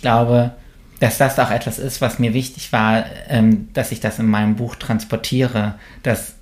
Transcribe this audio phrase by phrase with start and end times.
[0.00, 0.52] ich glaube,
[0.98, 4.56] dass das auch etwas ist, was mir wichtig war, ähm, dass ich das in meinem
[4.56, 6.36] Buch transportiere, dass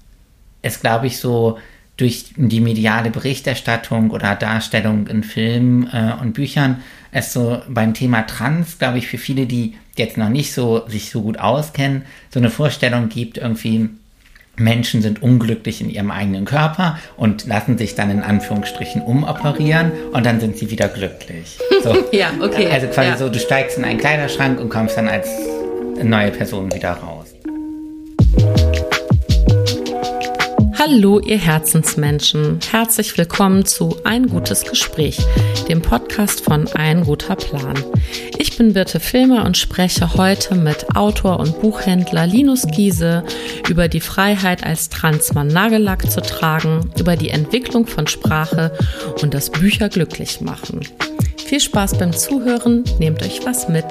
[0.63, 1.59] es, glaube ich, so
[1.97, 8.23] durch die mediale Berichterstattung oder Darstellung in Filmen äh, und Büchern es so beim Thema
[8.29, 12.39] Trans, glaube ich, für viele, die jetzt noch nicht so sich so gut auskennen, so
[12.39, 13.91] eine Vorstellung gibt, irgendwie
[14.59, 20.27] Menschen sind unglücklich in ihrem eigenen Körper und lassen sich dann in Anführungsstrichen umoperieren und
[20.27, 21.59] dann sind sie wieder glücklich.
[21.81, 21.95] So.
[22.11, 22.67] ja, okay.
[22.73, 23.17] Also quasi ja.
[23.17, 25.29] so, du steigst in einen Kleiderschrank und kommst dann als
[26.03, 27.35] neue Person wieder raus.
[30.81, 32.61] Hallo, ihr Herzensmenschen.
[32.71, 35.19] Herzlich willkommen zu Ein gutes Gespräch,
[35.69, 37.75] dem Podcast von Ein guter Plan.
[38.39, 43.25] Ich bin Birte Filmer und spreche heute mit Autor und Buchhändler Linus Giese
[43.69, 48.71] über die Freiheit als Transmann Nagellack zu tragen, über die Entwicklung von Sprache
[49.21, 50.83] und das Bücher glücklich machen.
[51.45, 53.87] Viel Spaß beim Zuhören, nehmt euch was mit.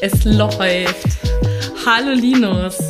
[0.00, 1.08] Es läuft.
[1.84, 2.87] Hallo Linus.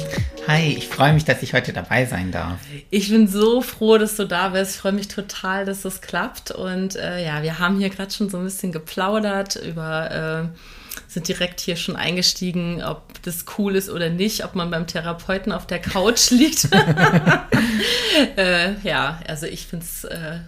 [0.48, 2.58] Hi, ich freue mich, dass ich heute dabei sein darf.
[2.88, 4.76] Ich bin so froh, dass du da bist.
[4.76, 6.52] Ich freue mich total, dass das klappt.
[6.52, 10.58] Und äh, ja, wir haben hier gerade schon so ein bisschen geplaudert über, äh,
[11.06, 15.52] sind direkt hier schon eingestiegen, ob das cool ist oder nicht, ob man beim Therapeuten
[15.52, 16.66] auf der Couch liegt.
[18.38, 20.38] äh, ja, also ich finde es äh,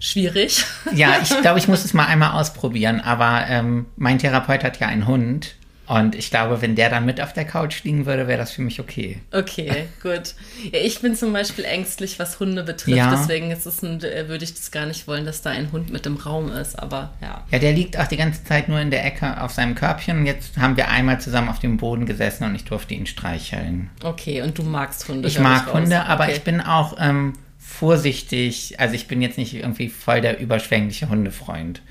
[0.00, 0.64] schwierig.
[0.92, 4.88] Ja, ich glaube, ich muss es mal einmal ausprobieren, aber ähm, mein Therapeut hat ja
[4.88, 5.54] einen Hund
[5.86, 8.62] und ich glaube, wenn der dann mit auf der Couch liegen würde, wäre das für
[8.62, 9.18] mich okay.
[9.32, 10.34] Okay, gut.
[10.72, 12.96] Ja, ich bin zum Beispiel ängstlich, was Hunde betrifft.
[12.96, 13.10] Ja.
[13.10, 15.90] Deswegen ist es ein, äh, würde ich das gar nicht wollen, dass da ein Hund
[15.90, 16.78] mit im Raum ist.
[16.78, 17.44] Aber ja.
[17.50, 20.18] Ja, der liegt auch die ganze Zeit nur in der Ecke auf seinem Körbchen.
[20.20, 23.90] Und jetzt haben wir einmal zusammen auf dem Boden gesessen und ich durfte ihn streicheln.
[24.02, 25.28] Okay, und du magst Hunde?
[25.28, 26.34] Ich mag ich Hunde, aber okay.
[26.36, 28.80] ich bin auch ähm, vorsichtig.
[28.80, 31.82] Also ich bin jetzt nicht irgendwie voll der überschwängliche Hundefreund.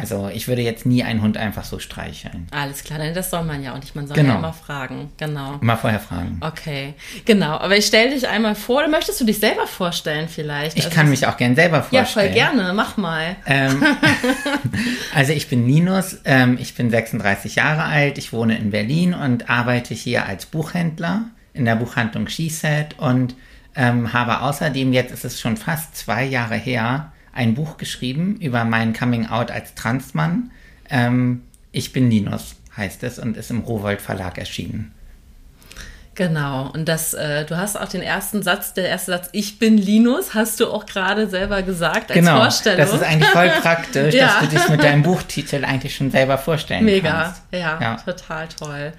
[0.00, 2.46] Also ich würde jetzt nie einen Hund einfach so streicheln.
[2.50, 3.94] Alles klar, denn das soll man ja auch nicht.
[3.94, 4.34] Man soll genau.
[4.34, 5.10] ja immer fragen.
[5.16, 5.58] Genau.
[5.60, 6.40] Mal vorher fragen.
[6.40, 7.58] Okay, genau.
[7.58, 8.86] Aber ich stelle dich einmal vor.
[8.88, 10.78] Möchtest du dich selber vorstellen vielleicht?
[10.78, 12.34] Ich also, kann mich auch gern selber vorstellen.
[12.34, 12.72] Ja, voll gerne.
[12.72, 13.36] Mach mal.
[13.46, 13.84] Ähm,
[15.14, 16.18] also ich bin Linus.
[16.24, 18.18] Ähm, ich bin 36 Jahre alt.
[18.18, 23.34] Ich wohne in Berlin und arbeite hier als Buchhändler in der Buchhandlung SheSet und
[23.76, 28.64] ähm, habe außerdem, jetzt ist es schon fast zwei Jahre her, ein Buch geschrieben über
[28.64, 30.50] mein Coming Out als Transmann.
[30.90, 31.42] Ähm,
[31.72, 34.92] ich bin Linus heißt es und ist im Rowold Verlag erschienen.
[36.14, 39.78] Genau, und das, äh, du hast auch den ersten Satz, der erste Satz, ich bin
[39.78, 42.78] Linus, hast du auch gerade selber gesagt als genau, Vorstellung.
[42.78, 44.26] Das ist eigentlich voll praktisch, ja.
[44.26, 47.42] dass du dich mit deinem Buchtitel eigentlich schon selber vorstellen Mega, kannst.
[47.52, 48.92] Mega, ja, ja, total toll.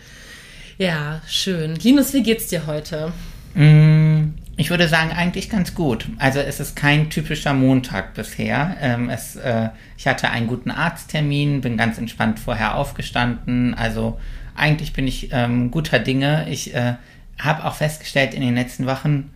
[0.79, 1.75] Ja, schön.
[1.75, 3.11] Linus, wie geht's dir heute?
[3.53, 6.07] Mm, ich würde sagen, eigentlich ganz gut.
[6.19, 8.77] Also es ist kein typischer Montag bisher.
[8.79, 13.73] Ähm, es, äh, ich hatte einen guten Arzttermin, bin ganz entspannt vorher aufgestanden.
[13.73, 14.19] Also
[14.55, 16.47] eigentlich bin ich ähm, guter Dinge.
[16.47, 16.93] Ich äh,
[17.39, 19.31] habe auch festgestellt in den letzten Wochen,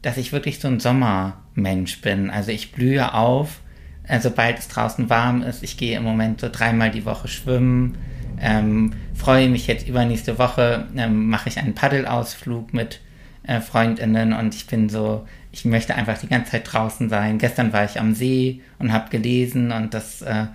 [0.00, 2.30] dass ich wirklich so ein Sommermensch bin.
[2.30, 3.60] Also ich blühe auf,
[4.08, 5.62] äh, sobald es draußen warm ist.
[5.62, 7.98] Ich gehe im Moment so dreimal die Woche schwimmen.
[8.40, 13.00] Ähm, freue mich jetzt übernächste Woche, ähm, mache ich einen Paddelausflug mit
[13.50, 17.38] äh, Freundinnen und ich bin so, ich möchte einfach die ganze Zeit draußen sein.
[17.38, 20.46] Gestern war ich am See und habe gelesen und das äh,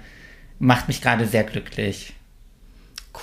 [0.59, 2.13] macht mich gerade sehr glücklich.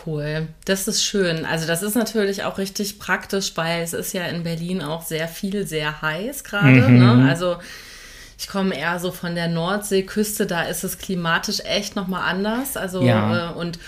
[0.04, 1.46] Cool, das ist schön.
[1.46, 5.26] Also das ist natürlich auch richtig praktisch, weil es ist ja in Berlin auch sehr
[5.26, 6.88] viel, sehr heiß gerade.
[6.88, 6.98] Mhm.
[6.98, 7.28] Ne?
[7.28, 7.56] Also
[8.38, 12.76] ich komme eher so von der Nordseeküste, da ist es klimatisch echt nochmal anders.
[12.76, 13.52] Also ja.
[13.52, 13.78] äh, und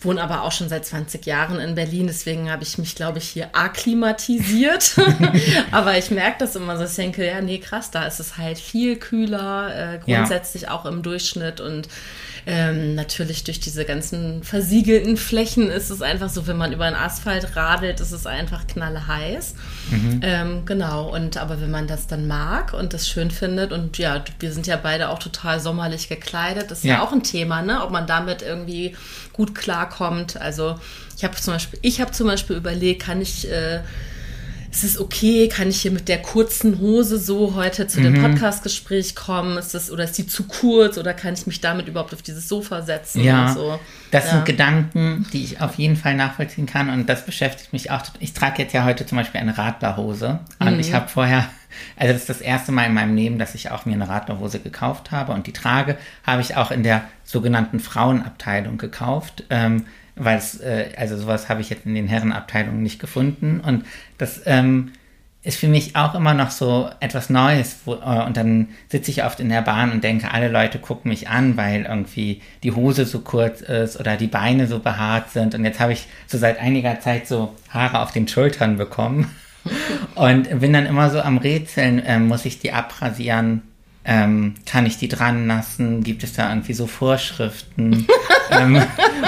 [0.00, 3.28] wohne aber auch schon seit 20 Jahren in Berlin, deswegen habe ich mich, glaube ich,
[3.28, 4.96] hier akklimatisiert.
[5.70, 8.58] aber ich merke das immer so, ich denke, ja, nee, krass, da ist es halt
[8.58, 10.70] viel kühler, äh, grundsätzlich ja.
[10.70, 11.88] auch im Durchschnitt und
[12.46, 16.94] ähm, natürlich durch diese ganzen versiegelten Flächen ist es einfach so, wenn man über den
[16.94, 19.54] Asphalt radelt, ist es einfach knallheiß.
[19.90, 20.20] Mhm.
[20.22, 24.24] Ähm, genau, und aber wenn man das dann mag und das schön findet und ja,
[24.40, 27.62] wir sind ja beide auch total sommerlich gekleidet, das ist ja, ja auch ein Thema,
[27.62, 27.82] ne?
[27.82, 28.96] Ob man damit irgendwie
[29.32, 30.40] gut klarkommt.
[30.40, 30.78] Also
[31.16, 33.80] ich habe zum Beispiel, ich habe zum Beispiel überlegt, kann ich äh,
[34.78, 38.22] ist es okay, kann ich hier mit der kurzen Hose so heute zu dem mhm.
[38.22, 39.58] Podcastgespräch kommen?
[39.58, 42.48] Ist das, oder ist die zu kurz oder kann ich mich damit überhaupt auf dieses
[42.48, 43.24] Sofa setzen?
[43.24, 43.80] Ja, so?
[44.12, 44.30] das ja.
[44.32, 48.02] sind Gedanken, die ich auf jeden Fall nachvollziehen kann und das beschäftigt mich auch.
[48.20, 50.80] Ich trage jetzt ja heute zum Beispiel eine Radlerhose und mhm.
[50.80, 51.48] ich habe vorher,
[51.96, 54.60] also das ist das erste Mal in meinem Leben, dass ich auch mir eine Radlerhose
[54.60, 59.44] gekauft habe und die trage, habe ich auch in der sogenannten Frauenabteilung gekauft.
[59.50, 59.86] Ähm,
[60.18, 63.60] weil es, äh, also sowas habe ich jetzt in den Herrenabteilungen nicht gefunden.
[63.60, 63.84] Und
[64.18, 64.92] das ähm,
[65.42, 67.78] ist für mich auch immer noch so etwas Neues.
[67.84, 71.08] Wo, äh, und dann sitze ich oft in der Bahn und denke, alle Leute gucken
[71.10, 75.54] mich an, weil irgendwie die Hose so kurz ist oder die Beine so behaart sind.
[75.54, 79.34] Und jetzt habe ich so seit einiger Zeit so Haare auf den Schultern bekommen.
[80.14, 83.62] Und bin dann immer so am Rätseln, äh, muss ich die abrasieren?
[84.10, 86.02] Ähm, kann ich die dran lassen?
[86.02, 88.06] Gibt es da irgendwie so Vorschriften?
[88.50, 88.82] ähm,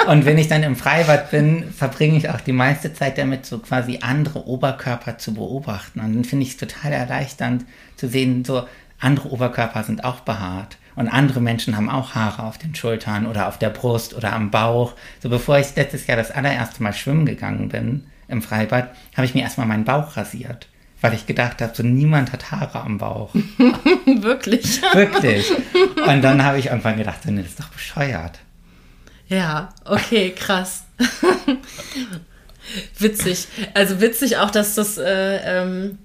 [0.07, 3.59] und wenn ich dann im Freibad bin, verbringe ich auch die meiste Zeit damit, so
[3.59, 6.01] quasi andere Oberkörper zu beobachten.
[6.01, 7.67] Und dann finde ich es total erleichternd
[7.97, 8.63] zu sehen, so
[8.99, 10.79] andere Oberkörper sind auch behaart.
[10.97, 14.51] Und andere Menschen haben auch Haare auf den Schultern oder auf der Brust oder am
[14.51, 14.95] Bauch.
[15.23, 19.35] So bevor ich letztes Jahr das allererste Mal schwimmen gegangen bin im Freibad, habe ich
[19.35, 20.70] mir erstmal meinen Bauch rasiert
[21.01, 23.35] weil ich gedacht habe, so niemand hat Haare am Bauch.
[23.35, 24.83] Wirklich?
[24.95, 25.51] Wirklich.
[26.07, 28.39] Und dann habe ich irgendwann gedacht, so, nee, das ist doch bescheuert.
[29.29, 30.85] Ja, okay, krass.
[32.99, 33.47] witzig.
[33.75, 35.99] Also witzig auch, dass das äh, ähm,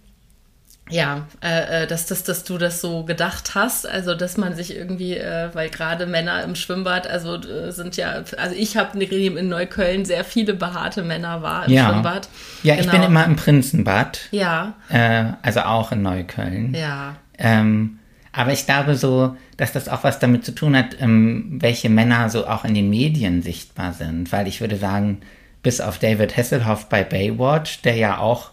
[0.89, 4.75] ja, äh, äh, dass, dass, dass du das so gedacht hast, also dass man sich
[4.75, 9.49] irgendwie, äh, weil gerade Männer im Schwimmbad, also äh, sind ja, also ich habe in
[9.49, 11.89] Neukölln sehr viele behaarte Männer war im ja.
[11.89, 12.29] Schwimmbad.
[12.61, 12.85] Ja, genau.
[12.85, 13.11] ich bin genau.
[13.11, 14.19] immer im Prinzenbad.
[14.29, 14.73] Ja.
[14.89, 16.75] Äh, also auch in Neukölln.
[16.75, 17.15] Ja.
[17.39, 17.97] Ähm,
[18.31, 22.29] aber ich glaube so, dass das auch was damit zu tun hat, ähm, welche Männer
[22.29, 25.21] so auch in den Medien sichtbar sind, weil ich würde sagen,
[25.63, 28.51] bis auf David Hasselhoff bei Baywatch, der ja auch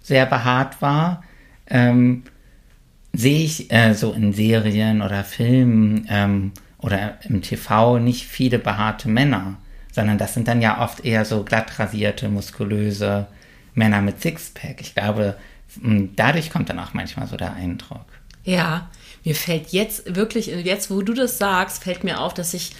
[0.00, 1.24] sehr behaart war,
[1.72, 2.22] ähm,
[3.12, 9.08] sehe ich äh, so in Serien oder Filmen ähm, oder im TV nicht viele behaarte
[9.08, 9.56] Männer,
[9.90, 13.26] sondern das sind dann ja oft eher so glatt rasierte, muskulöse
[13.74, 14.80] Männer mit Sixpack.
[14.80, 15.36] Ich glaube,
[16.16, 18.04] dadurch kommt dann auch manchmal so der Eindruck.
[18.44, 18.90] Ja,
[19.24, 22.72] mir fällt jetzt wirklich, jetzt wo du das sagst, fällt mir auf, dass ich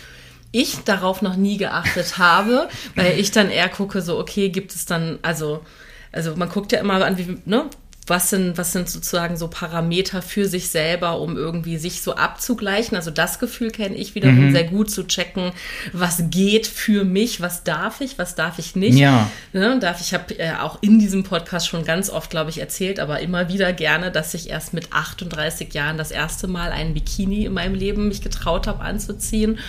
[0.54, 4.84] ich darauf noch nie geachtet habe, weil ich dann eher gucke, so, okay, gibt es
[4.84, 5.64] dann, also,
[6.12, 7.70] also man guckt ja immer an, wie, ne,
[8.06, 12.96] was sind, was sind sozusagen so Parameter für sich selber, um irgendwie sich so abzugleichen.
[12.96, 14.52] Also das Gefühl kenne ich wiederum mhm.
[14.52, 15.52] sehr gut zu checken,
[15.92, 18.98] was geht für mich, was darf ich, was darf ich nicht.
[18.98, 19.30] Ja.
[19.52, 22.98] Ne, darf ich habe äh, auch in diesem Podcast schon ganz oft, glaube ich, erzählt,
[22.98, 27.44] aber immer wieder gerne, dass ich erst mit 38 Jahren das erste Mal einen Bikini
[27.44, 29.60] in meinem Leben mich getraut habe anzuziehen.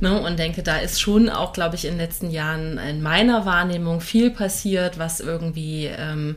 [0.00, 3.44] Ne, und denke, da ist schon auch, glaube ich, in den letzten Jahren in meiner
[3.44, 6.36] Wahrnehmung viel passiert, was irgendwie ähm,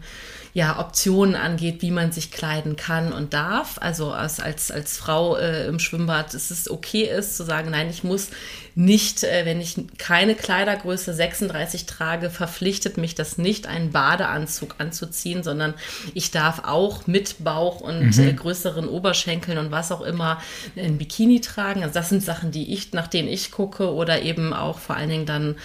[0.57, 3.77] ja, Optionen angeht, wie man sich kleiden kann und darf.
[3.79, 7.91] Also als, als, als Frau äh, im Schwimmbad ist es okay ist zu sagen, nein,
[7.91, 8.29] ich muss
[8.73, 15.43] nicht, äh, wenn ich keine Kleidergröße 36 trage, verpflichtet mich das nicht, einen Badeanzug anzuziehen,
[15.43, 15.75] sondern
[16.15, 18.27] ich darf auch mit Bauch und mhm.
[18.27, 20.41] äh, größeren Oberschenkeln und was auch immer
[20.75, 21.83] ein Bikini tragen.
[21.83, 25.09] Also das sind Sachen, die ich, nach denen ich gucke oder eben auch vor allen
[25.09, 25.55] Dingen dann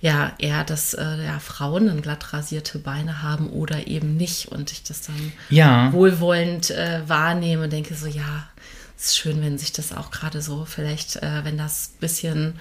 [0.00, 4.72] ja eher, dass äh, ja, Frauen dann glatt rasierte Beine haben oder eben nicht und
[4.72, 5.92] ich das dann ja.
[5.92, 8.48] wohlwollend äh, wahrnehme und denke so, ja,
[8.96, 12.54] es ist schön, wenn sich das auch gerade so vielleicht, äh, wenn das bisschen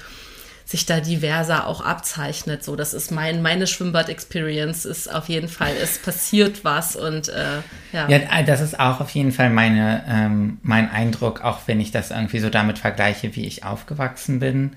[0.66, 2.64] sich da diverser auch abzeichnet.
[2.64, 7.62] So, das ist mein, meine Schwimmbad-Experience ist auf jeden Fall, es passiert was und äh,
[7.92, 8.08] ja.
[8.08, 12.12] Ja, das ist auch auf jeden Fall meine, ähm, mein Eindruck, auch wenn ich das
[12.12, 14.76] irgendwie so damit vergleiche, wie ich aufgewachsen bin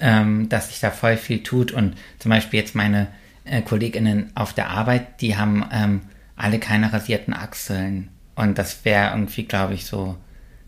[0.00, 1.72] ähm, dass sich da voll viel tut.
[1.72, 3.08] Und zum Beispiel jetzt meine
[3.44, 6.00] äh, KollegInnen auf der Arbeit, die haben ähm,
[6.36, 8.08] alle keine rasierten Achseln.
[8.34, 10.16] Und das wäre irgendwie, glaube ich, so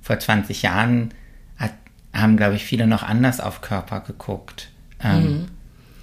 [0.00, 1.12] vor 20 Jahren
[1.56, 1.72] hat,
[2.12, 4.70] haben, glaube ich, viele noch anders auf Körper geguckt.
[5.02, 5.46] Ähm, mhm.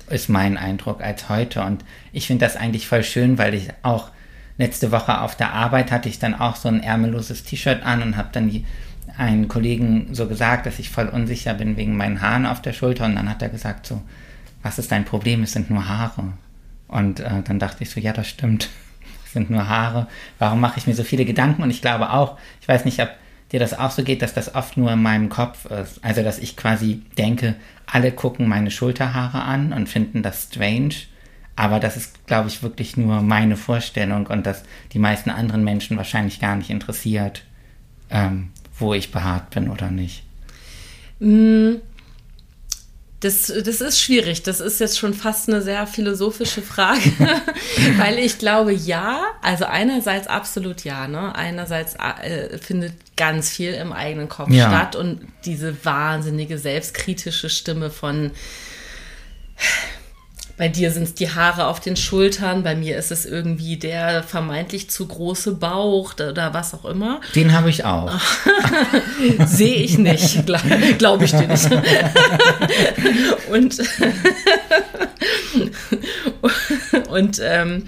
[0.09, 1.63] Ist mein Eindruck als heute.
[1.63, 4.11] Und ich finde das eigentlich voll schön, weil ich auch
[4.57, 8.17] letzte Woche auf der Arbeit hatte ich dann auch so ein ärmelloses T-Shirt an und
[8.17, 8.65] habe dann die
[9.17, 13.05] einen Kollegen so gesagt, dass ich voll unsicher bin wegen meinen Haaren auf der Schulter
[13.05, 14.01] und dann hat er gesagt so,
[14.61, 15.43] was ist dein Problem?
[15.43, 16.33] Es sind nur Haare.
[16.87, 18.69] Und äh, dann dachte ich so, ja, das stimmt.
[19.25, 20.07] Es sind nur Haare.
[20.37, 21.63] Warum mache ich mir so viele Gedanken?
[21.63, 23.09] Und ich glaube auch, ich weiß nicht, ob
[23.51, 26.03] dir das auch so geht, dass das oft nur in meinem Kopf ist.
[26.03, 27.55] Also, dass ich quasi denke,
[27.87, 30.93] alle gucken meine Schulterhaare an und finden das strange.
[31.55, 35.97] Aber das ist, glaube ich, wirklich nur meine Vorstellung und dass die meisten anderen Menschen
[35.97, 37.43] wahrscheinlich gar nicht interessiert.
[38.11, 38.49] Ähm,
[38.83, 40.23] wo ich behaart bin oder nicht?
[41.19, 41.75] Mm,
[43.23, 44.43] das, das ist schwierig.
[44.43, 47.11] Das ist jetzt schon fast eine sehr philosophische Frage,
[47.97, 51.07] weil ich glaube, ja, also einerseits absolut ja.
[51.07, 51.33] Ne?
[51.33, 54.67] Einerseits äh, findet ganz viel im eigenen Kopf ja.
[54.67, 58.31] statt und diese wahnsinnige selbstkritische Stimme von
[60.63, 64.23] bei dir sind es die Haare auf den Schultern, bei mir ist es irgendwie der
[64.23, 67.19] vermeintlich zu große Bauch oder was auch immer.
[67.35, 68.09] Den habe ich auch.
[69.45, 71.69] Sehe ich nicht, glaube glaub ich dir nicht.
[73.51, 73.77] und
[77.09, 77.83] und ähm,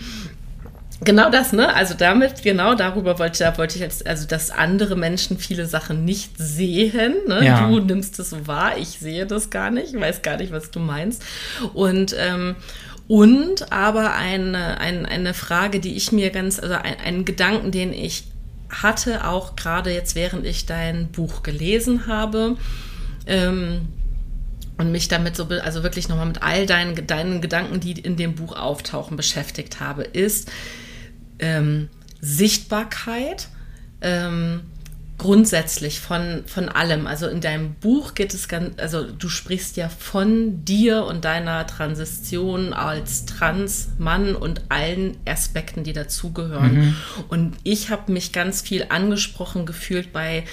[1.01, 1.73] Genau das, ne?
[1.73, 6.05] Also damit, genau darüber wollte, da wollte ich jetzt, also dass andere Menschen viele Sachen
[6.05, 7.15] nicht sehen.
[7.27, 7.45] Ne?
[7.45, 7.67] Ja.
[7.67, 10.79] Du nimmst es so wahr, ich sehe das gar nicht, weiß gar nicht, was du
[10.79, 11.23] meinst.
[11.73, 12.55] Und ähm,
[13.07, 17.93] und aber eine, eine, eine Frage, die ich mir ganz, also ein, einen Gedanken, den
[17.93, 18.23] ich
[18.69, 22.57] hatte, auch gerade jetzt, während ich dein Buch gelesen habe,
[23.27, 23.89] ähm,
[24.77, 28.35] und mich damit so, also wirklich nochmal mit all deinen, deinen Gedanken, die in dem
[28.35, 30.51] Buch auftauchen, beschäftigt habe, ist
[31.39, 31.89] ähm,
[32.21, 33.49] Sichtbarkeit.
[34.01, 34.61] Ähm,
[35.17, 37.07] grundsätzlich von, von allem.
[37.07, 41.65] Also in deinem Buch geht es ganz, also du sprichst ja von dir und deiner
[41.65, 46.75] Transition als Transmann und allen Aspekten, die dazugehören.
[46.75, 46.95] Mhm.
[47.29, 50.43] Und ich habe mich ganz viel angesprochen gefühlt bei,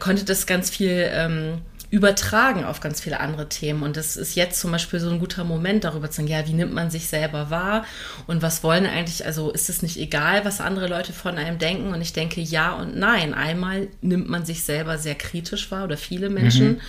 [0.00, 1.58] konnte das ganz viel ähm,
[1.90, 3.82] übertragen auf ganz viele andere Themen.
[3.82, 6.52] Und das ist jetzt zum Beispiel so ein guter Moment, darüber zu sagen, ja, wie
[6.52, 7.84] nimmt man sich selber wahr
[8.28, 11.92] und was wollen eigentlich, also ist es nicht egal, was andere Leute von einem denken?
[11.92, 13.34] Und ich denke ja und nein.
[13.34, 16.68] Einmal nimmt man sich selber sehr kritisch wahr oder viele Menschen.
[16.68, 16.80] Mhm.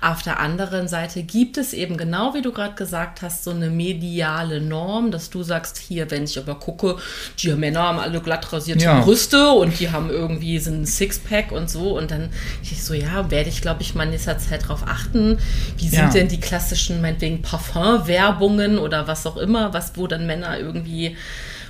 [0.00, 3.70] Auf der anderen Seite gibt es eben genau, wie du gerade gesagt hast, so eine
[3.70, 6.96] mediale Norm, dass du sagst, hier, wenn ich aber gucke,
[7.38, 9.00] die Männer haben alle glatt rasierte ja.
[9.00, 11.96] Brüste und die haben irgendwie so ein Sixpack und so.
[11.96, 12.30] Und dann
[12.62, 15.38] ich so, ja, werde ich, glaube ich, mal in nächster Zeit darauf achten,
[15.76, 16.10] wie sind ja.
[16.10, 21.16] denn die klassischen, meinetwegen Parfum-Werbungen oder was auch immer, was, wo dann Männer irgendwie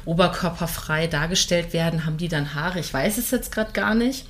[0.04, 2.80] oberkörperfrei dargestellt werden, haben die dann Haare?
[2.80, 4.26] Ich weiß es jetzt gerade gar nicht.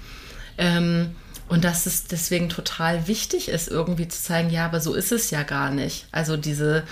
[0.59, 1.15] Ähm,
[1.49, 5.31] und dass es deswegen total wichtig ist, irgendwie zu zeigen, ja, aber so ist es
[5.31, 6.07] ja gar nicht.
[6.13, 6.85] Also diese,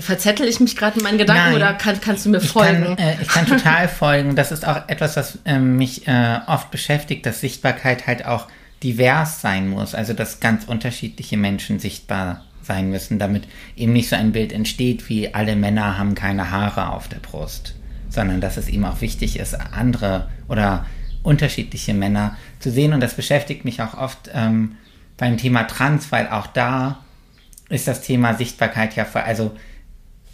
[0.00, 2.92] verzettel ich mich gerade in meinen Gedanken Nein, oder kann, kannst du mir folgen?
[2.92, 4.36] Ich kann, äh, ich kann total folgen.
[4.36, 8.48] Das ist auch etwas, was äh, mich äh, oft beschäftigt, dass Sichtbarkeit halt auch
[8.82, 9.94] divers sein muss.
[9.94, 13.44] Also dass ganz unterschiedliche Menschen sichtbar sein müssen, damit
[13.76, 17.74] eben nicht so ein Bild entsteht, wie alle Männer haben keine Haare auf der Brust,
[18.08, 20.86] sondern dass es ihm auch wichtig ist, andere oder
[21.22, 22.92] unterschiedliche Männer zu sehen.
[22.92, 24.76] Und das beschäftigt mich auch oft ähm,
[25.16, 26.98] beim Thema Trans, weil auch da
[27.68, 29.56] ist das Thema Sichtbarkeit ja, also,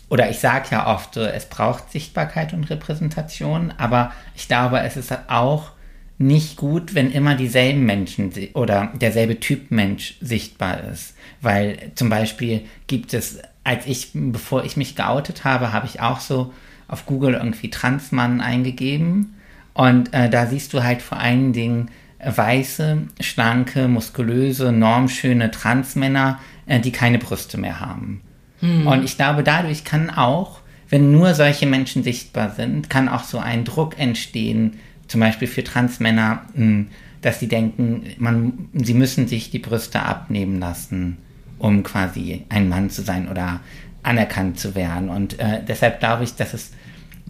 [0.08, 5.16] oder ich sage ja oft, es braucht Sichtbarkeit und Repräsentation, aber ich glaube, es ist
[5.28, 5.70] auch
[6.18, 11.14] nicht gut, wenn immer dieselben Menschen oder derselbe Typ Mensch sichtbar ist.
[11.40, 16.20] Weil zum Beispiel gibt es, als ich, bevor ich mich geoutet habe, habe ich auch
[16.20, 16.52] so
[16.88, 19.34] auf Google irgendwie Transmann eingegeben
[19.74, 21.90] und äh, da siehst du halt vor allen Dingen
[22.24, 28.22] weiße, schlanke, muskulöse, normschöne Transmänner, äh, die keine Brüste mehr haben.
[28.58, 28.88] Hm.
[28.88, 30.58] Und ich glaube, dadurch kann auch,
[30.88, 35.64] wenn nur solche Menschen sichtbar sind, kann auch so ein Druck entstehen, zum Beispiel für
[35.64, 36.88] Transmänner, hm,
[37.20, 41.18] dass sie denken, man, sie müssen sich die Brüste abnehmen lassen,
[41.58, 43.60] um quasi ein Mann zu sein oder
[44.02, 45.08] anerkannt zu werden.
[45.08, 46.70] Und äh, deshalb glaube ich, dass es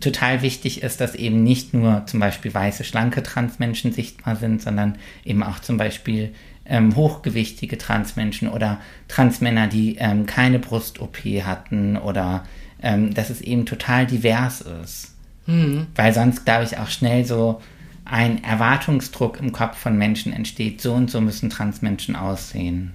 [0.00, 4.96] total wichtig ist, dass eben nicht nur zum Beispiel weiße, schlanke Transmenschen sichtbar sind, sondern
[5.24, 6.34] eben auch zum Beispiel
[6.66, 12.44] ähm, hochgewichtige Transmenschen oder Transmänner, die ähm, keine Brust-OP hatten oder
[12.82, 15.14] ähm, dass es eben total divers ist.
[15.48, 15.86] Mhm.
[15.96, 17.60] Weil sonst, glaube ich, auch schnell so
[18.04, 22.92] ein Erwartungsdruck im Kopf von Menschen entsteht, so und so müssen Transmenschen aussehen.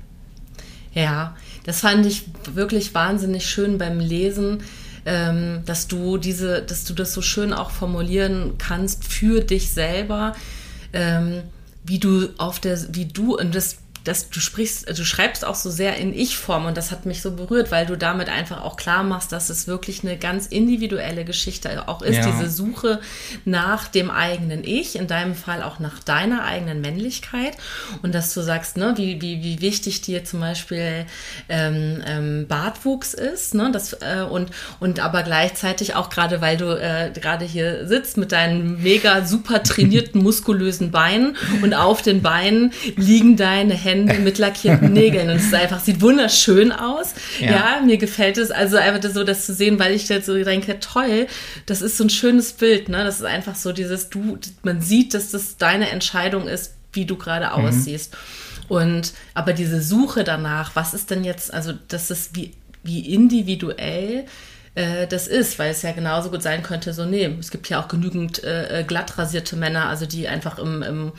[0.94, 4.60] Ja, das fand ich wirklich wahnsinnig schön beim Lesen,
[5.06, 10.34] ähm, dass du diese, dass du das so schön auch formulieren kannst für dich selber,
[10.94, 11.42] ähm,
[11.84, 15.70] wie du auf der, wie du, und das dass du sprichst, du schreibst auch so
[15.70, 19.04] sehr in Ich-Form und das hat mich so berührt, weil du damit einfach auch klar
[19.04, 22.26] machst, dass es wirklich eine ganz individuelle Geschichte auch ist, ja.
[22.26, 23.00] diese Suche
[23.46, 27.56] nach dem eigenen Ich, in deinem Fall auch nach deiner eigenen Männlichkeit
[28.02, 31.06] und dass du sagst, ne, wie, wie, wie wichtig dir zum Beispiel
[31.48, 36.78] ähm, ähm, Bartwuchs ist, ne, das, äh, und, und aber gleichzeitig auch gerade, weil du
[36.78, 42.74] äh, gerade hier sitzt mit deinen mega super trainierten, muskulösen Beinen und auf den Beinen
[42.98, 47.14] liegen deine Hände Hände mit lackierten Nägeln und es ist einfach, sieht wunderschön aus.
[47.40, 47.52] Ja.
[47.52, 47.82] ja.
[47.86, 48.52] mir gefällt es.
[48.52, 51.28] Also einfach so, das zu sehen, weil ich jetzt so denke, toll,
[51.66, 53.04] das ist so ein schönes Bild, ne?
[53.04, 57.18] Das ist einfach so dieses, du, man sieht, dass das deine Entscheidung ist, wie du
[57.18, 57.66] gerade mhm.
[57.66, 58.16] aussiehst.
[58.68, 64.26] Und aber diese Suche danach, was ist denn jetzt, also das ist wie, wie individuell
[64.76, 67.82] äh, das ist, weil es ja genauso gut sein könnte, so, nee, es gibt ja
[67.82, 71.12] auch genügend äh, äh glatt rasierte Männer, also die einfach im, im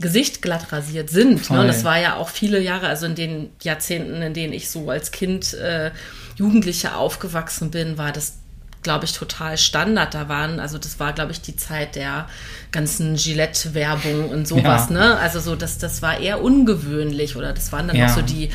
[0.00, 1.50] Gesicht glatt rasiert sind.
[1.50, 1.66] Ne?
[1.66, 5.12] Das war ja auch viele Jahre, also in den Jahrzehnten, in denen ich so als
[5.12, 5.90] Kind, äh,
[6.36, 8.39] Jugendliche aufgewachsen bin, war das
[8.82, 10.14] glaube ich, total Standard.
[10.14, 12.26] Da waren, also das war, glaube ich, die Zeit der
[12.72, 14.94] ganzen Gillette-Werbung und sowas, ja.
[14.94, 15.16] ne?
[15.18, 18.06] Also so, das, das war eher ungewöhnlich oder das waren dann ja.
[18.06, 18.50] auch so die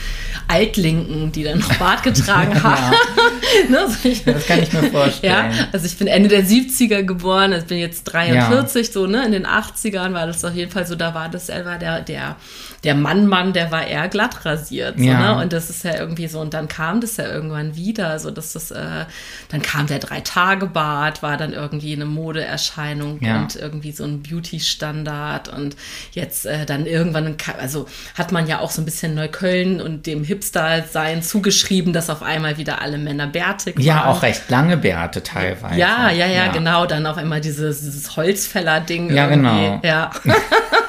[0.48, 2.96] Altlinken, die dann noch Bart getragen haben.
[3.70, 3.88] ne?
[3.88, 5.52] so ich, das kann ich mir vorstellen.
[5.52, 9.26] Ja, also ich bin Ende der 70er geboren, also bin jetzt 43, so, ne?
[9.26, 12.38] In den 80ern war das auf jeden Fall so, da war das, war der, der
[12.86, 15.00] der Mann-Mann, der war eher glatt rasiert.
[15.00, 15.34] So, ja.
[15.34, 15.42] ne?
[15.42, 18.54] Und das ist ja irgendwie so, und dann kam das ja irgendwann wieder, so dass
[18.54, 19.06] das, äh,
[19.50, 23.40] dann kam der Drei-Tage-Bart, war dann irgendwie eine Modeerscheinung ja.
[23.42, 25.76] und irgendwie so ein Beauty-Standard und
[26.12, 30.24] jetzt äh, dann irgendwann, also hat man ja auch so ein bisschen Neukölln und dem
[30.24, 33.84] Hipster-Sein zugeschrieben, dass auf einmal wieder alle Männer bärtig waren.
[33.84, 35.80] Ja, auch recht lange Bärte teilweise.
[35.80, 36.52] Ja, ja, ja, ja.
[36.52, 39.10] genau, dann auf einmal dieses, dieses Holzfäller-Ding.
[39.10, 39.50] Ja, irgendwie.
[39.50, 39.82] genau.
[39.84, 40.12] Ja.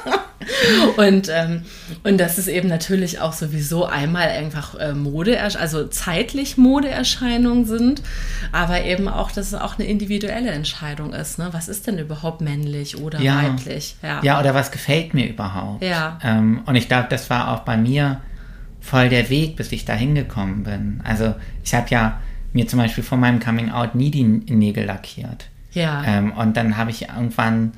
[0.96, 1.62] und, ähm,
[2.04, 8.02] und das ist eben natürlich auch sowieso einmal einfach äh, Mode, also zeitlich Modeerscheinungen sind,
[8.52, 11.38] aber eben auch, dass es auch eine individuelle Entscheidung ist.
[11.38, 11.48] Ne?
[11.52, 13.42] Was ist denn überhaupt männlich oder ja.
[13.42, 13.96] weiblich?
[14.02, 14.20] Ja.
[14.22, 15.82] ja, oder was gefällt mir überhaupt?
[15.82, 16.18] Ja.
[16.22, 18.20] Ähm, und ich glaube, das war auch bei mir
[18.80, 21.00] voll der Weg, bis ich da hingekommen bin.
[21.04, 21.34] Also
[21.64, 22.20] ich habe ja
[22.52, 25.48] mir zum Beispiel vor meinem Coming Out nie die Nägel lackiert.
[25.72, 26.02] Ja.
[26.06, 27.72] Ähm, und dann habe ich irgendwann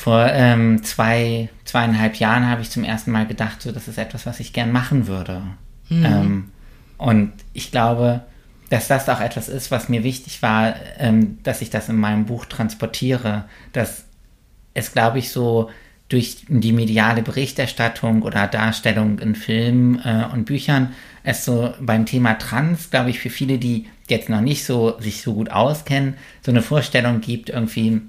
[0.00, 4.24] vor ähm, zwei, zweieinhalb Jahren habe ich zum ersten Mal gedacht, so, das ist etwas,
[4.24, 5.42] was ich gern machen würde.
[5.90, 6.04] Mhm.
[6.06, 6.48] Ähm,
[6.96, 8.22] und ich glaube,
[8.70, 12.24] dass das auch etwas ist, was mir wichtig war, ähm, dass ich das in meinem
[12.24, 14.04] Buch transportiere, dass
[14.72, 15.68] es, glaube ich, so
[16.08, 22.38] durch die mediale Berichterstattung oder Darstellung in Filmen äh, und Büchern es so beim Thema
[22.38, 26.52] Trans, glaube ich, für viele, die jetzt noch nicht so sich so gut auskennen, so
[26.52, 28.00] eine Vorstellung gibt, irgendwie,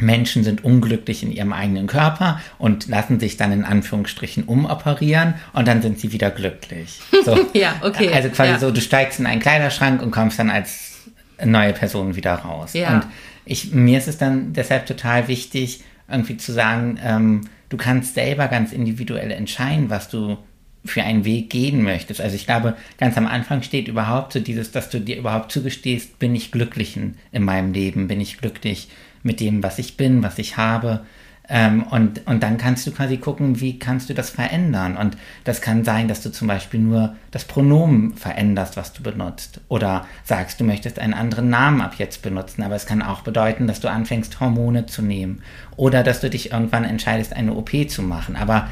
[0.00, 5.68] Menschen sind unglücklich in ihrem eigenen Körper und lassen sich dann in Anführungsstrichen umoperieren und
[5.68, 7.00] dann sind sie wieder glücklich.
[7.22, 7.38] So.
[7.52, 8.10] ja, okay.
[8.14, 8.58] Also quasi ja.
[8.58, 11.02] so, du steigst in einen Kleiderschrank und kommst dann als
[11.44, 12.72] neue Person wieder raus.
[12.72, 12.94] Ja.
[12.94, 13.06] Und
[13.44, 18.48] ich, mir ist es dann deshalb total wichtig, irgendwie zu sagen, ähm, du kannst selber
[18.48, 20.38] ganz individuell entscheiden, was du
[20.84, 22.20] für einen Weg gehen möchtest.
[22.20, 26.18] Also ich glaube, ganz am Anfang steht überhaupt so dieses, dass du dir überhaupt zugestehst,
[26.18, 28.88] bin ich glücklich in, in meinem Leben, bin ich glücklich
[29.22, 31.00] mit dem, was ich bin, was ich habe.
[31.52, 34.96] Ähm, und, und dann kannst du quasi gucken, wie kannst du das verändern.
[34.96, 39.60] Und das kann sein, dass du zum Beispiel nur das Pronomen veränderst, was du benutzt.
[39.68, 42.62] Oder sagst, du möchtest einen anderen Namen ab jetzt benutzen.
[42.62, 45.42] Aber es kann auch bedeuten, dass du anfängst, Hormone zu nehmen.
[45.76, 48.36] Oder dass du dich irgendwann entscheidest, eine OP zu machen.
[48.36, 48.68] Aber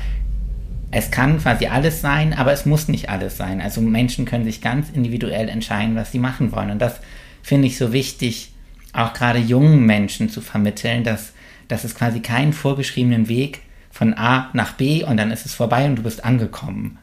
[0.92, 3.60] es kann quasi alles sein, aber es muss nicht alles sein.
[3.60, 6.70] Also Menschen können sich ganz individuell entscheiden, was sie machen wollen.
[6.70, 7.00] Und das
[7.42, 8.52] finde ich so wichtig,
[8.98, 11.32] auch gerade jungen Menschen zu vermitteln, dass,
[11.68, 15.86] dass es quasi keinen vorgeschriebenen Weg von A nach B und dann ist es vorbei
[15.86, 16.98] und du bist angekommen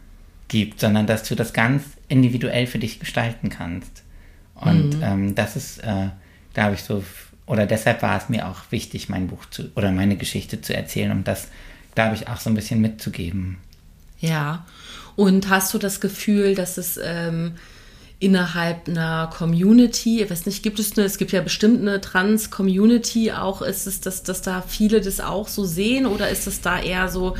[0.47, 4.03] gibt, sondern dass du das ganz individuell für dich gestalten kannst.
[4.55, 5.03] Und mhm.
[5.03, 6.09] ähm, das ist, äh,
[6.53, 7.03] glaube ich, so,
[7.45, 11.11] oder deshalb war es mir auch wichtig, mein Buch zu, oder meine Geschichte zu erzählen,
[11.11, 11.49] um das,
[11.95, 13.57] glaube ich, auch so ein bisschen mitzugeben.
[14.19, 14.65] Ja,
[15.15, 17.53] und hast du das Gefühl, dass es ähm,
[18.19, 23.31] innerhalb einer Community, ich weiß nicht, gibt es eine, es gibt ja bestimmt eine Trans-Community
[23.31, 26.79] auch, ist es, dass, dass da viele das auch so sehen oder ist es da
[26.79, 27.35] eher so,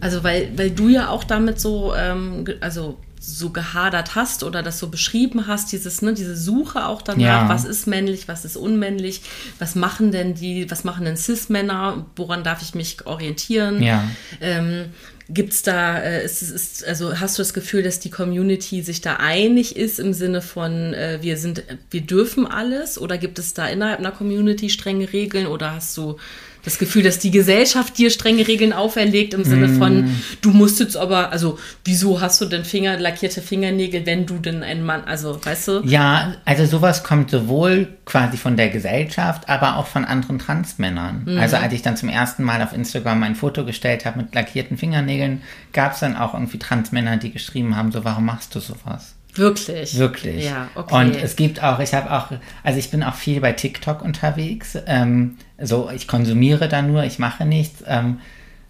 [0.00, 4.78] also weil, weil du ja auch damit so, ähm, also so gehadert hast oder das
[4.78, 7.48] so beschrieben hast, dieses, ne, diese Suche auch danach, ja.
[7.48, 9.22] was ist männlich, was ist unmännlich,
[9.58, 13.82] was machen denn die, was machen denn Cis-Männer, woran darf ich mich orientieren?
[13.82, 14.04] Ja.
[14.40, 14.86] Ähm,
[15.30, 19.16] Gibt's da, äh, ist, ist, also hast du das Gefühl, dass die Community sich da
[19.16, 23.00] einig ist im Sinne von, äh, wir sind, wir dürfen alles?
[23.00, 25.46] Oder gibt es da innerhalb einer Community strenge Regeln?
[25.46, 26.18] Oder hast du
[26.64, 30.16] das Gefühl, dass die Gesellschaft dir strenge Regeln auferlegt im Sinne von, mm.
[30.40, 34.62] du musst jetzt aber, also wieso hast du denn Finger, lackierte Fingernägel, wenn du denn
[34.62, 35.80] ein Mann, also weißt du?
[35.84, 41.24] Ja, also sowas kommt sowohl quasi von der Gesellschaft, aber auch von anderen Transmännern.
[41.26, 41.38] Mhm.
[41.38, 44.78] Also als ich dann zum ersten Mal auf Instagram ein Foto gestellt habe mit lackierten
[44.78, 49.14] Fingernägeln, gab es dann auch irgendwie Transmänner, die geschrieben haben, so warum machst du sowas?
[49.34, 49.98] Wirklich?
[49.98, 50.44] Wirklich.
[50.44, 50.94] Ja, okay.
[50.94, 52.28] Und es gibt auch, ich habe auch,
[52.62, 54.78] also ich bin auch viel bei TikTok unterwegs.
[54.86, 58.20] Ähm, so, ich konsumiere da nur, ich mache nichts ähm,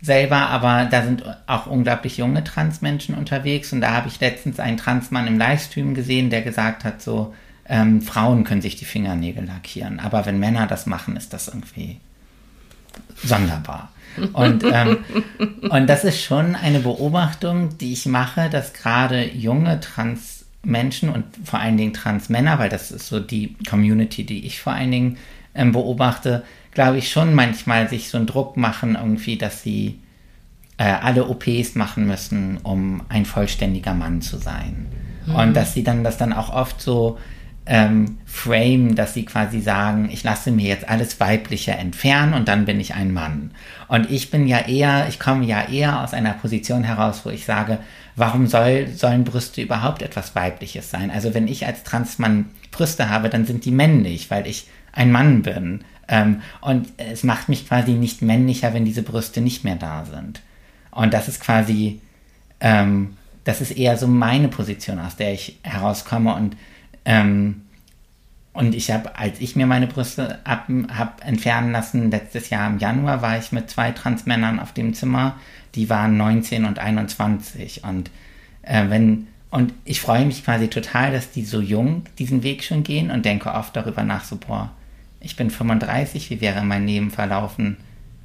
[0.01, 3.73] selber, aber da sind auch unglaublich junge Transmenschen unterwegs.
[3.73, 7.35] Und da habe ich letztens einen Transmann im Livestream gesehen, der gesagt hat, so,
[7.66, 11.99] ähm, Frauen können sich die Fingernägel lackieren, aber wenn Männer das machen, ist das irgendwie
[13.23, 13.90] sonderbar.
[14.33, 14.99] Und, ähm,
[15.70, 21.25] und das ist schon eine Beobachtung, die ich mache, dass gerade junge Trans Menschen und
[21.44, 25.18] vor allen Dingen Transmänner, weil das ist so die Community, die ich vor allen Dingen
[25.55, 26.42] ähm, beobachte,
[26.75, 30.01] glaube ich schon manchmal sich so einen Druck machen, irgendwie, dass sie
[30.77, 34.87] äh, alle OPs machen müssen, um ein vollständiger Mann zu sein.
[35.27, 35.35] Mhm.
[35.35, 37.19] Und dass sie dann das dann auch oft so
[37.67, 42.67] ähm, frame, dass sie quasi sagen, ich lasse mir jetzt alles Weibliche entfernen und dann
[42.67, 43.53] bin ich ein Mann.
[43.89, 47.47] Und ich bin ja eher, ich komme ja eher aus einer Position heraus, wo ich
[47.47, 47.79] sage,
[48.17, 51.11] warum soll, sollen Brüste überhaupt etwas Weibliches sein?
[51.11, 55.43] Also wenn ich als Transmann Brüste habe, dann sind die männlich, weil ich ein Mann
[55.43, 55.85] bin.
[56.09, 60.40] Ähm, und es macht mich quasi nicht männlicher, wenn diese Brüste nicht mehr da sind.
[60.90, 62.01] Und das ist quasi,
[62.61, 66.35] ähm, das ist eher so meine Position, aus der ich herauskomme.
[66.35, 66.57] Und
[67.05, 67.62] ähm,
[68.55, 73.21] und ich habe, als ich mir meine Brüste habe entfernen lassen, letztes Jahr im Januar
[73.21, 75.35] war ich mit zwei Transmännern auf dem Zimmer,
[75.75, 78.11] die waren 19 und 21 und
[78.62, 82.83] äh, wenn und ich freue mich quasi total, dass die so jung diesen Weg schon
[82.83, 84.73] gehen und denke oft darüber nach, so boah,
[85.25, 87.77] ich bin 35, wie wäre mein Leben verlaufen,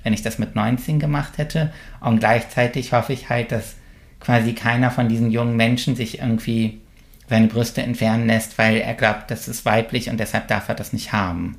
[0.04, 1.72] wenn ich das mit 19 gemacht hätte?
[2.02, 3.76] Und gleichzeitig hoffe ich halt, dass
[4.20, 6.82] quasi keiner von diesen jungen Menschen sich irgendwie
[7.30, 10.94] seine Brüste entfernen lässt, weil er glaubt, das ist weiblich und deshalb darf er das
[10.94, 11.58] nicht haben.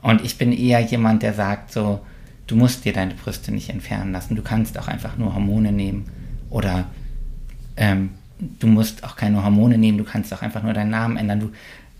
[0.00, 2.00] Und ich bin eher jemand, der sagt so,
[2.46, 6.06] du musst dir deine Brüste nicht entfernen lassen, du kannst auch einfach nur Hormone nehmen
[6.50, 6.86] oder
[7.76, 11.40] ähm, du musst auch keine Hormone nehmen, du kannst auch einfach nur deinen Namen ändern,
[11.40, 11.52] du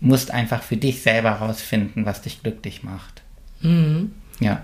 [0.03, 3.21] musst einfach für dich selber rausfinden, was dich glücklich macht.
[3.61, 4.11] Mhm.
[4.39, 4.63] Ja.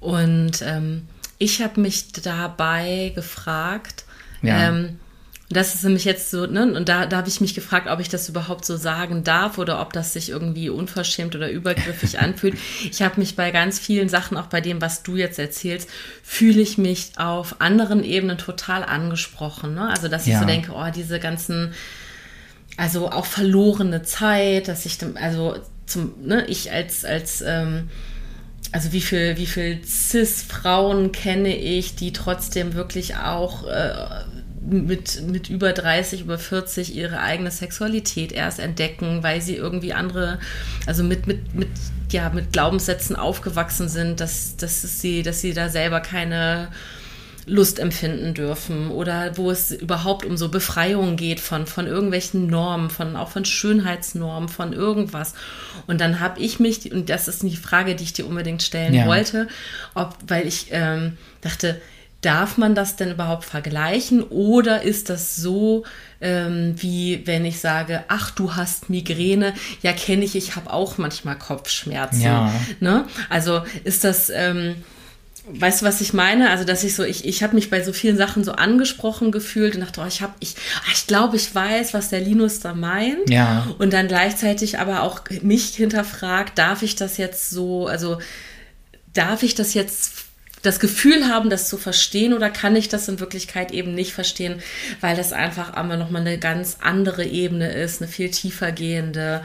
[0.00, 1.06] Und ähm,
[1.38, 4.04] ich habe mich dabei gefragt,
[4.42, 4.68] Ja.
[4.68, 4.98] ähm,
[5.52, 8.08] das ist nämlich jetzt so, ne, und da, da habe ich mich gefragt, ob ich
[8.08, 12.56] das überhaupt so sagen darf oder ob das sich irgendwie unverschämt oder übergriffig anfühlt.
[12.88, 15.88] Ich habe mich bei ganz vielen Sachen, auch bei dem, was du jetzt erzählst,
[16.22, 19.74] fühle ich mich auf anderen Ebenen total angesprochen.
[19.74, 19.88] Ne?
[19.88, 20.40] Also, dass ich Ja.
[20.40, 21.72] so denke, oh, diese ganzen,
[22.80, 27.90] also auch verlorene Zeit, dass ich, also zum, ne, ich als, als, ähm,
[28.72, 34.24] also wie viel, wie viel Cis-Frauen kenne ich, die trotzdem wirklich auch äh,
[34.62, 40.38] mit, mit über 30, über 40 ihre eigene Sexualität erst entdecken, weil sie irgendwie andere,
[40.86, 41.68] also mit, mit, mit,
[42.10, 46.68] ja, mit Glaubenssätzen aufgewachsen sind, dass, dass sie, dass sie da selber keine
[47.46, 52.90] Lust empfinden dürfen oder wo es überhaupt um so Befreiung geht von, von irgendwelchen Normen,
[52.90, 55.34] von, auch von Schönheitsnormen, von irgendwas.
[55.86, 58.94] Und dann habe ich mich, und das ist die Frage, die ich dir unbedingt stellen
[58.94, 59.06] Ja.
[59.06, 59.48] wollte,
[59.94, 61.80] ob, weil ich ähm, dachte,
[62.20, 65.84] darf man das denn überhaupt vergleichen oder ist das so,
[66.20, 70.98] ähm, wie wenn ich sage, ach, du hast Migräne, ja kenne ich, ich habe auch
[70.98, 72.20] manchmal Kopfschmerzen.
[72.20, 72.52] Ja.
[72.80, 73.06] Ne?
[73.30, 74.76] Also ist das, ähm,
[75.54, 76.50] weißt du, was ich meine?
[76.50, 79.74] Also, dass ich so, ich, ich habe mich bei so vielen Sachen so angesprochen gefühlt
[79.74, 82.74] und dachte, oh, ich habe, ich, ah, ich glaube, ich weiß, was der Linus da
[82.74, 83.28] meint.
[83.28, 83.66] Ja.
[83.78, 88.18] Und dann gleichzeitig aber auch mich hinterfragt, darf ich das jetzt so, also
[89.12, 90.24] darf ich das jetzt
[90.62, 94.60] das Gefühl haben, das zu verstehen oder kann ich das in Wirklichkeit eben nicht verstehen,
[95.00, 99.42] weil das einfach aber nochmal eine ganz andere Ebene ist, eine viel tiefer gehende.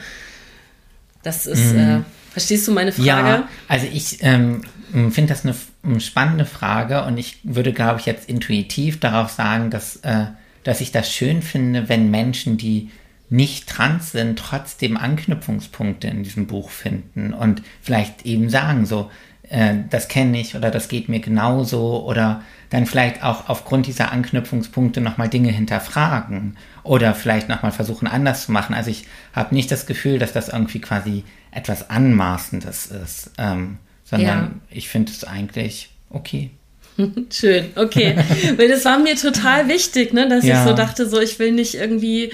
[1.25, 1.99] Das ist, äh,
[2.31, 3.07] verstehst du meine Frage?
[3.07, 4.61] Ja, also ich ähm,
[4.91, 9.69] finde das eine eine spannende Frage und ich würde, glaube ich, jetzt intuitiv darauf sagen,
[9.69, 10.25] dass, äh,
[10.63, 12.89] dass ich das schön finde, wenn Menschen, die
[13.29, 19.09] nicht trans sind, trotzdem Anknüpfungspunkte in diesem Buch finden und vielleicht eben sagen so,
[19.49, 24.11] äh, das kenne ich oder das geht mir genauso oder dann vielleicht auch aufgrund dieser
[24.11, 28.73] Anknüpfungspunkte nochmal Dinge hinterfragen oder vielleicht nochmal versuchen anders zu machen.
[28.75, 34.27] Also ich habe nicht das Gefühl, dass das irgendwie quasi etwas Anmaßendes ist, ähm, sondern
[34.39, 34.51] Ja.
[34.69, 36.49] ich finde es eigentlich okay.
[37.31, 38.15] Schön, okay.
[38.57, 40.61] Weil das war mir total wichtig, ne, dass Ja.
[40.63, 42.31] ich so dachte, so ich will nicht irgendwie,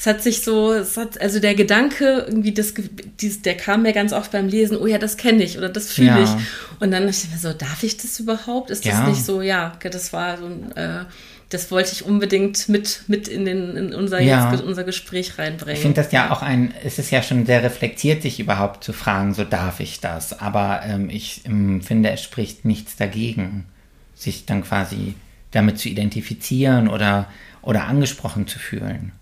[0.00, 2.72] es hat sich so, es hat, also der Gedanke, irgendwie, das,
[3.20, 5.92] dies, der kam mir ganz oft beim Lesen, oh ja, das kenne ich oder das
[5.92, 6.22] fühle Ja.
[6.22, 6.30] ich.
[6.80, 8.70] Und dann dachte ich mir so, darf ich das überhaupt?
[8.70, 9.06] Ist das Ja.
[9.06, 11.04] nicht so, ja, das war so ein, äh,
[11.50, 14.50] das wollte ich unbedingt mit, mit in, den, in unser, Ja.
[14.50, 15.74] jetzt, unser Gespräch reinbringen.
[15.76, 18.94] Ich finde das ja auch ein, es ist ja schon sehr reflektiert, sich überhaupt zu
[18.94, 20.40] fragen, so darf ich das.
[20.40, 23.66] Aber ähm, ich ähm, finde, es spricht nichts dagegen,
[24.14, 25.14] sich dann quasi
[25.50, 27.26] damit zu identifizieren oder,
[27.60, 29.12] oder angesprochen zu fühlen.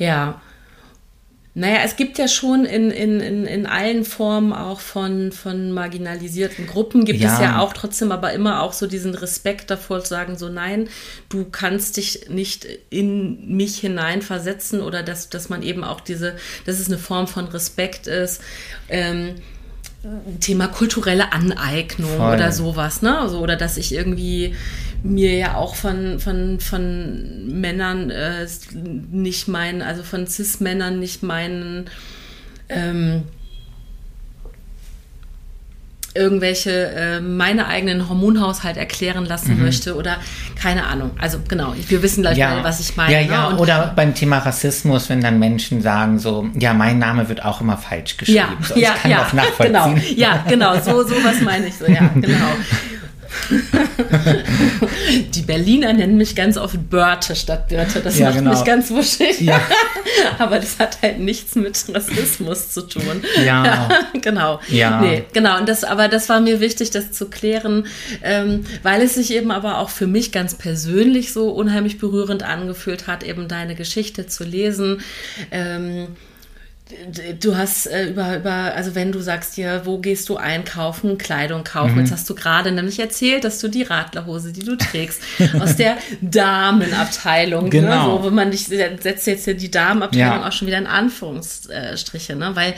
[0.00, 0.40] Ja.
[1.52, 6.66] Naja, es gibt ja schon in, in, in, in allen Formen auch von, von marginalisierten
[6.68, 7.34] Gruppen, gibt Ja.
[7.34, 10.88] es ja auch trotzdem aber immer auch so diesen Respekt davor zu sagen, so nein,
[11.28, 16.36] du kannst dich nicht in mich hineinversetzen oder dass, dass man eben auch diese,
[16.66, 18.40] dass es eine Form von Respekt ist.
[18.88, 19.34] Ähm,
[20.40, 22.34] Thema kulturelle Aneignung Voll.
[22.34, 23.18] oder sowas, ne?
[23.18, 24.54] Also, oder dass ich irgendwie
[25.02, 28.46] mir ja auch von, von, von Männern äh,
[29.10, 31.90] nicht meinen, also von Cis-Männern nicht meinen,
[32.68, 33.24] ähm,
[36.14, 39.62] irgendwelche äh, meine eigenen Hormonhaushalt erklären lassen mhm.
[39.62, 40.16] möchte oder
[40.60, 41.12] keine Ahnung.
[41.18, 42.50] Also genau, wir wissen gleich ja.
[42.50, 43.12] mal, was ich meine.
[43.12, 43.58] Ja, ja, ne?
[43.58, 47.76] oder beim Thema Rassismus, wenn dann Menschen sagen so, ja, mein Name wird auch immer
[47.76, 48.38] falsch geschrieben.
[48.38, 49.94] Ja, so, ich ja, kann ja, das nachvollziehen.
[49.94, 52.56] Genau, ja, genau, so, so was meine ich so, ja, genau.
[55.34, 58.00] Die Berliner nennen mich ganz oft Börte statt Birte.
[58.00, 58.50] Das ja, macht genau.
[58.50, 59.40] mich ganz wuschig.
[59.40, 59.60] Ja.
[60.38, 63.22] Aber das hat halt nichts mit Rassismus zu tun.
[63.44, 63.88] Ja.
[64.20, 64.60] genau.
[64.68, 65.00] Ja.
[65.00, 65.58] Nee, genau.
[65.58, 67.86] Und das, aber das war mir wichtig, das zu klären,
[68.22, 73.06] ähm, weil es sich eben aber auch für mich ganz persönlich so unheimlich berührend angefühlt
[73.06, 75.00] hat, eben deine Geschichte zu lesen.
[75.50, 76.08] Ähm,
[77.40, 81.64] du hast äh, über, über, also wenn du sagst dir, wo gehst du einkaufen, Kleidung
[81.64, 82.00] kaufen, mhm.
[82.00, 85.22] jetzt hast du gerade nämlich erzählt, dass du die Radlerhose, die du trägst,
[85.60, 88.18] aus der Damenabteilung, ne, genau.
[88.18, 90.48] ne, wo man dich setzt jetzt hier die Damenabteilung ja.
[90.48, 92.74] auch schon wieder in Anführungsstriche, ne, weil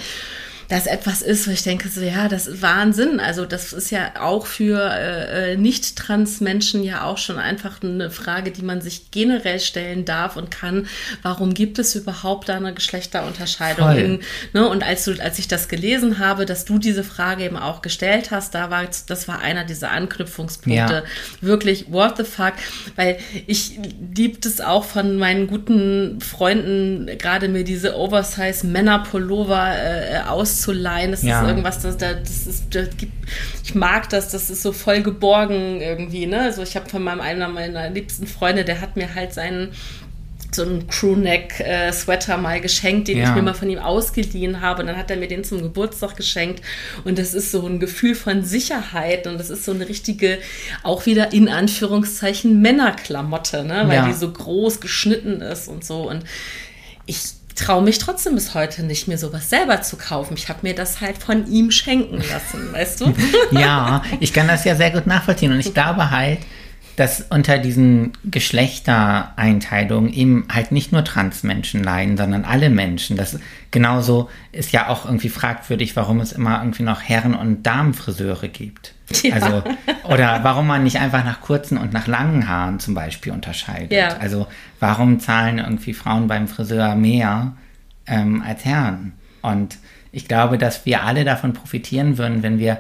[0.73, 3.21] das etwas ist, wo ich denke, so ja, das ist Wahnsinn.
[3.21, 8.53] Also das ist ja auch für äh, äh, Nicht-Trans-Menschen ja auch schon einfach eine Frage,
[8.53, 10.87] die man sich generell stellen darf und kann.
[11.21, 13.97] Warum gibt es überhaupt da eine Geschlechterunterscheidung?
[13.99, 14.21] In,
[14.55, 14.67] ne?
[14.67, 18.31] Und als du, als ich das gelesen habe, dass du diese Frage eben auch gestellt
[18.31, 20.95] hast, da war das war einer dieser Anknüpfungspunkte.
[20.95, 21.03] Ja.
[21.43, 22.55] Wirklich, what the fuck?
[22.97, 23.79] Weil ich
[24.15, 31.11] liebt es auch von meinen guten Freunden, gerade mir diese Oversize Männerpullover äh, aus auszuleihen.
[31.11, 31.43] Das ja.
[31.43, 33.13] ist irgendwas, das, das ist, das gibt,
[33.65, 36.43] ich mag das, das ist so voll geborgen irgendwie, ne?
[36.43, 39.73] Also ich habe von meinem einer meiner liebsten Freunde, der hat mir halt seinen
[40.55, 43.31] so einen Crewneck-Sweater mal geschenkt, den ja.
[43.31, 44.83] ich mir mal von ihm ausgeliehen habe.
[44.83, 46.63] Und dann hat er mir den zum Geburtstag geschenkt.
[47.05, 49.27] Und das ist so ein Gefühl von Sicherheit.
[49.27, 50.39] Und das ist so eine richtige,
[50.83, 53.85] auch wieder in Anführungszeichen, Männerklamotte, ne?
[53.87, 54.07] weil ja.
[54.07, 56.11] die so groß geschnitten ist und so.
[56.11, 56.23] Und
[57.07, 57.17] ich
[57.55, 60.35] traue mich trotzdem bis heute nicht, mir sowas selber zu kaufen.
[60.37, 63.15] Ich habe mir das halt von ihm schenken lassen, weißt du?
[63.51, 65.53] ja, ich kann das ja sehr gut nachvollziehen.
[65.53, 66.39] Und ich glaube halt,
[66.97, 73.17] dass unter diesen Geschlechtereinteilungen eben halt nicht nur Transmenschen leiden, sondern alle Menschen.
[73.17, 73.39] Das
[73.71, 78.95] genauso ist ja auch irgendwie fragwürdig, warum es immer irgendwie noch Herren- und Damenfriseure gibt.
[79.23, 79.35] Ja.
[79.35, 79.63] Also,
[80.05, 83.93] oder warum man nicht einfach nach kurzen und nach langen Haaren zum Beispiel unterscheidet.
[83.93, 84.17] Ja.
[84.19, 84.47] Also,
[84.81, 87.53] warum zahlen irgendwie Frauen beim Friseur mehr
[88.07, 89.13] ähm, als Herren?
[89.43, 89.79] Und
[90.13, 92.79] ich glaube, dass wir alle davon profitieren würden, wenn wir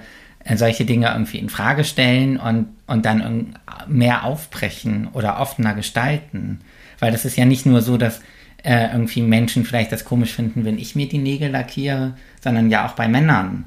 [0.54, 6.60] solche Dinge irgendwie in Frage stellen und, und dann mehr aufbrechen oder offener gestalten.
[6.98, 8.20] Weil das ist ja nicht nur so, dass
[8.62, 12.86] äh, irgendwie Menschen vielleicht das komisch finden, wenn ich mir die Nägel lackiere, sondern ja
[12.86, 13.64] auch bei Männern,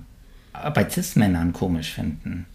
[0.53, 2.45] äh, bei Cis-Männern komisch finden.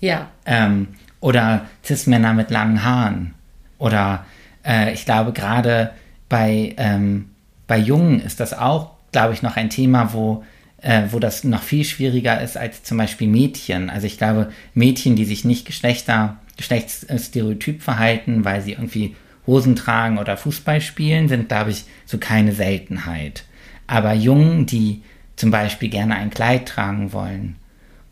[0.00, 0.28] Ja.
[0.44, 0.88] Ähm,
[1.20, 3.34] oder Cis-Männer mit langen Haaren.
[3.78, 4.24] Oder
[4.64, 5.92] äh, ich glaube, gerade
[6.28, 7.30] bei, ähm,
[7.66, 10.44] bei Jungen ist das auch, glaube ich, noch ein Thema, wo,
[10.82, 13.90] äh, wo das noch viel schwieriger ist als zum Beispiel Mädchen.
[13.90, 20.18] Also ich glaube, Mädchen, die sich nicht Geschlechter, Geschlechtsstereotyp verhalten, weil sie irgendwie Hosen tragen
[20.18, 23.44] oder Fußball spielen, sind, glaube ich, so keine Seltenheit.
[23.86, 25.02] Aber Jungen, die
[25.36, 27.56] zum Beispiel gerne ein Kleid tragen wollen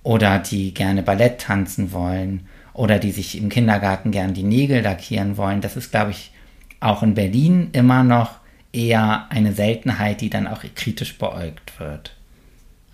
[0.02, 5.36] oder die gerne Ballett tanzen wollen oder die sich im Kindergarten gerne die Nägel lackieren
[5.36, 6.30] wollen, das ist, glaube ich,
[6.80, 8.38] auch in Berlin immer noch
[8.72, 12.13] eher eine Seltenheit, die dann auch kritisch beäugt wird.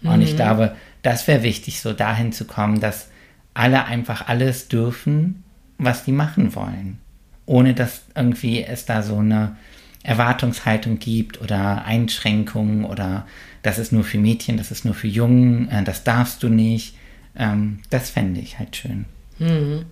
[0.03, 0.11] Mhm.
[0.11, 0.37] Und ich mhm.
[0.37, 3.09] glaube, das wäre wichtig, so dahin zu kommen, dass
[3.55, 5.43] alle einfach alles dürfen,
[5.79, 6.99] was die machen wollen.
[7.47, 9.57] Ohne dass irgendwie es da so eine
[10.03, 13.27] Erwartungshaltung gibt oder Einschränkungen oder
[13.63, 16.95] das ist nur für Mädchen, das ist nur für Jungen, äh, das darfst du nicht.
[17.37, 19.05] Ähm, das fände ich halt schön.
[19.39, 19.85] Mhm.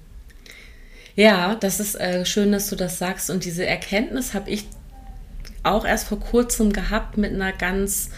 [1.14, 3.28] Ja, das ist äh, schön, dass du das sagst.
[3.28, 4.66] Und diese Erkenntnis habe ich
[5.62, 8.10] auch erst vor kurzem gehabt mit einer ganz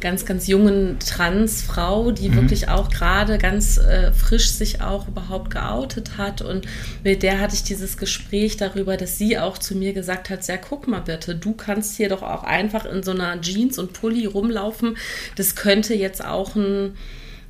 [0.00, 2.36] ganz, ganz jungen Transfrau, die mhm.
[2.36, 6.42] wirklich auch gerade ganz äh, frisch sich auch überhaupt geoutet hat.
[6.42, 6.66] Und
[7.04, 10.56] mit der hatte ich dieses Gespräch darüber, dass sie auch zu mir gesagt hat, ja,
[10.56, 14.26] guck mal bitte, du kannst hier doch auch einfach in so einer Jeans und Pulli
[14.26, 14.96] rumlaufen.
[15.36, 16.94] Das könnte jetzt auch ein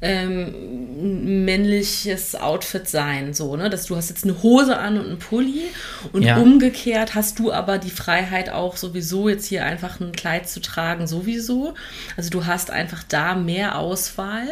[0.01, 3.69] ähm, männliches Outfit sein, so, ne?
[3.69, 5.65] Dass du hast jetzt eine Hose an und einen Pulli
[6.13, 6.37] und ja.
[6.37, 11.09] umgekehrt hast du aber die Freiheit auch sowieso jetzt hier einfach ein Kleid zu tragen,
[11.09, 11.75] sowieso.
[12.17, 14.47] Also du hast einfach da mehr Auswahl.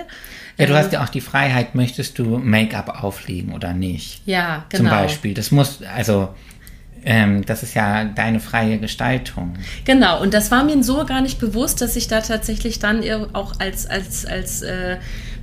[0.59, 4.23] Ja, du ähm, hast ja auch die Freiheit, möchtest du Make-up auflegen oder nicht?
[4.27, 4.83] Ja, genau.
[4.83, 5.35] Zum Beispiel.
[5.35, 6.31] Das muss, also
[7.05, 9.55] ähm, das ist ja deine freie Gestaltung.
[9.85, 13.61] Genau, und das war mir so gar nicht bewusst, dass ich da tatsächlich dann auch
[13.61, 14.97] als, als, als äh,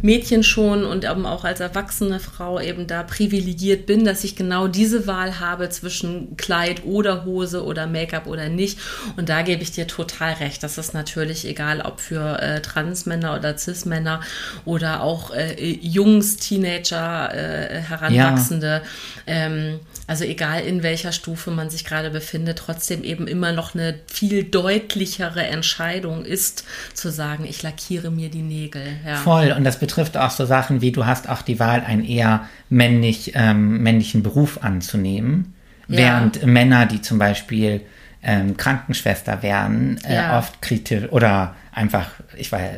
[0.04, 4.68] Mädchen schon und eben auch als erwachsene Frau eben da privilegiert bin, dass ich genau
[4.68, 8.78] diese Wahl habe zwischen Kleid oder Hose oder Make-up oder nicht.
[9.16, 10.62] Und da gebe ich dir total recht.
[10.62, 14.20] Das ist natürlich egal, ob für äh, Transmänner oder Cis-Männer
[14.66, 18.82] oder auch äh, Jungs, Teenager, äh, Heranwachsende.
[19.26, 19.34] Ja.
[19.34, 19.80] Ähm,
[20.14, 24.44] also egal in welcher Stufe man sich gerade befindet, trotzdem eben immer noch eine viel
[24.44, 28.84] deutlichere Entscheidung ist, zu sagen, ich lackiere mir die Nägel.
[29.04, 29.16] Ja.
[29.16, 32.48] Voll, und das betrifft auch so Sachen wie, du hast auch die Wahl, einen eher
[32.70, 35.56] männlich, ähm, männlichen Beruf anzunehmen,
[35.88, 35.98] ja.
[35.98, 37.82] während Männer, die zum Beispiel
[38.22, 40.38] ähm, Krankenschwester werden, äh, ja.
[40.38, 42.70] oft kritisch oder einfach, ich weiß,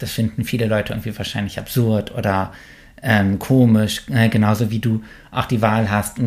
[0.00, 2.52] das finden viele Leute irgendwie wahrscheinlich absurd oder
[3.04, 6.18] ähm, komisch, äh, genauso wie du auch die Wahl hast,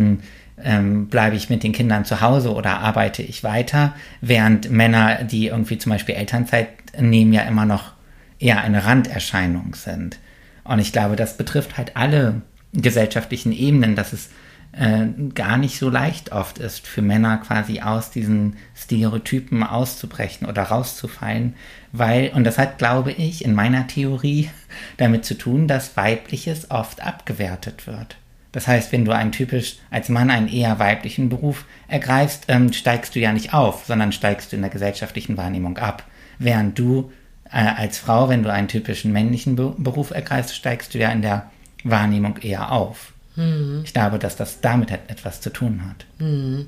[0.61, 5.47] ähm, bleibe ich mit den Kindern zu Hause oder arbeite ich weiter, während Männer, die
[5.47, 7.93] irgendwie zum Beispiel Elternzeit nehmen, ja immer noch
[8.39, 10.19] eher eine Randerscheinung sind.
[10.63, 12.41] Und ich glaube, das betrifft halt alle
[12.73, 14.29] gesellschaftlichen Ebenen, dass es
[14.71, 20.63] äh, gar nicht so leicht oft ist, für Männer quasi aus diesen Stereotypen auszubrechen oder
[20.63, 21.55] rauszufallen,
[21.91, 24.49] weil, und das hat, glaube ich, in meiner Theorie
[24.97, 28.17] damit zu tun, dass weibliches oft abgewertet wird.
[28.55, 33.13] Das heißt, wenn du einen typisch als Mann einen eher weiblichen Beruf ergreifst, ähm, steigst
[33.13, 36.03] du ja nicht auf, sondern steigst du in der gesellschaftlichen Wahrnehmung ab.
[36.39, 37.11] Während du
[37.51, 41.21] äh, als Frau, wenn du einen typischen männlichen Be Beruf ergreifst, steigst du ja in
[41.21, 41.51] der
[41.83, 43.11] Wahrnehmung eher auf.
[43.35, 43.81] Mhm.
[43.83, 46.05] Ich glaube, dass das damit etwas zu tun hat.
[46.19, 46.67] Mhm.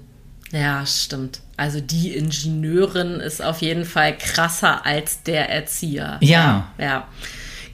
[0.52, 1.40] Ja, stimmt.
[1.56, 6.18] Also die Ingenieurin ist auf jeden Fall krasser als der Erzieher.
[6.20, 6.68] Ja.
[6.78, 7.08] Ja.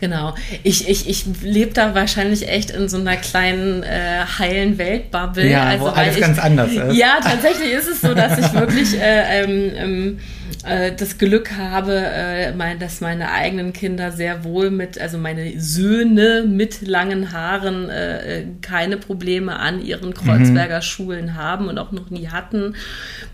[0.04, 0.36] Genau.
[0.64, 5.50] Ich, ich, ich lebe da wahrscheinlich echt in so einer kleinen äh, heilen Weltbubble.
[5.50, 6.98] Ja, also, wo alles ich, ganz anders ist.
[6.98, 10.20] Ja, tatsächlich ist es so, dass ich wirklich äh, ähm, ähm,
[10.64, 15.60] äh, das Glück habe, äh, mein, dass meine eigenen Kinder sehr wohl mit, also meine
[15.60, 20.82] Söhne mit langen Haaren äh, äh keine Probleme an ihren Kreuzberger mhm.
[20.82, 22.76] Schulen haben und auch noch nie hatten.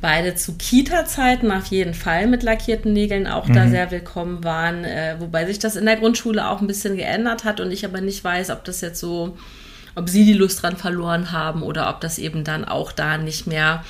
[0.02, 3.54] Beide zu Kita-Zeiten auf jeden Fall mit lackierten Nägeln auch mhm.
[3.54, 7.44] da sehr willkommen waren, äh, wobei sich das in der Grundschule auch ein bisschen geändert
[7.44, 9.38] hat und ich aber nicht weiß, ob das jetzt so,
[9.96, 13.46] ob sie die Lust dran verloren haben oder ob das eben dann auch da nicht
[13.46, 13.84] mehr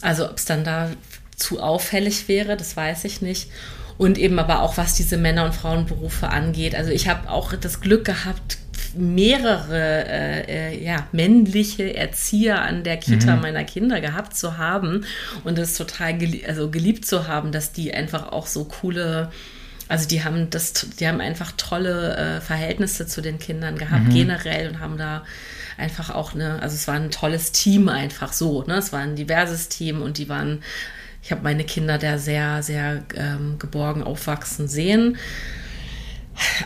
[0.00, 0.90] also ob es dann da
[1.38, 3.50] zu auffällig wäre, das weiß ich nicht.
[3.96, 6.74] Und eben aber auch, was diese Männer- und Frauenberufe angeht.
[6.76, 8.58] Also ich habe auch das Glück gehabt,
[8.94, 13.42] mehrere äh, äh, ja, männliche Erzieher an der Kita mhm.
[13.42, 15.04] meiner Kinder gehabt zu haben
[15.44, 19.30] und es total gelie also geliebt zu haben, dass die einfach auch so coole
[19.88, 24.14] also die haben das, die haben einfach tolle äh, Verhältnisse zu den Kindern gehabt, mhm.
[24.14, 25.24] generell, und haben da
[25.78, 28.74] einfach auch eine, also es war ein tolles Team einfach so, ne?
[28.74, 30.62] Es war ein diverses Team und die waren
[31.28, 35.18] ich habe meine Kinder da sehr, sehr ähm, geborgen aufwachsen sehen.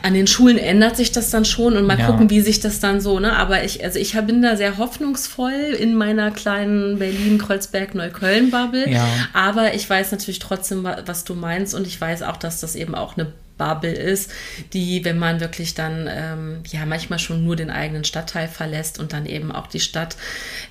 [0.02, 2.06] An den Schulen ändert sich das dann schon und mal ja.
[2.06, 3.32] gucken, wie sich das dann so, ne?
[3.32, 8.88] Aber ich, also ich bin da sehr hoffnungsvoll in meiner kleinen Berlin-Kreuzberg-Neukölln-Bubble.
[8.88, 9.04] Ja.
[9.32, 12.94] Aber ich weiß natürlich trotzdem, was du meinst und ich weiß auch, dass das eben
[12.94, 14.30] auch eine Bubble ist,
[14.72, 19.12] die, wenn man wirklich dann ähm, ja manchmal schon nur den eigenen Stadtteil verlässt und
[19.12, 20.16] dann eben auch die Stadt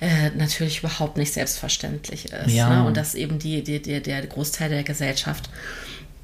[0.00, 2.52] äh, natürlich überhaupt nicht selbstverständlich ist.
[2.52, 2.68] Ja.
[2.68, 2.84] Ne?
[2.84, 5.48] Und dass eben die, die, die, der Großteil der Gesellschaft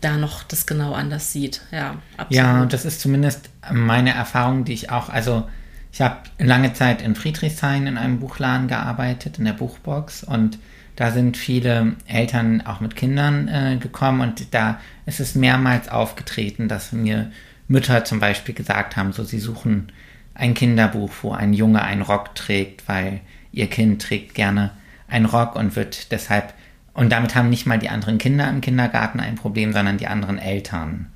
[0.01, 1.63] da noch das genau anders sieht.
[1.73, 2.33] Ja, absolut.
[2.33, 5.49] Ja, das ist zumindest meine Erfahrung, die ich auch, also
[5.93, 10.59] ich habe lange Zeit in Friedrichshain in einem Buchladen gearbeitet, in der Buchbox und
[10.99, 16.67] da sind viele Eltern auch mit Kindern äh, gekommen und da ist es mehrmals aufgetreten,
[16.67, 17.31] dass mir
[17.69, 19.93] Mütter zum Beispiel gesagt haben, so sie suchen
[20.35, 23.21] ein Kinderbuch, wo ein Junge einen Rock trägt, weil
[23.53, 24.73] ihr Kind trägt gerne
[25.07, 26.53] einen Rock und wird deshalb
[26.95, 30.37] und damit haben nicht mal die anderen Kinder im Kindergarten ein Problem, sondern die anderen
[30.37, 31.07] Eltern.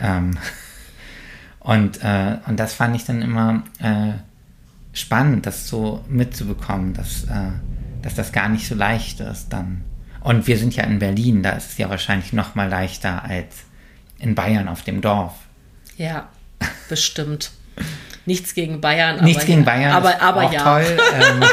[0.00, 0.36] Ähm,
[1.60, 4.14] und, äh, und das fand ich dann immer äh,
[4.92, 7.52] spannend, das so mitzubekommen, dass äh,
[8.02, 9.84] dass das gar nicht so leicht ist dann.
[10.20, 13.64] Und wir sind ja in Berlin, da ist es ja wahrscheinlich noch mal leichter als
[14.18, 15.34] in Bayern auf dem Dorf.
[15.96, 16.28] Ja,
[16.88, 17.50] bestimmt.
[18.24, 19.24] Nichts gegen Bayern.
[19.24, 19.92] Nichts gegen Bayern.
[19.92, 20.62] Aber, aber auch ja.
[20.62, 20.98] toll.
[21.12, 21.44] Ähm,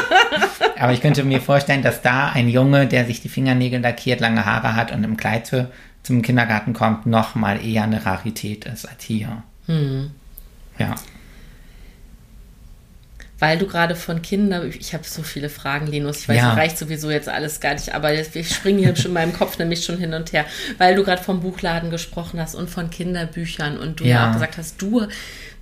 [0.78, 4.46] aber ich könnte mir vorstellen, dass da ein Junge, der sich die Fingernägel lackiert, lange
[4.46, 5.70] Haare hat und im Kleid zu,
[6.02, 9.42] zum Kindergarten kommt, noch mal eher eine Rarität ist als hier.
[9.66, 10.12] Hm.
[10.78, 10.94] Ja
[13.40, 16.52] weil du gerade von Kindern, ich habe so viele Fragen, Linus, ich weiß, ja.
[16.52, 19.84] reicht sowieso jetzt alles gar nicht, aber ich springe hier schon in meinem Kopf nämlich
[19.84, 20.44] schon hin und her,
[20.78, 24.58] weil du gerade vom Buchladen gesprochen hast und von Kinderbüchern und du ja, auch gesagt
[24.58, 25.06] hast, du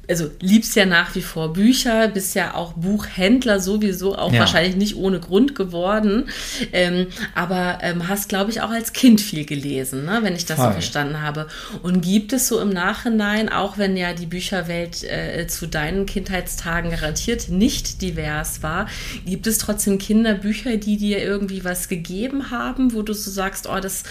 [0.09, 4.41] also liebst ja nach wie vor Bücher, bist ja auch Buchhändler sowieso, auch ja.
[4.41, 6.29] wahrscheinlich nicht ohne Grund geworden.
[6.73, 10.21] Ähm, aber ähm, hast, glaube ich, auch als Kind viel gelesen, ne?
[10.23, 10.69] wenn ich das Voll.
[10.69, 11.47] so verstanden habe.
[11.83, 16.91] Und gibt es so im Nachhinein, auch wenn ja die Bücherwelt äh, zu deinen Kindheitstagen
[16.91, 18.89] garantiert nicht divers war,
[19.27, 23.81] gibt es trotzdem Kinderbücher, die dir irgendwie was gegeben haben, wo du so sagst, oh,
[23.81, 24.05] das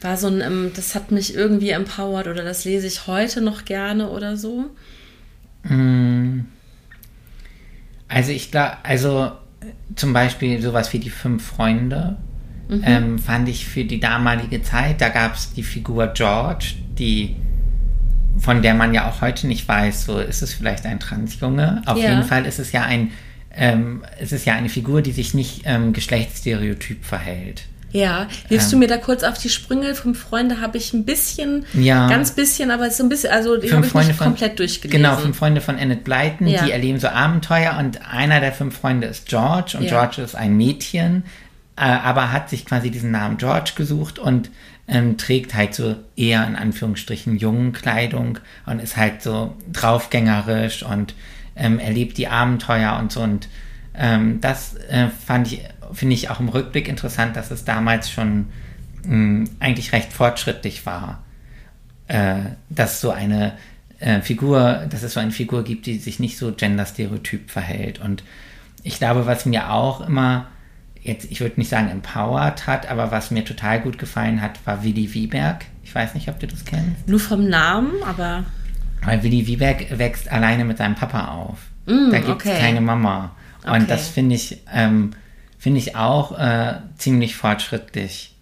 [0.00, 3.66] war so ein, ähm, das hat mich irgendwie empowert oder das lese ich heute noch
[3.66, 4.70] gerne oder so?
[5.64, 6.40] Mm.
[8.08, 9.32] Also ich glaube, also
[9.94, 12.16] zum Beispiel sowas wie die fünf Freunde
[12.68, 12.82] mhm.
[12.84, 17.36] ähm, fand ich für die damalige Zeit, da gab es die Figur George, die
[18.38, 21.82] von der man ja auch heute nicht weiß, so ist es vielleicht ein Transjunge.
[21.86, 22.10] Auf ja.
[22.10, 23.10] jeden Fall ist es ja ein,
[23.52, 27.64] ähm, es ist ja eine Figur, die sich nicht ähm, geschlechtsstereotyp verhält.
[27.92, 29.94] Ja, hilfst ähm, du mir da kurz auf die Sprünge?
[29.94, 33.72] Fünf Freunde habe ich ein bisschen, ja, ganz bisschen, aber so ein bisschen, also die
[33.72, 35.02] habe ich nicht von, komplett durchgelesen.
[35.02, 36.64] Genau, fünf Freunde von Annette Blyton, ja.
[36.64, 39.90] die erleben so Abenteuer und einer der fünf Freunde ist George und ja.
[39.90, 41.24] George ist ein Mädchen,
[41.76, 44.50] äh, aber hat sich quasi diesen Namen George gesucht und
[44.86, 51.14] ähm, trägt halt so eher in Anführungsstrichen jungen Kleidung und ist halt so draufgängerisch und
[51.56, 53.48] ähm, erlebt die Abenteuer und so und
[53.94, 55.62] ähm, das äh, fand ich
[55.92, 58.46] finde ich auch im Rückblick interessant, dass es damals schon
[59.04, 61.22] mh, hm, eigentlich recht fortschrittlich war,
[62.08, 63.54] äh, dass so eine
[63.98, 68.00] äh, Figur, dass es so eine Figur gibt, die sich nicht so genderstereotyp verhält.
[68.00, 68.22] Und
[68.82, 70.46] ich glaube, was mir auch immer
[71.02, 74.84] jetzt, ich würde nicht sagen empowered hat, aber was mir total gut gefallen hat, war
[74.84, 75.64] Willi Wieberg.
[75.82, 77.08] Ich weiß nicht, ob du das kennst.
[77.08, 78.44] Nur vom Namen, aber.
[79.02, 81.58] Weil Willi Wieberg wächst alleine mit seinem Papa auf.
[81.86, 82.60] Mm, da gibt es okay.
[82.60, 83.34] keine Mama.
[83.64, 83.86] Und okay.
[83.86, 85.10] das finde ich, ähm,
[85.58, 88.34] finde ich auch äh, ziemlich fortschrittlich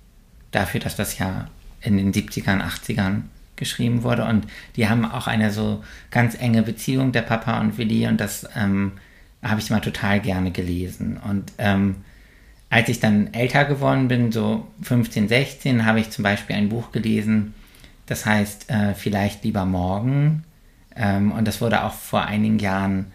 [0.50, 1.48] dafür, dass das ja
[1.80, 3.22] in den 70ern, 80ern
[3.56, 4.24] geschrieben wurde.
[4.24, 4.46] Und
[4.76, 8.92] die haben auch eine so ganz enge Beziehung, der Papa und Willi, und das ähm,
[9.42, 11.18] habe ich mal total gerne gelesen.
[11.18, 11.96] Und ähm,
[12.70, 16.92] als ich dann älter geworden bin, so 15, 16, habe ich zum Beispiel ein Buch
[16.92, 17.54] gelesen,
[18.06, 20.44] das heißt äh, Vielleicht lieber morgen.
[20.96, 23.06] Ähm, und das wurde auch vor einigen Jahren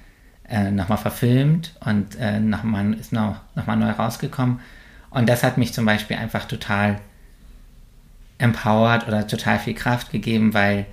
[0.54, 4.60] äh, nochmal verfilmt und äh, nochmal, ist noch, nochmal neu rausgekommen.
[5.10, 7.00] Und das hat mich zum Beispiel einfach total
[8.38, 10.86] empowered oder total viel Kraft gegeben, weil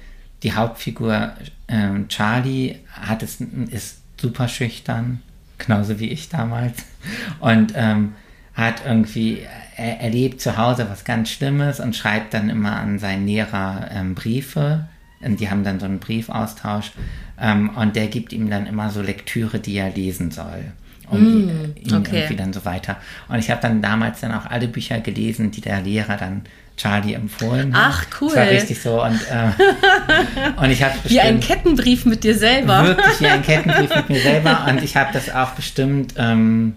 [0.43, 1.35] die Hauptfigur
[1.69, 5.21] ähm, Charlie hat es, ist super schüchtern,
[5.59, 6.85] genauso wie ich damals.
[7.41, 8.15] Und ähm,
[8.55, 9.41] hat irgendwie
[9.77, 14.15] er, erlebt zu Hause was ganz Schlimmes und schreibt dann immer an seinen Lehrer ähm,
[14.15, 14.87] Briefe.
[15.21, 16.93] Und die haben dann so einen Briefaustausch.
[17.41, 20.65] Ähm, und der gibt ihm dann immer so Lektüre, die er lesen soll.
[21.09, 22.17] Und mm, ihn okay.
[22.19, 22.97] irgendwie dann so weiter.
[23.29, 26.43] Und ich habe dann damals dann auch alle Bücher gelesen, die der Lehrer dann
[26.77, 27.93] Charlie empfohlen hat.
[27.93, 28.29] Ach, cool.
[28.29, 29.03] Das war richtig so.
[29.03, 29.51] Und, äh,
[30.63, 32.85] und ich habe Wie ein Kettenbrief mit dir selber.
[32.85, 34.67] Wirklich wie ein Kettenbrief mit mir selber.
[34.69, 36.75] Und ich habe das auch bestimmt ähm,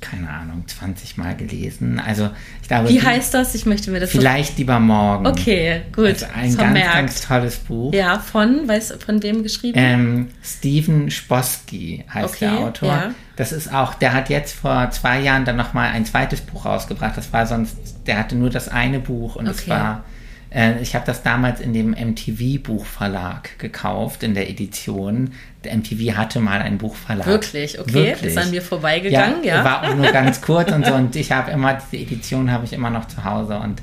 [0.00, 2.00] keine Ahnung, 20 Mal gelesen.
[2.00, 2.30] Also
[2.62, 2.88] ich glaube.
[2.88, 3.54] Wie heißt das?
[3.54, 4.10] Ich möchte mir das.
[4.10, 5.26] Vielleicht so lieber morgen.
[5.26, 6.06] Okay, gut.
[6.06, 6.94] Also ein Vermerkt.
[6.94, 7.92] ganz, ganz tolles Buch.
[7.92, 9.78] Ja, von, weißt von wem geschrieben?
[9.78, 12.88] Ähm, Steven Sposky heißt okay, der Autor.
[12.88, 13.14] Ja.
[13.36, 17.16] Das ist auch, der hat jetzt vor zwei Jahren dann nochmal ein zweites Buch rausgebracht.
[17.16, 17.76] Das war sonst,
[18.06, 19.70] der hatte nur das eine Buch und es okay.
[19.70, 20.04] war
[20.50, 25.32] äh, ich habe das damals in dem MTV-Buchverlag gekauft, in der Edition.
[25.64, 27.26] Der MTV hatte mal einen Buchverlag.
[27.26, 27.92] Wirklich, okay.
[27.92, 28.32] Wirklich.
[28.32, 29.56] Ist an mir vorbeigegangen, ja.
[29.56, 29.64] ja.
[29.64, 30.94] War auch nur ganz kurz und so.
[30.94, 33.58] Und ich habe immer, diese Edition habe ich immer noch zu Hause.
[33.58, 33.80] Und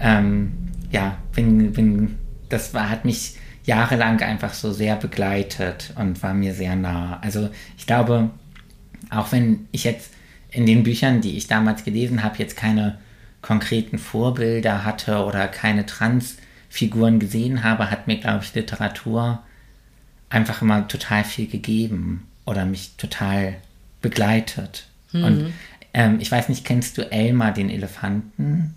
[0.00, 0.52] ähm,
[0.90, 6.52] ja, bin, bin, das war, hat mich jahrelang einfach so sehr begleitet und war mir
[6.52, 7.20] sehr nah.
[7.22, 7.48] Also
[7.78, 8.30] ich glaube,
[9.10, 10.10] auch wenn ich jetzt
[10.50, 12.98] in den Büchern, die ich damals gelesen habe, jetzt keine
[13.42, 19.42] konkreten Vorbilder hatte oder keine Transfiguren gesehen habe, hat mir, glaube ich, Literatur
[20.30, 23.56] einfach immer total viel gegeben oder mich total
[24.00, 24.86] begleitet.
[25.12, 25.24] Mhm.
[25.24, 25.52] Und
[25.92, 28.74] ähm, ich weiß nicht, kennst du Elmar den Elefanten?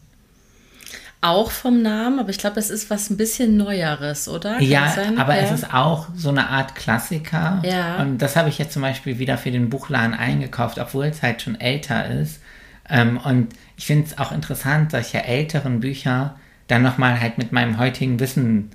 [1.22, 4.56] Auch vom Namen, aber ich glaube, es ist was ein bisschen Neueres, oder?
[4.56, 5.42] Kann ja, aber ja.
[5.42, 7.64] es ist auch so eine Art Klassiker.
[7.66, 7.98] Ja.
[7.98, 11.42] Und das habe ich jetzt zum Beispiel wieder für den Buchladen eingekauft, obwohl es halt
[11.42, 12.42] schon älter ist.
[12.90, 16.36] Ähm, und ich finde es auch interessant, solche älteren Bücher
[16.68, 18.72] dann nochmal halt mit meinem heutigen Wissen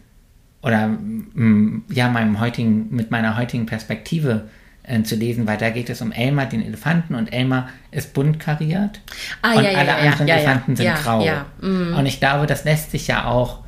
[0.63, 4.49] oder mm, ja, meinem heutigen, mit meiner heutigen Perspektive
[4.83, 8.41] äh, zu lesen, weil da geht es um Elmar, den Elefanten, und Elmar ist bunt
[8.41, 9.01] kariert
[9.43, 11.27] ah, und ja, alle ja, anderen ja, Elefanten sind grau.
[11.61, 11.95] Mm.
[11.95, 13.61] Und ich glaube, das lässt sich ja auch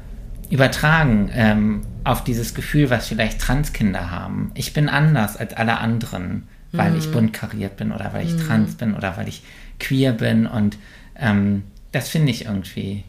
[0.51, 4.51] übertragen ähm, auf dieses Gefühl, was vielleicht Transkinder haben.
[4.55, 6.99] Ich bin anders als alle anderen, weil mm.
[6.99, 8.47] ich bunt kariert bin oder weil ich mm.
[8.47, 9.43] trans bin oder weil ich
[9.83, 10.79] queer bin und
[11.19, 13.05] ähm, das finde ich irgendwie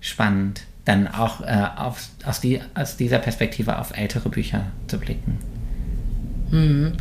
[0.00, 5.38] spannend, dann auch äh, auf, aus, die, aus dieser Perspektive auf ältere Bücher zu blicken.
[6.50, 6.92] Mhm.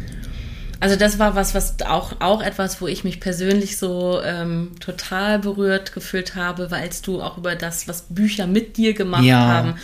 [0.79, 5.39] Also das war was, was auch, auch etwas, wo ich mich persönlich so ähm, total
[5.39, 9.39] berührt gefühlt habe, weil du auch über das, was Bücher mit dir gemacht ja.
[9.39, 9.75] haben,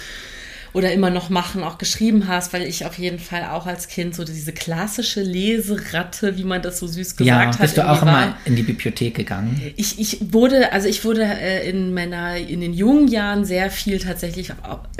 [0.73, 4.15] oder immer noch machen, auch geschrieben hast, weil ich auf jeden Fall auch als Kind
[4.15, 7.59] so diese klassische Leseratte, wie man das so süß gesagt ja, hat.
[7.59, 9.59] Bist du auch immer in die Bibliothek gegangen?
[9.75, 13.99] Ich, ich wurde, also ich wurde äh, in meiner, in den jungen Jahren sehr viel
[13.99, 14.51] tatsächlich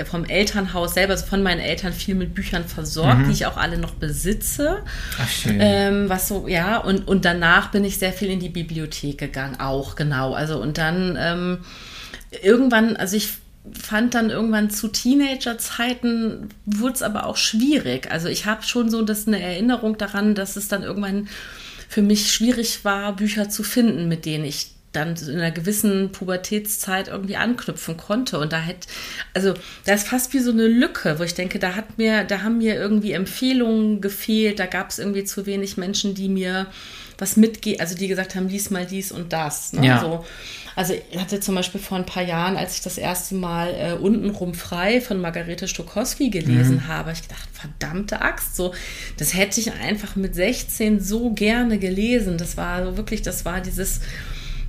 [0.04, 3.24] vom Elternhaus selber, also von meinen Eltern viel mit Büchern versorgt, mhm.
[3.26, 4.78] die ich auch alle noch besitze.
[5.20, 5.58] Ach schön.
[5.60, 9.60] Ähm, was so, ja, und, und danach bin ich sehr viel in die Bibliothek gegangen,
[9.60, 10.34] auch genau.
[10.34, 11.58] Also und dann ähm,
[12.42, 13.28] irgendwann, also ich
[13.72, 18.10] fand dann irgendwann zu Teenagerzeiten wurde es aber auch schwierig.
[18.10, 21.28] Also ich habe schon so das eine Erinnerung daran, dass es dann irgendwann
[21.88, 27.08] für mich schwierig war, Bücher zu finden, mit denen ich dann in einer gewissen Pubertätszeit
[27.08, 28.38] irgendwie anknüpfen konnte.
[28.38, 28.88] Und da hätte,
[29.34, 29.54] also
[29.84, 32.58] da ist fast wie so eine Lücke, wo ich denke, da hat mir, da haben
[32.58, 36.66] mir irgendwie Empfehlungen gefehlt, da gab es irgendwie zu wenig Menschen, die mir
[37.20, 39.72] was mitgehen, also die gesagt haben, lies mal dies und das.
[39.72, 39.86] Ne?
[39.86, 40.00] Ja.
[40.00, 40.24] So.
[40.76, 43.92] Also ich hatte zum Beispiel vor ein paar Jahren, als ich das erste Mal äh,
[43.92, 46.88] Untenrum frei von Margarete Stokowski gelesen mhm.
[46.88, 48.72] habe, ich gedacht, verdammte Axt, so,
[49.18, 52.38] das hätte ich einfach mit 16 so gerne gelesen.
[52.38, 54.00] Das war so wirklich, das war dieses,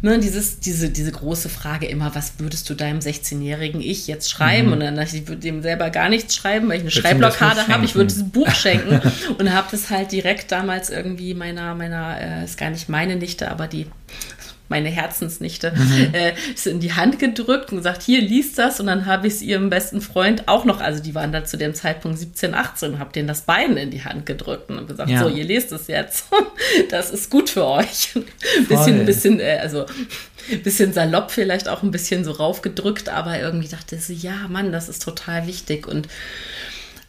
[0.02, 4.68] ne, dieses, diese, diese große Frage immer, was würdest du deinem 16-jährigen Ich jetzt schreiben?
[4.68, 4.74] Mhm.
[4.74, 7.68] Und dann dachte ich, ich würde dem selber gar nichts schreiben, weil ich eine Schreibblockade
[7.68, 7.86] habe.
[7.86, 9.02] Ich würde ein Buch schenken
[9.38, 13.52] und habe das halt direkt damals irgendwie meiner, meiner, äh, ist gar nicht meine Nichte,
[13.52, 13.88] aber die
[14.72, 16.14] meine Herzensnichte, mhm.
[16.14, 18.80] äh, ist in die Hand gedrückt und gesagt, hier, liest das.
[18.80, 21.58] Und dann habe ich es ihrem besten Freund auch noch, also die waren da zu
[21.58, 25.22] dem Zeitpunkt 17, 18, habe denen das beiden in die Hand gedrückt und gesagt, ja.
[25.22, 26.26] so, ihr lest es jetzt.
[26.90, 28.16] das ist gut für euch.
[28.16, 29.86] Ein bisschen, ein bisschen, äh, also
[30.64, 34.90] bisschen salopp vielleicht auch ein bisschen so raufgedrückt, aber irgendwie dachte so, ja, Mann, das
[34.90, 36.08] ist total wichtig und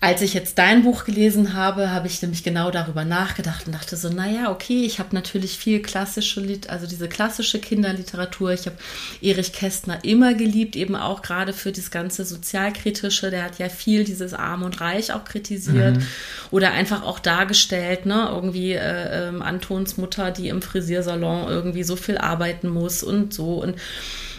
[0.02, 3.96] als ich jetzt dein Buch gelesen habe, habe ich nämlich genau darüber nachgedacht und dachte
[3.96, 8.52] so, naja, okay, ich habe natürlich viel klassische, also diese klassische Kinderliteratur.
[8.52, 8.74] Ich habe
[9.20, 13.30] Erich Kästner immer geliebt, eben auch gerade für das ganze Sozialkritische.
[13.30, 16.06] Der hat ja viel dieses Arm und Reich auch kritisiert mhm.
[16.50, 21.94] oder einfach auch dargestellt, ne, irgendwie äh, äh, Antons Mutter, die im Frisiersalon irgendwie so
[21.94, 23.76] viel arbeiten muss und so und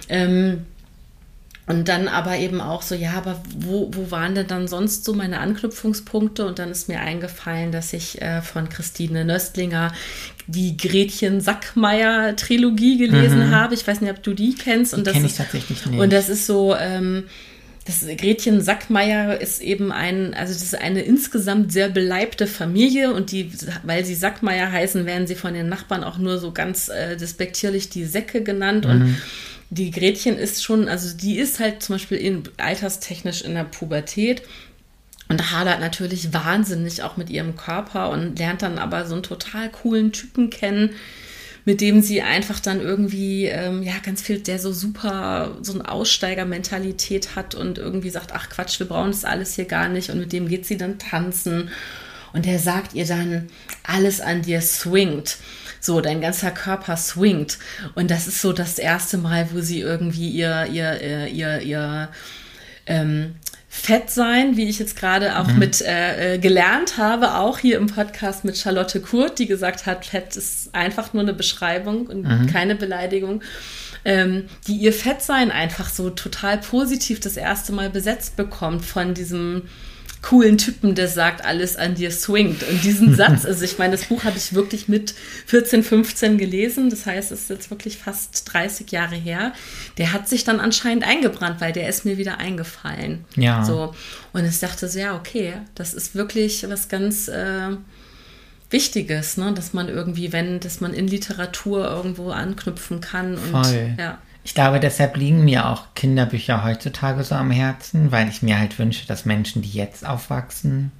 [0.09, 0.65] ähm,
[1.65, 5.13] und dann aber eben auch so, ja, aber wo, wo waren denn dann sonst so
[5.13, 6.45] meine Anknüpfungspunkte?
[6.45, 9.93] Und dann ist mir eingefallen, dass ich äh, von Christine Nöstlinger
[10.47, 13.51] die Gretchen Sackmeier Trilogie gelesen mhm.
[13.51, 13.75] habe.
[13.75, 14.93] Ich weiß nicht, ob du die kennst.
[14.93, 15.99] Und die kenne ich tatsächlich nicht.
[15.99, 17.25] Und das ist so, ähm,
[17.85, 23.31] das Gretchen Sackmeier ist eben ein, also das ist eine insgesamt sehr beleibte Familie und
[23.31, 23.51] die,
[23.83, 27.89] weil sie Sackmeier heißen, werden sie von den Nachbarn auch nur so ganz äh, despektierlich
[27.89, 28.85] die Säcke genannt.
[28.85, 28.91] Mhm.
[28.91, 29.15] Und
[29.73, 34.43] die Gretchen ist schon, also die ist halt zum Beispiel in, alterstechnisch in der Pubertät
[35.29, 39.69] und hadert natürlich wahnsinnig auch mit ihrem Körper und lernt dann aber so einen total
[39.71, 40.91] coolen Typen kennen,
[41.65, 45.89] mit dem sie einfach dann irgendwie, ähm, ja, ganz viel, der so super, so eine
[45.89, 50.19] Aussteigermentalität hat und irgendwie sagt, ach Quatsch, wir brauchen das alles hier gar nicht und
[50.19, 51.69] mit dem geht sie dann tanzen
[52.33, 53.47] und der sagt ihr dann,
[53.83, 55.37] alles an dir swingt.
[55.83, 57.57] So, dein ganzer Körper swingt.
[57.93, 62.09] Und das ist so das erste Mal, wo sie irgendwie ihr, ihr, ihr, ihr, ihr
[62.85, 63.35] ähm,
[63.67, 65.59] Fett sein, wie ich jetzt gerade auch mhm.
[65.59, 70.05] mit äh, äh, gelernt habe, auch hier im Podcast mit Charlotte Kurt, die gesagt hat,
[70.05, 72.47] Fett ist einfach nur eine Beschreibung und mhm.
[72.47, 73.41] keine Beleidigung.
[74.05, 79.63] Ähm, die ihr Fettsein einfach so total positiv das erste Mal besetzt bekommt von diesem
[80.23, 82.63] coolen Typen, der sagt, alles an dir swingt.
[82.63, 85.13] Und diesen Satz, also ich meine, das Buch habe ich wirklich mit
[85.45, 86.89] 14, 15 gelesen.
[86.89, 89.53] Das heißt, es ist jetzt wirklich fast 30 Jahre her.
[89.97, 93.25] Der hat sich dann anscheinend eingebrannt, weil der ist mir wieder eingefallen.
[93.35, 93.63] Ja.
[93.65, 93.93] So.
[94.31, 97.75] Und ich dachte so, ja, okay, das ist wirklich was ganz äh,
[98.69, 99.53] Wichtiges, ne?
[99.53, 103.33] dass man irgendwie, wenn, dass man in Literatur irgendwo anknüpfen kann.
[103.33, 103.95] Und, Voll.
[103.99, 104.19] Ja.
[104.43, 108.77] Ich glaube, deshalb liegen mir auch Kinderbücher heutzutage so am Herzen, weil ich mir halt
[108.77, 110.91] wünsche, dass Menschen, die jetzt aufwachsen,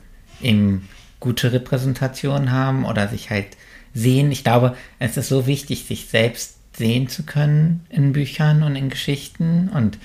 [0.41, 0.87] eben
[1.19, 3.57] gute Repräsentationen haben oder sich halt
[3.93, 4.31] sehen.
[4.31, 8.89] Ich glaube, es ist so wichtig, sich selbst sehen zu können in Büchern und in
[8.89, 9.69] Geschichten.
[9.69, 9.99] Und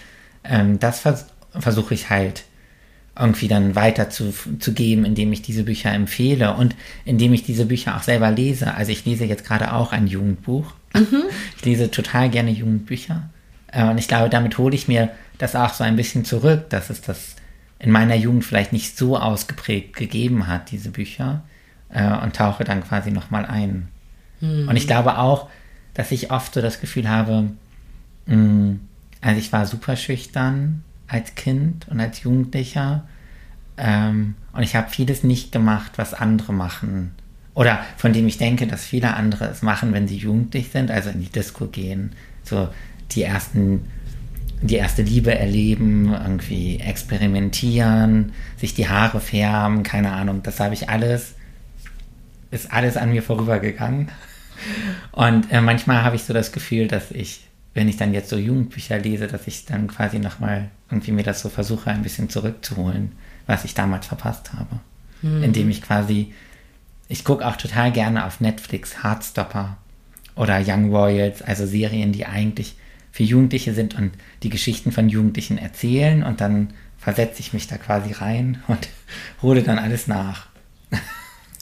[0.45, 2.45] ähm, das vers versuche ich halt
[3.19, 7.67] irgendwie dann weiter zu, zu geben, indem ich diese Bücher empfehle und indem ich diese
[7.67, 8.75] Bücher auch selber lese.
[8.75, 11.25] Also ich lese jetzt gerade auch ein Jugendbuch Mhm.
[11.57, 13.29] Ich lese total gerne Jugendbücher.
[13.73, 16.91] Äh, und ich glaube, damit hole ich mir das auch so ein bisschen zurück, dass
[16.91, 17.37] es das
[17.79, 21.43] in meiner Jugend vielleicht nicht so ausgeprägt gegeben hat, diese Bücher.
[21.91, 23.89] Äh, und tauche dann quasi nochmal ein.
[24.41, 24.69] Mhm.
[24.69, 25.49] Und ich glaube auch,
[25.95, 27.51] dass ich oft so das Gefühl habe,
[28.27, 28.75] mm,
[29.21, 33.07] also ich war super schüchtern als Kind und als Jugendlicher.
[33.77, 37.13] Ähm, und ich habe vieles nicht gemacht, was andere machen
[37.59, 41.11] oder von dem ich denke, dass viele andere es machen, wenn sie jugendlich sind, also
[41.11, 42.13] in die Disco gehen,
[42.45, 42.69] so
[43.11, 43.81] die ersten,
[44.63, 50.89] die erste Liebe erleben, irgendwie experimentieren, sich die Haare färben, keine Ahnung, das habe ich
[50.89, 51.35] alles,
[52.53, 54.09] ist alles an mir vorübergegangen.
[55.11, 57.41] Und äh, manchmal habe ich so das Gefühl, dass ich,
[57.75, 61.41] wenn ich dann jetzt so Jugendbücher lese, dass ich dann quasi nochmal irgendwie mir das
[61.41, 63.13] so versuche, ein bisschen zurückzuholen,
[63.47, 64.81] was ich damals verpasst habe.
[65.23, 65.43] Mhm.
[65.43, 66.33] Indem ich quasi,
[67.09, 69.77] ich gucke auch total gerne auf Netflix Heartstopper
[70.35, 72.77] oder Young Royals, also Serien, die eigentlich
[73.13, 74.13] für Jugendliche sind und
[74.43, 76.69] die Geschichten von Jugendlichen erzählen und dann
[76.99, 78.89] versetze ich mich da quasi rein und
[79.43, 80.47] hole dann alles nach.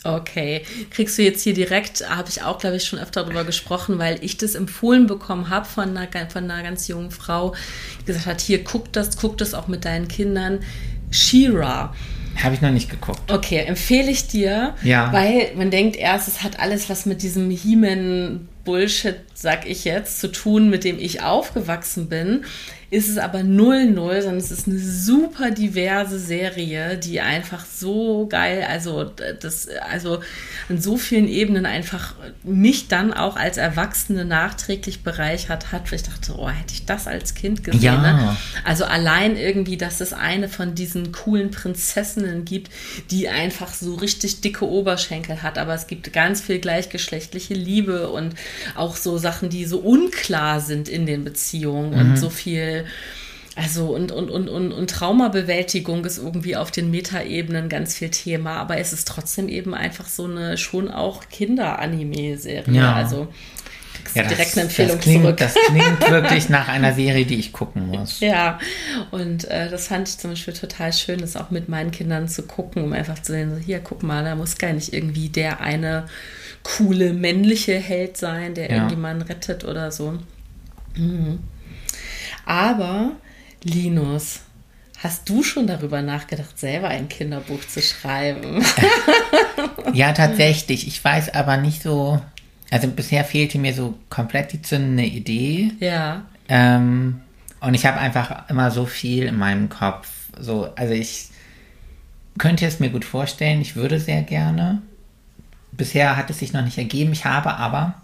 [0.07, 3.99] Okay, kriegst du jetzt hier direkt, habe ich auch, glaube ich, schon öfter darüber gesprochen,
[3.99, 7.55] weil ich das empfohlen bekommen habe von einer, von einer ganz jungen Frau,
[8.01, 10.61] die gesagt hat, hier, guck das, guck das auch mit deinen Kindern.
[11.11, 11.95] Shira.
[12.43, 13.33] Habe ich noch nicht geguckt.
[13.33, 15.13] Okay, empfehle ich dir, ja.
[15.13, 20.21] weil man denkt erst, es hat alles was mit diesem He-Man Bullshit, sag ich jetzt,
[20.21, 22.45] zu tun, mit dem ich aufgewachsen bin
[22.89, 28.65] ist es aber 0-0, sondern es ist eine super diverse Serie, die einfach so geil,
[28.69, 30.21] also das, also
[30.69, 32.15] an so vielen Ebenen einfach
[32.45, 35.91] mich dann auch als Erwachsene nachträglich bereichert hat.
[35.93, 37.83] Ich dachte, oh, hätte ich das als Kind gesehen.
[37.83, 37.97] Ja.
[38.01, 38.37] Ne?
[38.65, 42.71] Also allein irgendwie, dass es eine von diesen coolen Prinzessinnen gibt,
[43.11, 48.35] die einfach so richtig dicke Oberschenkel hat, aber es gibt ganz viel gleichgeschlechtliche Liebe und
[48.77, 52.11] auch so Sachen, die so unklar sind in den Beziehungen mhm.
[52.11, 52.76] und so viel
[53.57, 58.57] also und, und, und, und, und Traumabewältigung ist irgendwie auf den Metaebenen ganz viel Thema,
[58.57, 62.75] aber es ist trotzdem eben einfach so eine schon auch Kinder-Anime-Serie.
[62.75, 62.95] Ja.
[62.95, 63.29] Also
[64.15, 65.37] ja, das, direkt eine Empfehlung das klingt, zurück.
[65.39, 68.21] Das klingt wirklich nach einer Serie, die ich gucken muss.
[68.21, 68.59] Ja,
[69.11, 72.43] und äh, das fand ich zum Beispiel total schön, das auch mit meinen Kindern zu
[72.43, 75.61] gucken, um einfach zu sehen, so, hier, guck mal, da muss gar nicht irgendwie der
[75.61, 76.07] eine
[76.63, 78.75] coole männliche Held sein, der ja.
[78.75, 80.19] irgendjemanden rettet oder so.
[80.95, 81.39] Mhm.
[82.47, 83.13] Aber
[83.63, 84.41] Linus,
[85.03, 88.65] hast du schon darüber nachgedacht, selber ein Kinderbuch zu schreiben?
[89.93, 90.87] ja, tatsächlich.
[90.87, 92.21] Ich weiß aber nicht so.
[92.71, 95.73] Also bisher fehlte mir so komplett die zündende Idee.
[95.81, 96.23] Ja.
[96.49, 97.21] Ähm,
[97.61, 100.09] und ich habe einfach immer so viel in meinem Kopf.
[100.39, 101.29] So, also ich
[102.39, 103.61] könnte es mir gut vorstellen.
[103.61, 104.83] Ich würde sehr gerne.
[105.73, 107.13] Bisher hat es sich noch nicht ergeben.
[107.13, 107.95] Ich habe aber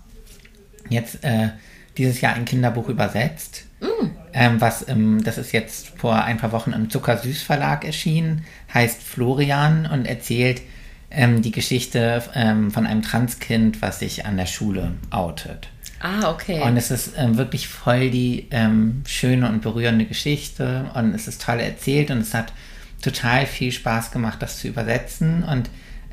[0.89, 1.51] jetzt äh,
[1.97, 3.65] dieses Jahr ein Kinderbuch übersetzt.
[3.81, 4.09] Mm.
[4.35, 9.03] Ähm, was ähm, das ist jetzt vor ein paar Wochen im Zuckersüß Verlag erschienen, heißt
[9.03, 10.63] Florian und erzählt
[11.11, 15.69] ähm, die Geschichte ähm, von einem Transkind, was sich an der Schule outet.
[16.01, 16.61] Ah, okay.
[16.63, 21.43] Und es ist ähm, wirklich voll die ähm, schöne und berührende Geschichte und es ist
[21.43, 22.53] toll erzählt und es hat
[23.03, 25.45] total viel Spaß gemacht, das zu übersetzen.
[25.45, 25.71] Und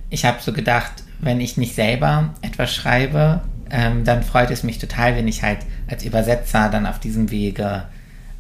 [0.10, 3.42] ich habe so gedacht, wenn ich nicht selber etwas schreibe,
[3.72, 7.86] ähm, dann freut es mich total, wenn ich halt als Übersetzer dann auf diesem Wege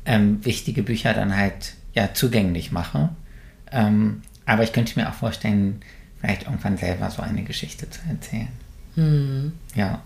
[0.05, 3.09] ähm, wichtige Bücher dann halt ja zugänglich mache.
[3.71, 5.81] Ähm, aber ich könnte mir auch vorstellen,
[6.19, 8.49] vielleicht irgendwann selber so eine Geschichte zu erzählen.
[8.95, 9.53] Hm.
[9.75, 10.01] Ja.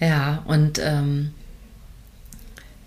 [0.00, 1.32] Ja, und ähm,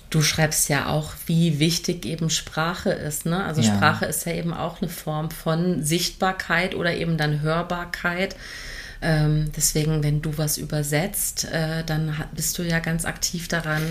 [0.10, 3.26] du schreibst ja auch, wie wichtig eben Sprache ist.
[3.26, 3.44] Ne?
[3.44, 3.76] Also ja.
[3.76, 8.36] Sprache ist ja eben auch eine Form von Sichtbarkeit oder eben dann Hörbarkeit.
[9.02, 13.82] Ähm, deswegen, wenn du was übersetzt, äh, dann bist du ja ganz aktiv daran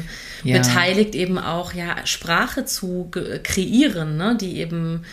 [0.45, 0.59] ja.
[0.59, 3.11] beteiligt, eben auch ja Sprache zu
[3.43, 4.37] kreieren, ne?
[4.41, 5.05] die eben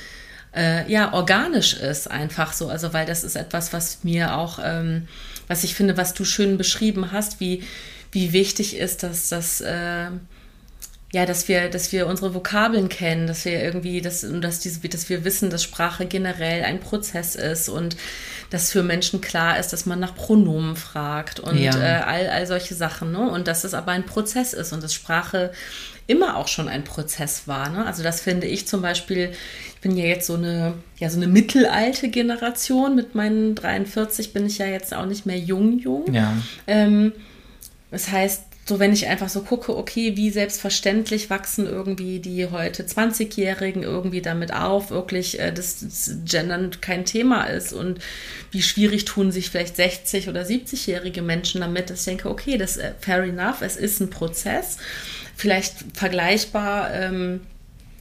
[0.56, 2.70] äh, ja organisch ist, einfach so.
[2.70, 5.08] Also weil das ist etwas, was mir auch, ähm,
[5.48, 7.64] was ich finde, was du schön beschrieben hast, wie
[8.12, 10.10] wie wichtig ist, dass das äh,
[11.14, 15.08] ja, dass wir, dass wir unsere Vokabeln kennen, dass wir irgendwie, dass, dass, diese, dass
[15.08, 17.96] wir wissen, dass Sprache generell ein Prozess ist und
[18.50, 21.78] dass für Menschen klar ist, dass man nach Pronomen fragt und ja.
[21.78, 23.30] äh, all, all solche Sachen, ne?
[23.30, 25.52] Und dass es aber ein Prozess ist und dass Sprache
[26.08, 27.70] immer auch schon ein Prozess war.
[27.70, 27.86] Ne?
[27.86, 29.32] Also das finde ich zum Beispiel,
[29.76, 34.46] ich bin ja jetzt so eine, ja, so eine mittelalte Generation, mit meinen 43 bin
[34.46, 36.14] ich ja jetzt auch nicht mehr jung, jung.
[36.14, 36.34] Ja.
[36.66, 37.12] Ähm,
[37.92, 42.84] das heißt, so wenn ich einfach so gucke, okay, wie selbstverständlich wachsen irgendwie die heute
[42.84, 48.00] 20-Jährigen irgendwie damit auf, wirklich, äh, dass, dass Gendern kein Thema ist und
[48.52, 52.76] wie schwierig tun sich vielleicht 60- oder 70-jährige Menschen damit, dass ich denke, okay, das
[52.76, 54.78] äh, fair enough, es ist ein Prozess,
[55.36, 57.42] vielleicht vergleichbar ähm,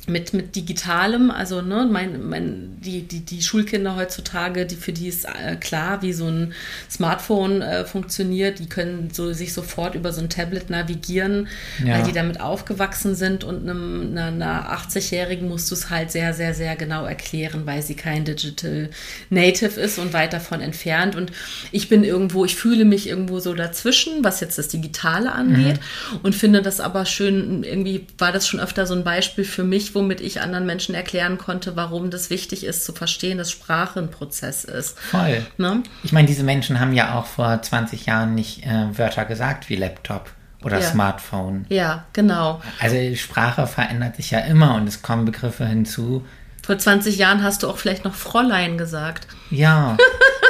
[0.06, 5.08] mit, mit Digitalem, also ne, mein, mein, die, die, die Schulkinder heutzutage, die, für die
[5.08, 6.54] ist äh, klar, wie so ein
[6.88, 8.60] Smartphone äh, funktioniert.
[8.60, 11.48] Die können so, sich sofort über so ein Tablet navigieren,
[11.84, 11.94] ja.
[11.94, 16.32] weil die damit aufgewachsen sind und einem, einer, einer 80-Jährigen musst du es halt sehr,
[16.34, 18.90] sehr, sehr genau erklären, weil sie kein Digital
[19.30, 21.16] Native ist und weit davon entfernt.
[21.16, 21.32] Und
[21.72, 25.80] ich bin irgendwo, ich fühle mich irgendwo so dazwischen, was jetzt das Digitale angeht
[26.12, 26.20] mhm.
[26.22, 29.95] und finde das aber schön, irgendwie war das schon öfter so ein Beispiel für mich,
[29.96, 34.10] womit ich anderen Menschen erklären konnte, warum das wichtig ist zu verstehen, dass Sprache ein
[34.10, 34.98] Prozess ist.
[34.98, 35.44] Voll.
[35.58, 35.82] Ne?
[36.04, 39.76] Ich meine, diese Menschen haben ja auch vor 20 Jahren nicht äh, Wörter gesagt wie
[39.76, 40.30] Laptop
[40.62, 40.86] oder ja.
[40.86, 41.66] Smartphone.
[41.68, 42.62] Ja, genau.
[42.78, 46.24] Also Sprache verändert sich ja immer und es kommen Begriffe hinzu,
[46.66, 49.28] vor 20 Jahren hast du auch vielleicht noch Fräulein gesagt.
[49.50, 49.96] Ja,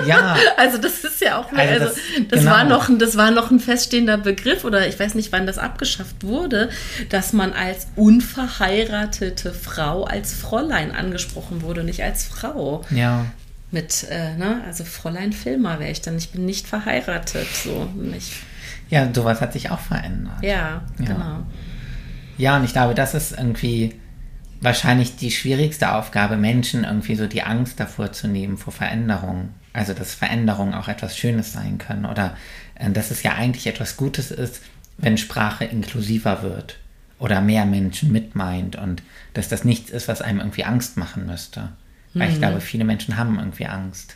[0.07, 0.37] ja.
[0.57, 1.95] also das ist ja auch, also, das,
[2.29, 2.51] das genau.
[2.51, 6.23] war noch, das war noch ein feststehender Begriff oder ich weiß nicht, wann das abgeschafft
[6.23, 6.71] wurde,
[7.09, 12.83] dass man als unverheiratete Frau als Fräulein angesprochen wurde, nicht als Frau.
[12.91, 13.27] Ja.
[13.71, 16.17] Mit, äh, ne, also Fräulein Filmer wäre ich dann.
[16.17, 18.33] Ich bin nicht verheiratet, so nicht.
[18.91, 20.43] Ja, sowas hat sich auch verändert.
[20.43, 21.47] Ja, ja, genau.
[22.39, 23.95] Ja, und ich glaube, das ist irgendwie
[24.61, 29.51] wahrscheinlich die schwierigste Aufgabe, Menschen irgendwie so die Angst davor zu nehmen vor Veränderung.
[29.73, 32.37] Also, dass Veränderungen auch etwas Schönes sein können oder
[32.77, 34.63] äh, dass es ja eigentlich etwas Gutes ist,
[34.99, 36.79] wenn Sprache inklusiver wird
[37.19, 39.03] oder mehr Menschen mitmeint und
[39.35, 41.71] dass das nichts ist, was einem irgendwie Angst machen müsste.
[42.15, 42.35] Weil mhm.
[42.35, 44.16] ich glaube, viele Menschen haben irgendwie Angst.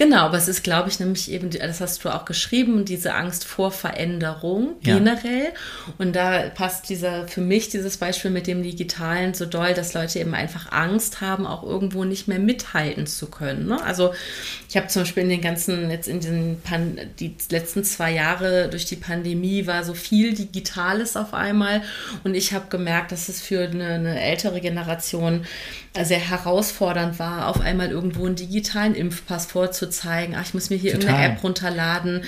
[0.00, 3.44] Genau, aber es ist, glaube ich, nämlich eben, das hast du auch geschrieben, diese Angst
[3.44, 5.44] vor Veränderung generell.
[5.44, 5.94] Ja.
[5.98, 10.18] Und da passt dieser, für mich dieses Beispiel mit dem Digitalen so doll, dass Leute
[10.18, 13.66] eben einfach Angst haben, auch irgendwo nicht mehr mithalten zu können.
[13.66, 13.84] Ne?
[13.84, 14.14] Also
[14.70, 18.70] ich habe zum Beispiel in den ganzen, jetzt in den Pan die letzten zwei Jahre
[18.70, 21.82] durch die Pandemie war so viel Digitales auf einmal.
[22.24, 25.44] Und ich habe gemerkt, dass es für eine, eine ältere Generation
[25.94, 29.48] sehr herausfordernd war, auf einmal irgendwo einen digitalen Impfpass
[29.90, 30.34] vorzuzeigen.
[30.38, 31.08] Ach, ich muss mir hier Total.
[31.08, 32.22] irgendeine App runterladen.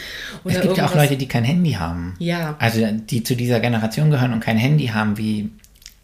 [0.44, 2.14] Oder es gibt ja auch Leute, die kein Handy haben.
[2.18, 2.56] Ja.
[2.58, 5.50] Also die zu dieser Generation gehören und kein Handy haben, wie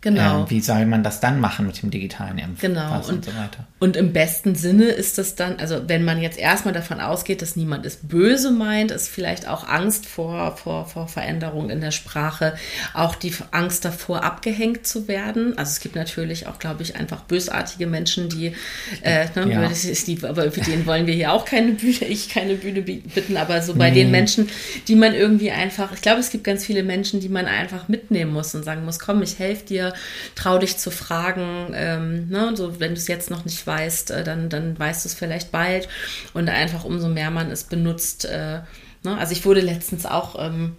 [0.00, 0.42] Genau.
[0.42, 2.72] Ähm, wie soll man das dann machen mit dem digitalen Impfen?
[2.72, 2.94] Genau.
[2.98, 3.66] Und, und, so weiter.
[3.80, 7.54] Und im besten Sinne ist das dann, also wenn man jetzt erstmal davon ausgeht, dass
[7.54, 12.54] niemand es böse meint, ist vielleicht auch Angst vor, vor, vor Veränderung in der Sprache,
[12.92, 15.56] auch die Angst davor, abgehängt zu werden.
[15.56, 18.54] Also es gibt natürlich auch, glaube ich, einfach bösartige Menschen, die,
[19.02, 19.68] äh, ne, ja.
[19.68, 23.62] die, aber für den wollen wir hier auch keine Bühne, ich keine Bühne bitten, aber
[23.62, 24.02] so bei nee.
[24.02, 24.48] den Menschen,
[24.88, 28.32] die man irgendwie einfach, ich glaube, es gibt ganz viele Menschen, die man einfach mitnehmen
[28.32, 29.94] muss und sagen muss, komm, ich helfe dir,
[30.34, 31.72] trau dich zu fragen.
[31.74, 32.56] Ähm, ne?
[32.56, 35.52] so, wenn du es jetzt noch nicht weißt, äh, dann, dann weißt du es vielleicht
[35.52, 35.88] bald.
[36.34, 38.24] Und einfach umso mehr man es benutzt.
[38.24, 38.62] Äh,
[39.04, 39.16] ne?
[39.16, 40.74] Also ich wurde letztens auch ähm,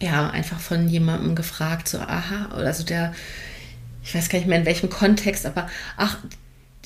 [0.00, 3.12] ja einfach von jemandem gefragt, so, aha, also der,
[4.02, 5.68] ich weiß gar nicht mehr in welchem Kontext, aber
[5.98, 6.18] ach,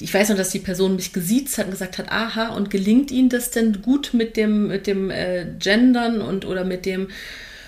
[0.01, 3.13] ich weiß noch, dass die Person mich gesiezt hat und gesagt hat, aha, und gelingt
[3.13, 7.09] Ihnen das denn gut mit dem, mit dem äh, Gendern und oder mit dem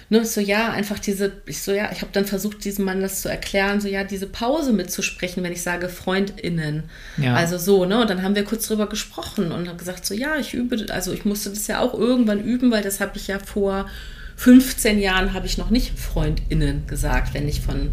[0.08, 3.22] Ne, so ja, einfach diese, ich so ja, ich habe dann versucht, diesem Mann das
[3.22, 6.84] zu erklären, so ja, diese Pause mitzusprechen, wenn ich sage FreundInnen.
[7.16, 7.34] Ja.
[7.34, 8.00] Also so, ne?
[8.00, 11.12] Und dann haben wir kurz drüber gesprochen und haben gesagt, so ja, ich übe, also
[11.12, 13.86] ich musste das ja auch irgendwann üben, weil das habe ich ja vor
[14.36, 17.90] 15 Jahren habe ich noch nicht FreundInnen gesagt, wenn ich von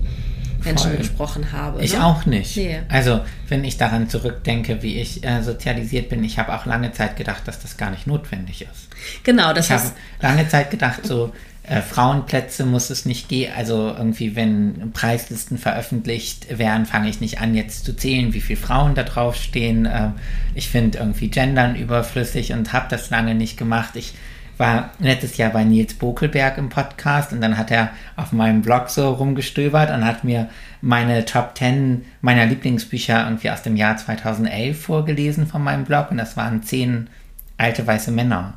[0.63, 0.97] Menschen Voll.
[0.97, 1.83] gesprochen habe.
[1.83, 2.05] Ich ne?
[2.05, 2.55] auch nicht.
[2.57, 2.81] Nee.
[2.89, 7.17] Also, wenn ich daran zurückdenke, wie ich äh, sozialisiert bin, ich habe auch lange Zeit
[7.17, 8.87] gedacht, dass das gar nicht notwendig ist.
[9.23, 9.91] Genau, das ich habe
[10.21, 11.33] lange Zeit gedacht, so
[11.63, 13.53] äh, Frauenplätze muss es nicht gehen.
[13.55, 18.59] Also irgendwie, wenn Preislisten veröffentlicht werden, fange ich nicht an, jetzt zu zählen, wie viele
[18.59, 19.85] Frauen da drauf stehen.
[19.85, 20.11] Äh,
[20.55, 23.95] ich finde irgendwie Gendern überflüssig und habe das lange nicht gemacht.
[23.95, 24.13] Ich
[24.57, 28.89] war letztes Jahr bei Nils Bokelberg im Podcast und dann hat er auf meinem Blog
[28.89, 30.49] so rumgestöbert und hat mir
[30.81, 36.17] meine Top 10 meiner Lieblingsbücher irgendwie aus dem Jahr 2011 vorgelesen von meinem Blog und
[36.17, 37.09] das waren zehn
[37.57, 38.55] alte weiße Männer.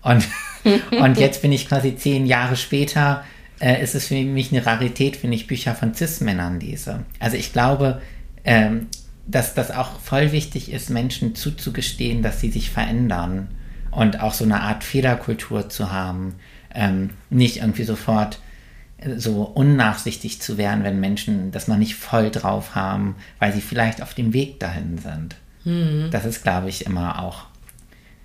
[0.00, 0.26] Und
[0.90, 3.24] und jetzt bin ich quasi zehn Jahre später,
[3.60, 7.04] äh, ist es für mich eine Rarität, wenn ich Bücher von Cis-Männern lese.
[7.20, 8.02] Also ich glaube,
[8.44, 8.88] ähm,
[9.26, 13.48] dass das auch voll wichtig ist, Menschen zuzugestehen, dass sie sich verändern
[13.90, 16.34] und auch so eine Art Fehlerkultur zu haben.
[16.74, 18.40] Ähm, nicht irgendwie sofort
[18.98, 23.62] äh, so unnachsichtig zu werden, wenn Menschen das noch nicht voll drauf haben, weil sie
[23.62, 25.36] vielleicht auf dem Weg dahin sind.
[25.64, 26.08] Mhm.
[26.10, 27.46] Das ist, glaube ich, immer auch,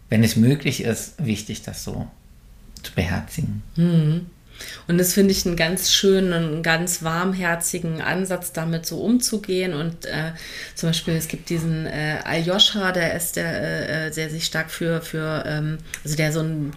[0.09, 2.07] wenn es möglich ist, wichtig, das so
[2.83, 3.63] zu beherzigen.
[3.75, 4.27] Mhm.
[4.87, 9.73] Und das finde ich einen ganz schönen, einen ganz warmherzigen Ansatz, damit so umzugehen.
[9.73, 10.31] Und äh,
[10.75, 14.69] zum Beispiel, es gibt diesen äh, Aljoscha, der ist der, äh, äh, der sich stark
[14.69, 16.73] für, für ähm, also der so ein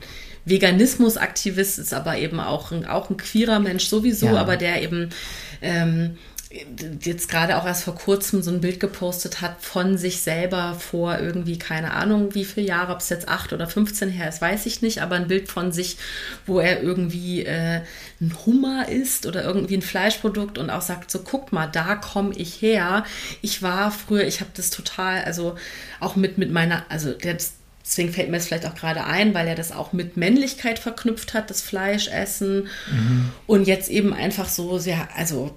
[0.46, 4.36] Veganismus-Aktivist ist, aber eben auch ein, auch ein queerer Mensch sowieso, ja.
[4.36, 5.10] aber der eben
[5.62, 6.18] ähm,
[7.02, 11.18] jetzt gerade auch erst vor kurzem so ein Bild gepostet hat von sich selber vor
[11.18, 14.66] irgendwie, keine Ahnung, wie viele Jahre, ob es jetzt acht oder 15 her ist, weiß
[14.66, 15.96] ich nicht, aber ein Bild von sich,
[16.46, 17.80] wo er irgendwie äh,
[18.20, 22.34] ein Hummer isst oder irgendwie ein Fleischprodukt und auch sagt, so guck mal, da komme
[22.36, 23.04] ich her.
[23.42, 25.56] Ich war früher, ich habe das total, also
[25.98, 27.38] auch mit, mit meiner, also der,
[27.86, 31.34] Deswegen fällt mir es vielleicht auch gerade ein, weil er das auch mit Männlichkeit verknüpft
[31.34, 32.68] hat, das Fleischessen.
[32.90, 33.30] Mhm.
[33.46, 35.54] Und jetzt eben einfach so sehr, also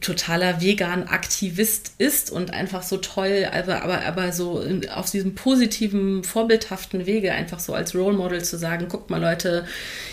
[0.00, 4.62] totaler vegan Aktivist ist und einfach so toll, aber, aber, aber so
[4.94, 9.64] auf diesem positiven, vorbildhaften Wege einfach so als Role Model zu sagen, guckt mal Leute,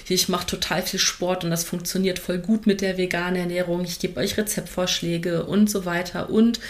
[0.08, 4.00] ich mache total viel Sport und das funktioniert voll gut mit der veganen Ernährung, ich
[4.00, 6.30] gebe euch Rezeptvorschläge und so weiter.
[6.30, 6.62] Und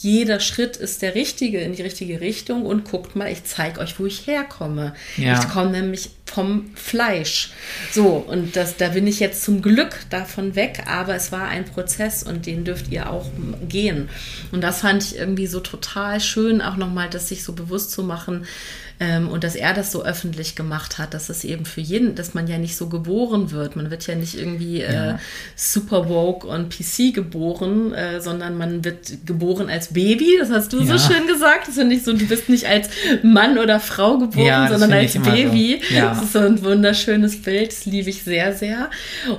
[0.00, 3.98] jeder Schritt ist der richtige in die richtige Richtung und guckt mal, ich zeige euch,
[3.98, 4.94] wo ich herkomme.
[5.16, 5.40] Ja.
[5.40, 7.50] Ich komme nämlich vom Fleisch.
[7.90, 11.64] So, und das, da bin ich jetzt zum Glück davon weg, aber es war ein
[11.64, 13.26] Prozess und den dürft ihr auch
[13.68, 14.08] gehen.
[14.52, 18.04] Und das fand ich irgendwie so total schön, auch nochmal, das sich so bewusst zu
[18.04, 18.46] machen,
[19.00, 22.34] ähm, und dass er das so öffentlich gemacht hat, dass es eben für jeden, dass
[22.34, 23.76] man ja nicht so geboren wird.
[23.76, 25.18] Man wird ja nicht irgendwie äh, ja.
[25.54, 30.36] super woke und PC geboren, äh, sondern man wird geboren als Baby.
[30.40, 30.98] Das hast du ja.
[30.98, 31.68] so schön gesagt.
[31.68, 32.88] Das finde ich so, du bist nicht als
[33.22, 35.80] Mann oder Frau geboren, ja, sondern als Baby.
[35.88, 35.94] So.
[35.94, 37.68] Das ist so ein wunderschönes Bild.
[37.68, 38.90] Das liebe ich sehr, sehr.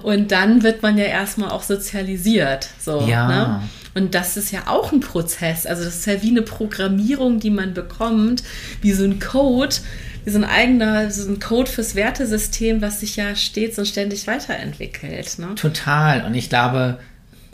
[0.03, 2.69] Und dann wird man ja erstmal auch sozialisiert.
[2.79, 3.27] So, ja.
[3.27, 3.61] Ne?
[3.95, 5.65] Und das ist ja auch ein Prozess.
[5.65, 8.43] Also das ist ja wie eine Programmierung, die man bekommt,
[8.81, 9.75] wie so ein Code,
[10.25, 14.27] wie so ein eigener, so ein Code fürs Wertesystem, was sich ja stets und ständig
[14.27, 15.39] weiterentwickelt.
[15.39, 15.55] Ne?
[15.55, 16.25] Total.
[16.25, 16.99] Und ich glaube,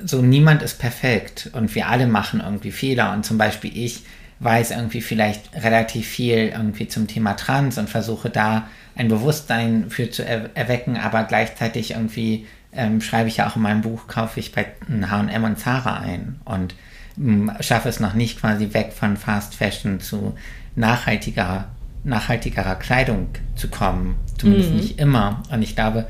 [0.03, 3.13] so niemand ist perfekt und wir alle machen irgendwie Fehler.
[3.13, 4.03] Und zum Beispiel ich
[4.39, 10.09] weiß irgendwie vielleicht relativ viel irgendwie zum Thema Trans und versuche da ein Bewusstsein für
[10.09, 12.45] zu er erwecken, aber gleichzeitig irgendwie
[12.75, 16.39] ähm, schreibe ich ja auch in meinem Buch, kaufe ich bei HM und Zara ein
[16.45, 16.75] und
[17.17, 20.35] ähm, schaffe es noch nicht quasi weg von Fast Fashion zu
[20.75, 21.69] nachhaltiger,
[22.03, 24.15] nachhaltigerer Kleidung zu kommen.
[24.37, 24.77] Zumindest mhm.
[24.77, 25.43] nicht immer.
[25.51, 26.07] Und ich glaube,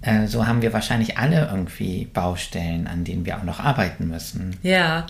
[0.00, 4.56] äh, so haben wir wahrscheinlich alle irgendwie Baustellen, an denen wir auch noch arbeiten müssen.
[4.62, 5.06] Ja.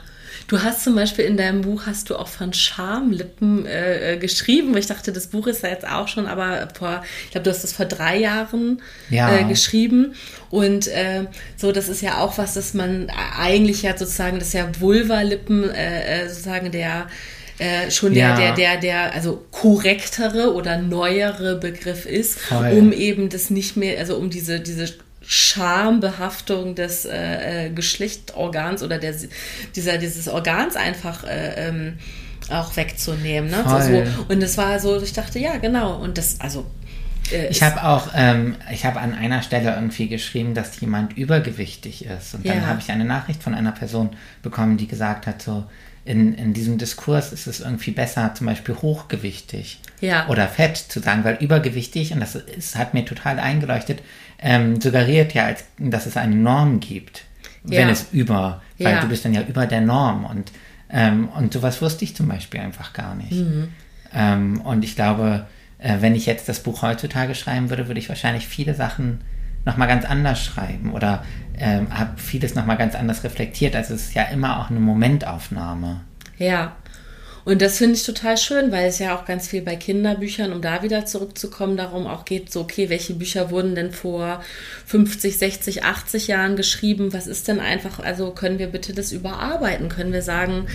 [0.48, 4.74] Du hast zum Beispiel in deinem Buch hast du auch von Schamlippen äh, äh, geschrieben.
[4.78, 7.62] Ich dachte, das Buch ist ja jetzt auch schon, aber vor, ich glaube, du hast
[7.64, 8.80] das vor drei Jahren
[9.10, 9.36] ja.
[9.36, 10.14] äh, geschrieben.
[10.48, 11.26] Und äh,
[11.58, 15.68] so, das ist ja auch was, dass man eigentlich ja sozusagen, das ist ja Vulva-Lippen
[15.68, 17.08] äh, äh, sozusagen der
[17.58, 18.34] äh, schon ja.
[18.34, 22.70] der, der, der, der, also korrektere oder neuere Begriff ist, Voll.
[22.70, 24.94] um eben das nicht mehr, also um diese, diese
[25.30, 29.14] Schambehaftung des äh, äh, Geschlechtsorgans oder der,
[29.76, 31.98] dieser, dieses Organs einfach äh, ähm,
[32.48, 33.50] auch wegzunehmen.
[33.50, 33.62] Ne?
[33.62, 34.24] So, so.
[34.32, 35.98] Und es war so, ich dachte, ja, genau.
[35.98, 36.64] Und das, also.
[37.30, 42.06] Äh, ich habe auch, ähm, ich habe an einer Stelle irgendwie geschrieben, dass jemand übergewichtig
[42.06, 42.34] ist.
[42.34, 42.66] Und dann ja.
[42.66, 45.66] habe ich eine Nachricht von einer Person bekommen, die gesagt hat, so,
[46.06, 50.26] in, in diesem Diskurs ist es irgendwie besser, zum Beispiel hochgewichtig ja.
[50.28, 54.00] oder fett zu sagen, weil übergewichtig, und das ist, hat mir total eingeleuchtet,
[54.40, 57.24] ähm, suggeriert ja, als, dass es eine Norm gibt,
[57.64, 57.80] ja.
[57.80, 59.00] wenn es über, weil ja.
[59.00, 60.52] du bist dann ja über der Norm und,
[60.90, 63.32] ähm, und sowas wusste ich zum Beispiel einfach gar nicht.
[63.32, 63.68] Mhm.
[64.14, 65.46] Ähm, und ich glaube,
[65.78, 69.20] äh, wenn ich jetzt das Buch heutzutage schreiben würde, würde ich wahrscheinlich viele Sachen
[69.64, 71.24] nochmal ganz anders schreiben oder
[71.58, 73.76] ähm, habe vieles nochmal ganz anders reflektiert.
[73.76, 76.00] Also es ist ja immer auch eine Momentaufnahme.
[76.38, 76.76] Ja,
[77.48, 80.60] und das finde ich total schön, weil es ja auch ganz viel bei Kinderbüchern, um
[80.60, 84.44] da wieder zurückzukommen, darum auch geht, so, okay, welche Bücher wurden denn vor
[84.84, 87.14] 50, 60, 80 Jahren geschrieben?
[87.14, 89.88] Was ist denn einfach, also können wir bitte das überarbeiten?
[89.88, 90.66] Können wir sagen,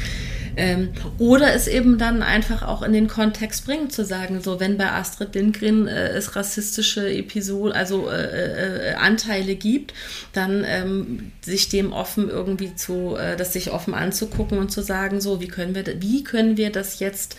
[0.55, 4.77] ähm, oder es eben dann einfach auch in den Kontext bringen, zu sagen, so wenn
[4.77, 9.93] bei Astrid Lindgren äh, es rassistische Episoden, also äh, äh, Anteile gibt,
[10.33, 15.21] dann ähm, sich dem offen irgendwie zu, äh, das sich offen anzugucken und zu sagen,
[15.21, 17.35] so wie können wir, wie können wir das jetzt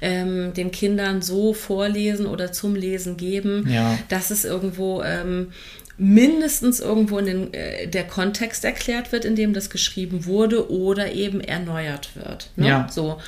[0.00, 3.98] ähm, den Kindern so vorlesen oder zum Lesen geben, ja.
[4.08, 5.52] dass es irgendwo ähm,
[5.98, 11.12] mindestens irgendwo in den, äh, der Kontext erklärt wird, in dem das geschrieben wurde oder
[11.12, 12.50] eben erneuert wird.
[12.56, 12.68] Ne?
[12.68, 12.88] Ja.
[12.90, 13.18] So.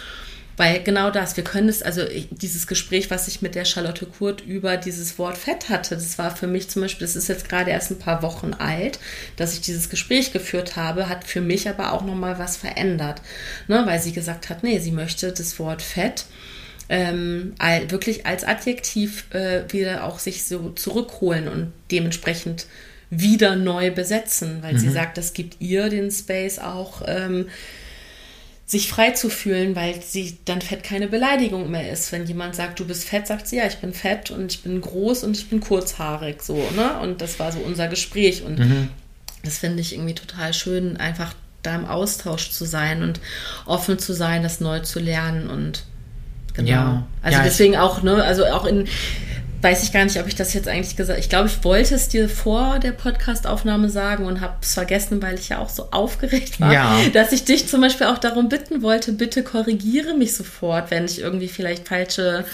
[0.60, 4.42] Weil genau das, wir können es, also dieses Gespräch, was ich mit der Charlotte Kurt
[4.42, 7.70] über dieses Wort Fett hatte, das war für mich zum Beispiel, das ist jetzt gerade
[7.70, 8.98] erst ein paar Wochen alt,
[9.36, 13.22] dass ich dieses Gespräch geführt habe, hat für mich aber auch nochmal was verändert.
[13.68, 13.84] Ne?
[13.86, 16.26] Weil sie gesagt hat, nee, sie möchte das Wort Fett
[16.90, 17.54] ähm,
[17.88, 22.66] wirklich als Adjektiv äh, wieder auch sich so zurückholen und dementsprechend
[23.08, 24.78] wieder neu besetzen, weil mhm.
[24.78, 27.48] sie sagt, das gibt ihr den Space auch, ähm,
[28.70, 32.12] sich frei zu fühlen, weil sie dann Fett keine Beleidigung mehr ist.
[32.12, 34.80] Wenn jemand sagt, du bist fett, sagt sie, ja, ich bin fett und ich bin
[34.80, 37.00] groß und ich bin kurzhaarig, so, ne?
[37.02, 38.88] Und das war so unser Gespräch und mhm.
[39.42, 43.20] das finde ich irgendwie total schön, einfach da im Austausch zu sein und
[43.66, 45.82] offen zu sein, das neu zu lernen und
[46.54, 46.70] genau.
[46.70, 47.06] Ja.
[47.22, 48.86] Also Ja, deswegen auch, ne, also auch in,
[49.62, 52.08] weiß ich gar nicht, ob ich das jetzt eigentlich gesagt Ich glaube, ich wollte es
[52.08, 56.60] dir vor der Podcastaufnahme sagen und habe es vergessen, weil ich ja auch so aufgeregt
[56.60, 56.98] war, Ja.
[57.12, 61.20] dass ich dich zum Beispiel auch darum bitten wollte, bitte korrigiere mich sofort, wenn ich
[61.20, 62.44] irgendwie vielleicht falsche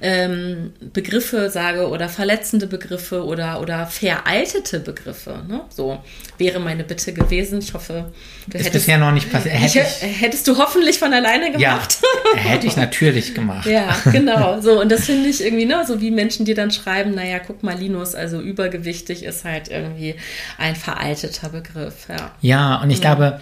[0.00, 5.42] ähm, Begriffe sage oder verletzende Begriffe oder, oder veraltete Begriffe.
[5.48, 5.62] Ne?
[5.70, 5.98] So
[6.38, 7.60] wäre meine Bitte gewesen.
[7.60, 8.06] Ich hoffe,
[8.46, 9.54] du Ist hättest, bisher noch nicht passiert.
[9.64, 9.74] ich,
[10.20, 11.98] hättest du hoffentlich von alleine ja, gemacht.
[12.36, 13.66] hätte ich natürlich gemacht.
[13.72, 14.60] Ja, genau.
[14.60, 17.62] So, und das finde ich irgendwie, ne, so wie Menschen dir dann schreiben, naja, guck
[17.62, 20.16] mal, Linus, also übergewichtig ist halt irgendwie
[20.58, 22.30] ein veralteter Begriff, ja.
[22.40, 23.40] Ja, und ich glaube,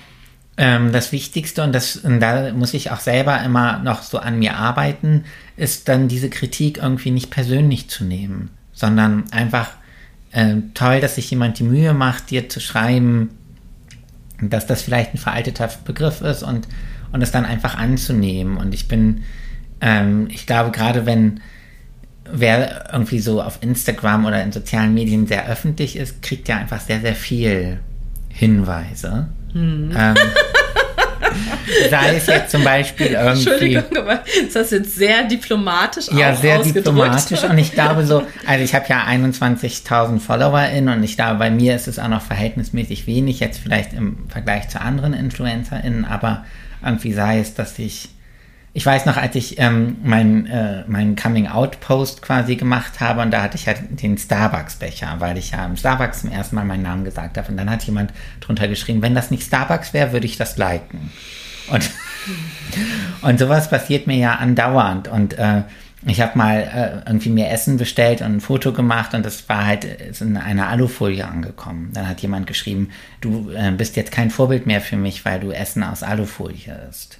[0.57, 4.39] ähm, das Wichtigste, und, das, und da muss ich auch selber immer noch so an
[4.39, 5.25] mir arbeiten,
[5.57, 9.71] ist dann diese Kritik irgendwie nicht persönlich zu nehmen, sondern einfach
[10.33, 13.31] ähm, toll, dass sich jemand die Mühe macht, dir zu schreiben,
[14.41, 16.69] dass das vielleicht ein veralteter Begriff ist und,
[17.13, 18.57] und es dann einfach anzunehmen.
[18.57, 19.25] Und ich bin,
[19.81, 21.41] ähm, ich glaube, gerade wenn
[22.33, 26.81] wer irgendwie so auf Instagram oder in sozialen Medien sehr öffentlich ist, kriegt ja einfach
[26.81, 27.81] sehr, sehr viel
[28.29, 29.29] Hinweise.
[29.53, 29.93] Hm.
[29.97, 30.15] Ähm,
[31.91, 33.51] sei es jetzt zum Beispiel irgendwie.
[33.51, 38.23] Entschuldigung, aber das hast du jetzt sehr diplomatisch Ja, sehr diplomatisch und ich glaube so,
[38.47, 42.23] also ich habe ja 21.000 FollowerInnen und ich glaube, bei mir ist es auch noch
[42.23, 46.45] verhältnismäßig wenig, jetzt vielleicht im Vergleich zu anderen InfluencerInnen, aber
[46.85, 48.09] irgendwie sei es, dass ich,
[48.73, 53.43] ich weiß noch, als ich ähm, mein, äh, meinen Coming-out-Post quasi gemacht habe und da
[53.43, 57.05] hatte ich halt den Starbucks-Becher, weil ich ja im Starbucks zum ersten Mal meinen Namen
[57.05, 60.37] gesagt habe und dann hat jemand drunter geschrieben, wenn das nicht Starbucks wäre, würde ich
[60.37, 61.11] das liken.
[61.71, 61.91] Und
[63.23, 65.09] und sowas passiert mir ja andauernd.
[65.09, 65.63] Und äh,
[66.07, 69.67] ich habe mal äh, irgendwie mir Essen bestellt und ein Foto gemacht und das war
[69.67, 71.91] halt ist in einer Alufolie angekommen.
[71.93, 72.91] Dann hat jemand geschrieben,
[73.21, 77.20] du äh, bist jetzt kein Vorbild mehr für mich, weil du Essen aus Alufolie isst.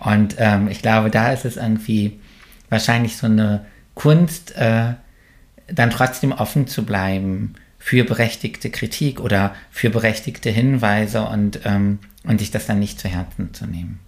[0.00, 2.18] Und ähm, ich glaube, da ist es irgendwie
[2.68, 4.94] wahrscheinlich so eine Kunst, äh,
[5.68, 12.38] dann trotzdem offen zu bleiben für berechtigte Kritik oder für berechtigte Hinweise und, ähm, und
[12.38, 14.00] sich das dann nicht zu Herzen zu nehmen.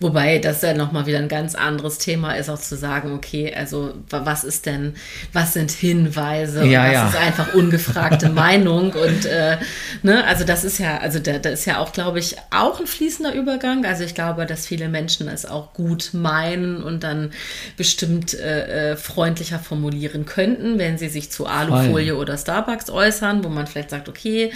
[0.00, 3.94] Wobei das ja nochmal wieder ein ganz anderes Thema ist, auch zu sagen, okay, also
[4.10, 4.94] wa- was ist denn,
[5.32, 7.08] was sind Hinweise und Ja, was ja.
[7.08, 9.56] ist einfach ungefragte Meinung und äh,
[10.02, 12.86] ne, also das ist ja, also da, da ist ja auch, glaube ich, auch ein
[12.86, 13.86] fließender Übergang.
[13.86, 17.30] Also ich glaube, dass viele Menschen es auch gut meinen und dann
[17.78, 23.48] bestimmt äh, äh, freundlicher formulieren könnten, wenn sie sich zu Alufolie oder Starbucks äußern, wo
[23.48, 24.52] man vielleicht sagt, okay,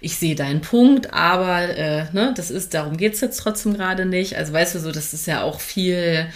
[0.00, 4.36] ich sehe deinen Punkt, aber äh, ne, das ist, darum geht's jetzt trotzdem gerade nicht.
[4.36, 6.26] Also weißt du so, das ist ja auch viel,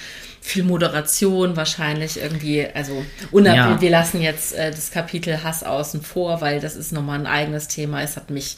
[0.40, 3.80] viel Moderation wahrscheinlich irgendwie, also unabhängig, Ja.
[3.80, 7.68] wir lassen jetzt äh, das Kapitel Hass außen vor, weil das ist nochmal ein eigenes
[7.68, 8.02] Thema.
[8.02, 8.56] Es hat mich,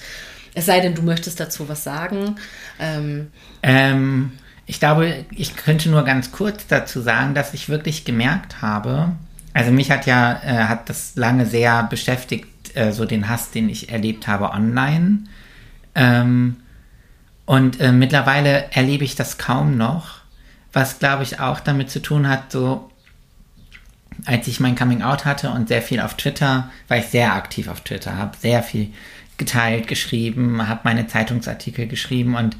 [0.54, 2.36] es sei denn, du möchtest dazu was sagen.
[2.80, 3.30] Ähm,
[3.62, 4.32] Ähm,
[4.66, 9.12] ich glaube, ich könnte nur ganz kurz dazu sagen, dass ich wirklich gemerkt habe,
[9.54, 12.46] also mich hat ja, äh, hat das lange sehr beschäftigt,
[12.76, 15.20] äh, so den Hass, den ich erlebt habe online.
[15.94, 16.56] Ähm,
[17.44, 20.20] und äh, mittlerweile erlebe ich das kaum noch,
[20.72, 22.90] was glaube ich auch damit zu tun hat, so
[24.24, 27.68] als ich mein Coming Out hatte und sehr viel auf Twitter, war ich sehr aktiv
[27.68, 28.92] auf Twitter, habe sehr viel
[29.36, 32.56] geteilt, geschrieben, habe meine Zeitungsartikel geschrieben und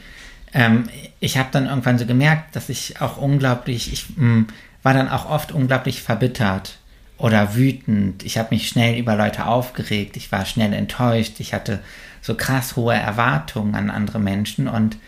[0.53, 0.89] ähm,
[1.21, 4.45] ich habe dann irgendwann so gemerkt, dass ich auch unglaublich, ich mh,
[4.83, 6.79] war dann auch oft unglaublich verbittert
[7.19, 8.23] oder wütend.
[8.25, 11.81] Ich habe mich schnell über Leute aufgeregt, ich war schnell enttäuscht, ich hatte
[12.21, 14.99] so krass hohe Erwartungen an andere Menschen und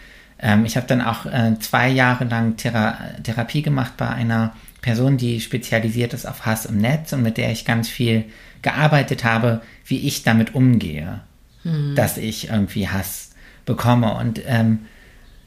[0.40, 5.16] ähm, ich habe dann auch äh, zwei Jahre lang Thera Therapie gemacht bei einer Person,
[5.16, 8.24] die spezialisiert ist auf Hass im Netz und mit der ich ganz viel
[8.62, 11.20] gearbeitet habe, wie ich damit umgehe,
[11.94, 13.30] dass ich irgendwie Hass
[13.66, 14.14] bekomme.
[14.14, 14.80] Und ähm,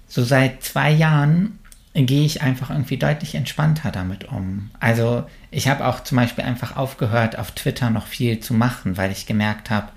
[0.08, 1.60] so seit zwei Jahren
[1.94, 4.70] gehe ich einfach irgendwie deutlich entspannter damit um.
[4.80, 9.12] Also ich habe auch zum Beispiel einfach aufgehört, auf Twitter noch viel zu machen, weil
[9.12, 9.90] ich gemerkt habe,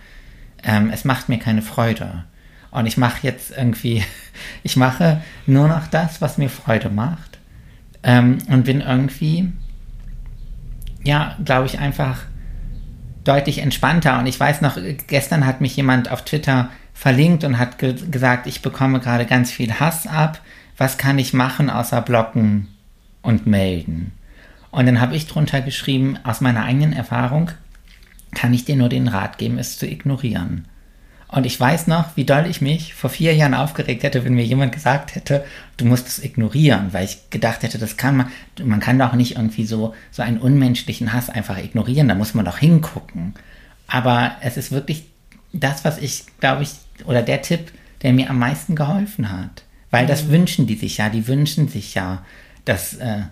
[0.65, 2.25] ähm, es macht mir keine Freude.
[2.73, 4.05] Und ich mache jetzt irgendwie,
[4.65, 7.39] ich mache nur noch das, was mir Freude macht.
[8.03, 9.53] Ähm, und bin irgendwie,
[11.05, 12.23] ja, glaube ich, einfach
[13.23, 14.19] deutlich entspannter.
[14.19, 14.77] Und ich weiß noch,
[15.07, 19.53] gestern hat mich jemand auf Twitter verlinkt und hat ge gesagt, ich bekomme gerade ganz
[19.53, 20.41] viel Hass ab.
[20.77, 22.69] Was kann ich machen außer blocken
[23.23, 24.13] und melden?
[24.75, 27.53] Und dann habe ich drunter geschrieben, aus meiner eigenen Erfahrung
[28.35, 30.67] kann ich dir nur den Rat geben, es zu ignorieren.
[31.29, 34.45] Und ich weiß noch, wie doll ich mich vor vier Jahren aufgeregt hätte, wenn mir
[34.45, 35.45] jemand gesagt hätte,
[35.77, 38.27] du musst es ignorieren, weil ich gedacht hätte, das kann man,
[38.65, 42.45] man kann doch nicht irgendwie so, so einen unmenschlichen Hass einfach ignorieren, da muss man
[42.45, 43.35] doch hingucken.
[43.87, 45.05] Aber es ist wirklich
[45.53, 46.71] das, was ich, glaube ich,
[47.05, 47.71] oder der Tipp,
[48.03, 49.63] der mir am meisten geholfen hat.
[49.93, 50.31] Weil das Mhm.
[50.31, 52.25] wünschen die sich ja, die wünschen sich ja,
[52.65, 53.23] dass, äh,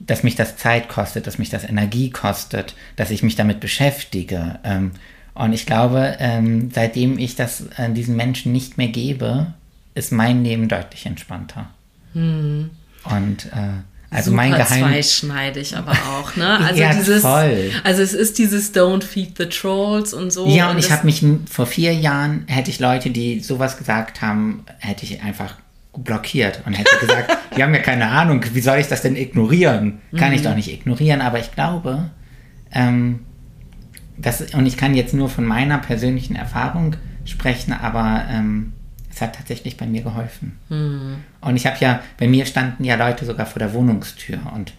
[0.00, 4.58] dass mich das Zeit kostet, dass mich das Energie kostet, dass ich mich damit beschäftige.
[4.64, 4.92] Ähm,
[5.34, 9.52] und ich glaube, ähm, seitdem ich das äh, diesen Menschen nicht mehr gebe,
[9.94, 11.68] ist mein Leben deutlich entspannter.
[12.14, 13.80] Und äh,
[14.10, 16.58] also mein Super Geheim zweischneidig aber auch, ne?
[16.66, 17.70] Also Ja, dieses, voll.
[17.84, 20.48] also es ist dieses Don't feed the trolls und so.
[20.48, 24.22] Ja, und ich das- habe mich vor vier Jahren, hätte ich Leute, die sowas gesagt
[24.22, 25.54] haben, hätte ich einfach
[26.04, 30.00] blockiert und hätte gesagt, die haben ja keine Ahnung, wie soll ich das denn ignorieren?
[30.16, 30.34] Kann Mhm.
[30.36, 32.10] ich doch nicht ignorieren, aber ich glaube,
[32.72, 33.20] ähm,
[34.16, 38.72] das, und ich kann jetzt nur von meiner persönlichen Erfahrung sprechen, aber ähm,
[39.10, 40.58] es hat tatsächlich bei mir geholfen.
[40.68, 41.16] Mhm.
[41.40, 44.72] Und ich habe ja, bei mir standen ja Leute sogar vor der Wohnungstür und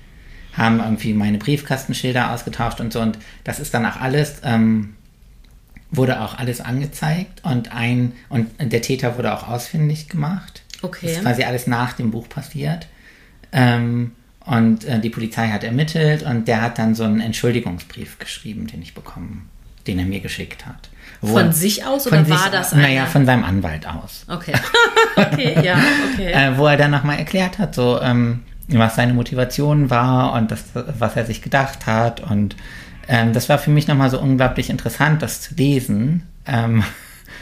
[0.53, 2.99] haben irgendwie meine Briefkastenschilder ausgetauscht und so.
[3.01, 4.95] Und das ist dann auch alles, ähm,
[5.91, 10.63] wurde auch alles angezeigt und ein, und der Täter wurde auch ausfindig gemacht.
[10.81, 11.07] Okay.
[11.07, 12.87] Das ist quasi alles nach dem Buch passiert.
[13.51, 14.11] Ähm,
[14.45, 18.81] und äh, die Polizei hat ermittelt und der hat dann so einen Entschuldigungsbrief geschrieben, den
[18.81, 19.49] ich bekommen,
[19.87, 20.89] den er mir geschickt hat.
[21.21, 23.07] Wo Von sich aus von oder war sich- das Naja, einer?
[23.07, 24.53] von seinem Anwalt aus Okay.
[25.17, 25.77] okay, ja,
[26.13, 26.31] okay.
[26.31, 30.63] äh, wo er dann nochmal erklärt hat, so ähm, was seine Motivation war und das,
[30.73, 32.21] was er sich gedacht hat.
[32.21, 32.55] Und
[33.07, 36.23] ähm, das war für mich nochmal so unglaublich interessant, das zu lesen.
[36.47, 36.83] Ähm,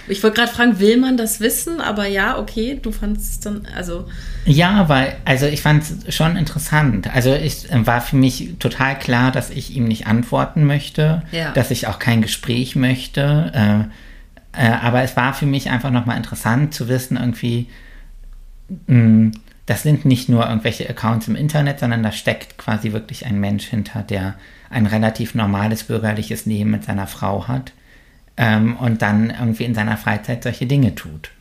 [0.07, 1.81] Ich wollte gerade fragen, will man das wissen?
[1.81, 4.07] Aber ja, okay, du fandest es dann, also,
[4.45, 7.13] ja, weil, also ich fand es schon interessant.
[7.13, 11.51] Also es äh, war für mich total klar, dass ich ihm nicht antworten möchte, Ja.
[11.51, 13.51] dass ich auch kein Gespräch möchte.
[14.53, 17.67] Äh, äh, aber es war für mich einfach nochmal interessant zu wissen, irgendwie,
[18.87, 19.31] mh,
[19.65, 23.65] das sind nicht nur irgendwelche Accounts im Internet, sondern da steckt quasi wirklich ein Mensch
[23.65, 24.35] hinter, der
[24.69, 27.73] ein relativ normales bürgerliches Leben mit seiner Frau hat
[28.37, 31.31] ähm, und dann irgendwie in seiner Freizeit solche Dinge tut.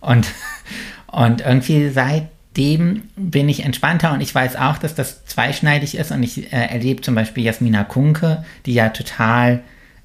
[0.00, 0.28] Und,
[1.06, 6.22] und irgendwie seitdem bin ich entspannter und ich weiß auch, dass das zweischneidig ist und
[6.22, 9.62] ich äh, erlebe zum Beispiel Jasmina Kunke, die ja total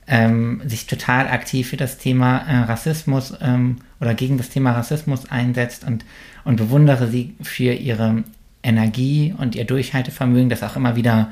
[0.07, 5.29] ähm, sich total aktiv für das Thema äh, Rassismus ähm, oder gegen das Thema Rassismus
[5.31, 6.05] einsetzt und,
[6.43, 8.23] und bewundere sie für ihre
[8.61, 11.31] Energie und ihr Durchhaltevermögen, das auch immer wieder,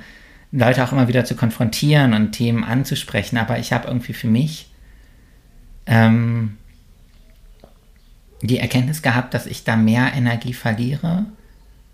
[0.52, 3.38] Leute auch immer wieder zu konfrontieren und Themen anzusprechen.
[3.38, 4.72] Aber ich habe irgendwie für mich
[5.86, 6.58] ähm,
[8.42, 11.26] die Erkenntnis gehabt, dass ich da mehr Energie verliere,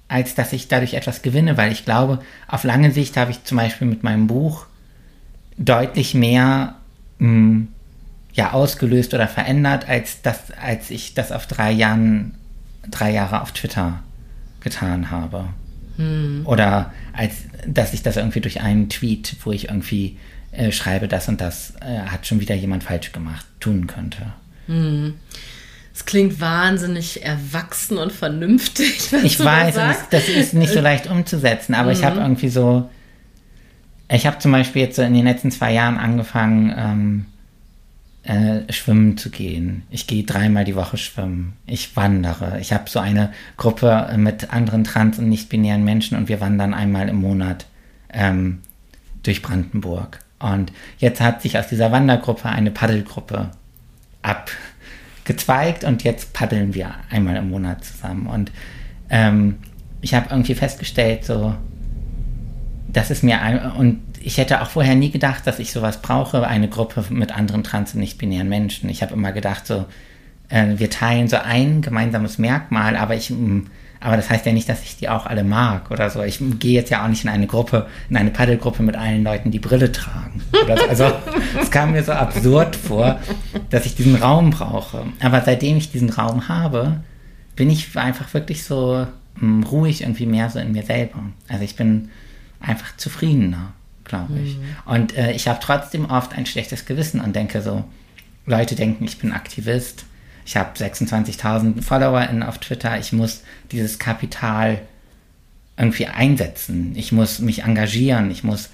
[0.08, 3.58] als dass ich dadurch etwas gewinne, weil ich glaube, auf lange Sicht habe ich zum
[3.58, 4.66] Beispiel mit meinem Buch
[5.58, 6.76] deutlich mehr
[7.20, 7.68] mh,
[8.34, 12.36] ja, ausgelöst oder verändert, als, das, als ich das auf drei Jahren,
[12.90, 14.02] drei Jahre auf Twitter
[14.62, 15.46] getan habe.
[16.46, 17.36] Oder als
[17.68, 20.18] dass ich das irgendwie durch einen Tweet, wo ich irgendwie
[20.52, 24.34] äh, schreibe, das und das äh, hat schon wieder jemand falsch gemacht, tun könnte.
[25.94, 29.00] es klingt wahnsinnig erwachsen und vernünftig.
[29.12, 32.90] was Ich weiß, es, das ist nicht so leicht umzusetzen, aber ich habe irgendwie so,
[34.10, 37.26] ich habe zum Beispiel jetzt so in den letzten zwei Jahren angefangen, ähm,
[38.24, 39.84] äh, schwimmen zu gehen.
[39.90, 41.54] Ich gehe dreimal die Woche schwimmen.
[41.66, 42.60] Ich wandere.
[42.60, 46.74] Ich habe so eine Gruppe äh, mit anderen trans- und nicht-binären Menschen und wir wandern
[46.74, 47.66] einmal im Monat
[48.14, 48.60] ähm,
[49.24, 50.20] durch Brandenburg.
[50.40, 53.52] Und jetzt hat sich aus dieser Wandergruppe eine Paddelgruppe
[54.22, 58.28] abgezweigt und jetzt paddeln wir einmal im Monat zusammen.
[58.28, 58.52] Und
[59.10, 59.58] ähm,
[60.02, 61.56] ich habe irgendwie festgestellt, so,
[62.88, 66.46] das ist mir ein, und ich hätte auch vorher nie gedacht, dass ich sowas brauche,
[66.48, 68.90] eine Gruppe mit anderen trans- und nicht-binären Menschen.
[68.90, 69.86] Ich habe immer gedacht, so,
[70.50, 73.68] äh, wir teilen so ein gemeinsames Merkmal, aber ich, mm,
[74.02, 76.24] aber das heißt ja nicht, dass ich die auch alle mag oder so.
[76.24, 79.52] Ich gehe jetzt ja auch nicht in eine Gruppe, in eine Paddelgruppe mit allen Leuten,
[79.52, 80.42] die Brille tragen.
[80.52, 80.74] So.
[80.88, 81.12] Also
[81.62, 83.20] es kam mir so absurd vor,
[83.70, 85.06] dass ich diesen Raum brauche.
[85.20, 87.02] Aber seitdem ich diesen Raum habe,
[87.56, 91.20] bin ich einfach wirklich so mm, ruhig irgendwie mehr so in mir selber.
[91.50, 92.10] Also ich bin
[92.62, 93.74] einfach zufriedener,
[94.06, 94.58] glaube ich.
[94.86, 97.84] Und äh, ich habe trotzdem oft ein schlechtes Gewissen und denke so,
[98.46, 100.06] Leute denken, ich bin Aktivist.
[100.50, 102.98] Ich habe 26.000 FollowerInnen auf Twitter.
[102.98, 104.82] Ich muss dieses Kapital
[105.78, 106.94] irgendwie einsetzen.
[106.96, 108.32] Ich muss mich engagieren.
[108.32, 108.72] Ich muss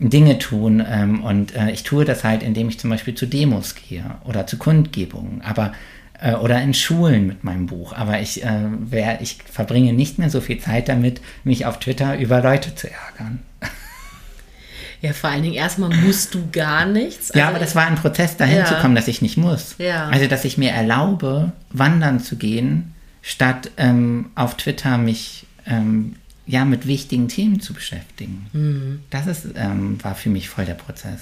[0.00, 0.84] Dinge tun.
[0.84, 4.48] Ähm, und äh, ich tue das halt, indem ich zum Beispiel zu Demos gehe oder
[4.48, 5.42] zu Kundgebungen.
[5.42, 5.74] Aber
[6.20, 7.92] äh, oder in Schulen mit meinem Buch.
[7.92, 12.18] Aber ich, äh, wer, ich verbringe nicht mehr so viel Zeit damit, mich auf Twitter
[12.18, 13.38] über Leute zu ärgern.
[15.02, 17.32] Ja, vor allen Dingen erstmal musst du gar nichts.
[17.34, 18.64] Ja, Also aber das war ein Prozess, dahin Ja.
[18.64, 19.74] zu kommen, dass ich nicht muss.
[19.78, 20.06] Ja.
[20.08, 26.14] Also, dass ich mir erlaube, wandern zu gehen, statt ähm, auf Twitter mich ähm,
[26.46, 28.46] ja mit wichtigen Themen zu beschäftigen.
[28.52, 29.00] Mhm.
[29.10, 31.20] Das ist, ähm, war für mich voll der Prozess.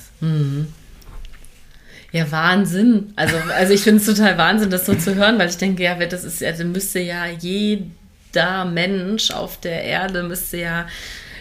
[2.12, 3.12] Ja, Wahnsinn.
[3.16, 5.94] Also, also ich finde es total Wahnsinn, das so zu hören, weil ich denke, ja,
[5.94, 10.86] das ist, also müsste ja jeder Mensch auf der Erde müsste ja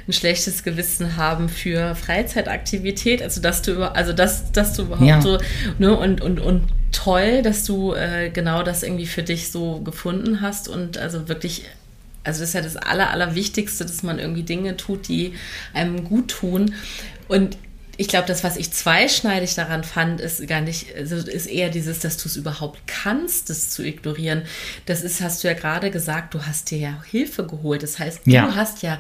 [0.10, 5.22] ein schlechtes Gewissen haben für Freizeitaktivität, also dass du also dass, dass du überhaupt ja.
[5.22, 5.38] so,
[5.78, 10.42] ne, und, und, und toll, dass du äh, genau das irgendwie für dich so gefunden
[10.42, 11.66] hast und also wirklich
[12.24, 15.34] also das ist ja das Aller, Allerwichtigste, dass man irgendwie Dinge tut, die
[15.74, 16.74] einem gut tun.
[17.28, 17.58] Und
[17.98, 22.00] ich glaube, das, was ich zweischneidig daran fand, ist gar nicht, also ist eher dieses,
[22.00, 24.44] dass du es überhaupt kannst, das zu ignorieren.
[24.86, 27.82] Das ist, hast du ja gerade gesagt, du hast dir ja Hilfe geholt.
[27.84, 28.46] Das heißt, ja.
[28.46, 29.00] du hast ja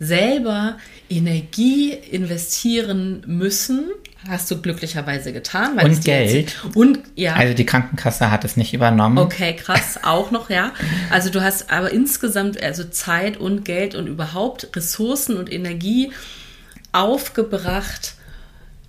[0.00, 0.78] selber
[1.10, 3.90] Energie investieren müssen,
[4.26, 5.76] hast du glücklicherweise getan.
[5.78, 6.56] und Geld.
[6.74, 7.34] Und ja.
[7.34, 9.18] Also die Krankenkasse hat es nicht übernommen.
[9.18, 10.72] Okay, krass, auch noch, ja.
[11.10, 16.10] Also du hast aber insgesamt also Zeit und Geld und überhaupt Ressourcen und Energie
[16.92, 18.14] aufgebracht,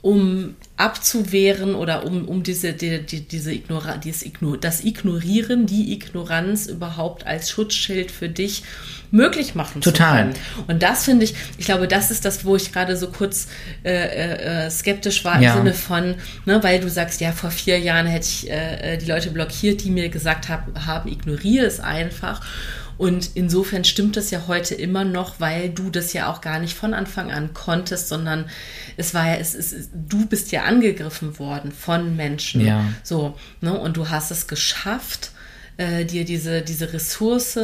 [0.02, 5.94] um abzuwehren oder um, um diese, die, die, diese Ignora, dieses Ignor, das Ignorieren, die
[5.94, 8.64] Ignoranz überhaupt als Schutzschild für dich
[9.12, 10.32] möglich machen Total.
[10.68, 13.48] Und das finde ich, ich glaube, das ist das, wo ich gerade so kurz
[13.84, 15.56] äh, äh, äh skeptisch war im ja.
[15.56, 16.16] Sinne von,
[16.46, 19.84] ne, weil du sagst, ja, vor vier Jahren hätte ich äh, äh die Leute blockiert,
[19.84, 22.42] die mir gesagt haben, haben ignoriere es einfach.
[23.02, 26.76] Und insofern stimmt das ja heute immer noch, weil du das ja auch gar nicht
[26.76, 28.46] von Anfang an konntest, sondern
[28.96, 32.62] es war ja, es ist, du bist ja angegriffen worden von Menschen.
[32.62, 32.86] Ja.
[33.02, 33.74] So, ne?
[33.74, 35.32] Und du hast es geschafft,
[35.78, 37.60] äh, dir diese, diese Ressource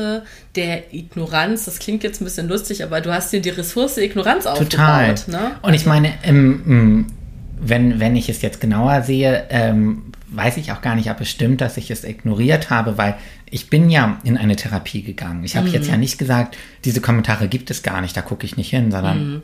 [0.56, 4.46] der Ignoranz, das klingt jetzt ein bisschen lustig, aber du hast dir die Ressource Ignoranz
[4.46, 5.12] Total.
[5.12, 5.28] aufgebaut.
[5.28, 5.52] Ne?
[5.62, 7.08] Und ich meine, ähm,
[7.60, 11.30] wenn, wenn ich es jetzt genauer sehe, ähm, weiß ich auch gar nicht, ob es
[11.30, 13.16] stimmt, dass ich es ignoriert habe, weil
[13.50, 15.44] ich bin ja in eine Therapie gegangen.
[15.44, 15.74] Ich habe mhm.
[15.74, 18.92] jetzt ja nicht gesagt, diese Kommentare gibt es gar nicht, da gucke ich nicht hin,
[18.92, 19.42] sondern mhm.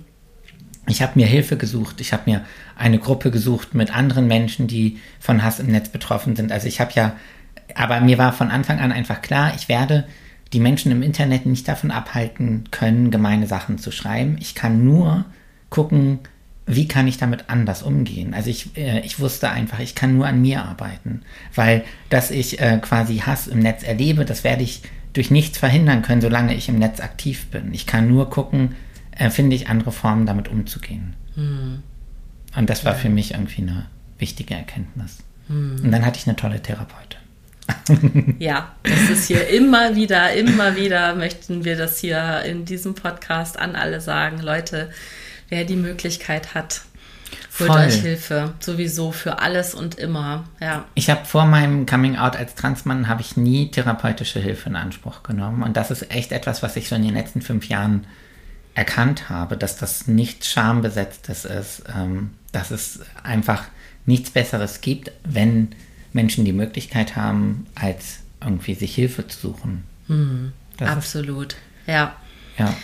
[0.88, 2.02] ich habe mir Hilfe gesucht.
[2.02, 2.46] Ich habe mir
[2.76, 6.52] eine Gruppe gesucht mit anderen Menschen, die von Hass im Netz betroffen sind.
[6.52, 7.16] Also ich habe ja,
[7.76, 10.06] aber mir war von Anfang an einfach klar, ich werde
[10.54, 14.38] die Menschen im Internet nicht davon abhalten können, gemeine Sachen zu schreiben.
[14.40, 15.26] Ich kann nur
[15.70, 16.20] gucken,
[16.66, 18.34] wie kann ich damit anders umgehen?
[18.34, 21.24] Also ich, äh, ich wusste einfach, ich kann nur an mir arbeiten,
[21.56, 24.82] weil dass ich äh, quasi Hass im Netz erlebe, das werde ich
[25.14, 27.74] durch nichts verhindern können, solange ich im Netz aktiv bin.
[27.74, 28.76] Ich kann nur gucken,
[29.12, 31.16] äh, finde ich andere Formen, damit umzugehen.
[31.36, 31.84] Hm.
[32.56, 33.00] Und das war ja.
[33.00, 33.86] für mich irgendwie eine
[34.18, 35.18] wichtige Erkenntnis.
[35.48, 35.82] Hm.
[35.84, 37.20] Und dann hatte ich eine tolle Therapeutin.
[38.40, 43.58] ja, das ist hier immer wieder, immer wieder möchten wir das hier in diesem Podcast
[43.58, 44.40] an alle sagen.
[44.42, 44.92] Leute,
[45.50, 46.82] wer die Möglichkeit hat,
[47.60, 47.80] holt Voll.
[47.82, 48.54] euch Hilfe.
[48.60, 50.46] Sowieso für alles und immer.
[50.60, 50.86] Ja.
[50.96, 55.24] Ich habe vor meinem Coming Out als Transmann habe ich nie therapeutische Hilfe in Anspruch
[55.24, 55.64] genommen.
[55.64, 58.06] Und das ist echt etwas, was ich so in den letzten fünf Jahren
[58.76, 63.66] erkannt habe, dass das nichts Schambesetztes ist, ähm, dass es einfach
[64.06, 65.76] nichts Besseres gibt, wenn
[66.14, 69.84] Menschen die Möglichkeit haben, als irgendwie sich Hilfe zu suchen.
[70.08, 70.54] Mhm.
[70.80, 71.56] Absolut,
[71.88, 72.16] ja.
[72.58, 72.76] Ja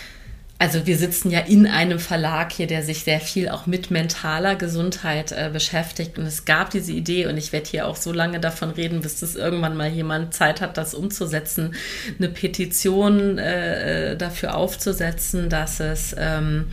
[0.60, 4.56] also wir sitzen ja in einem Verlag hier, der sich sehr viel auch mit mentaler
[4.56, 6.18] Gesundheit äh, beschäftigt.
[6.18, 9.20] Und es gab diese Idee, und ich werde hier auch so lange davon reden, bis
[9.20, 11.74] das irgendwann mal jemand Zeit hat, das umzusetzen,
[12.18, 16.66] eine Petition äh, äh dafür aufzusetzen, dass es ähm,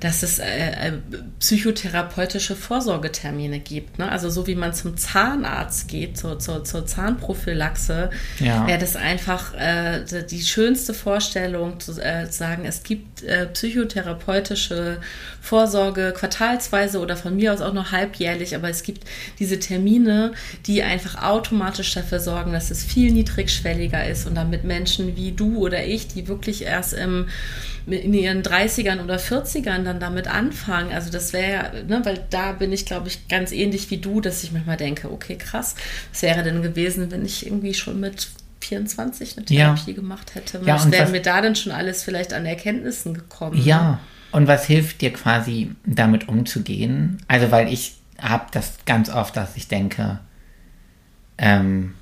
[0.00, 0.92] dass es äh, äh,
[1.40, 3.98] psychotherapeutische Vorsorgetermine gibt.
[3.98, 4.10] Ne?
[4.10, 8.10] Also so wie man zum Zahnarzt geht, zur, zur, zur Zahnprophylaxe,
[8.40, 8.66] ja.
[8.66, 14.98] wäre das einfach äh, die schönste Vorstellung zu äh, sagen, es gibt äh, psychotherapeutische
[15.40, 19.04] Vorsorge quartalsweise oder von mir aus auch noch halbjährlich, aber es gibt
[19.38, 20.32] diese Termine,
[20.66, 25.58] die einfach automatisch dafür sorgen, dass es viel niedrigschwelliger ist und damit Menschen wie du
[25.58, 27.28] oder ich, die wirklich erst im
[27.86, 30.92] in ihren 30ern oder 40ern dann damit anfangen.
[30.92, 34.42] Also das wäre, ne, weil da bin ich, glaube ich, ganz ähnlich wie du, dass
[34.42, 35.76] ich manchmal denke, okay, krass,
[36.10, 38.28] was wäre denn gewesen, wenn ich irgendwie schon mit
[38.60, 39.96] 24 eine Therapie ja.
[39.96, 40.66] gemacht hätte?
[40.66, 43.62] Was ja, wäre mir da denn schon alles vielleicht an Erkenntnissen gekommen?
[43.62, 43.98] Ja, ne?
[44.32, 47.18] und was hilft dir quasi damit umzugehen?
[47.28, 50.18] Also weil ich habe das ganz oft, dass ich denke,
[51.38, 51.94] ähm,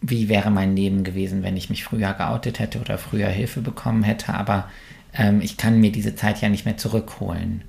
[0.00, 4.02] wie wäre mein Leben gewesen, wenn ich mich früher geoutet hätte oder früher Hilfe bekommen
[4.02, 4.68] hätte, aber
[5.14, 7.62] ähm, ich kann mir diese Zeit ja nicht mehr zurückholen.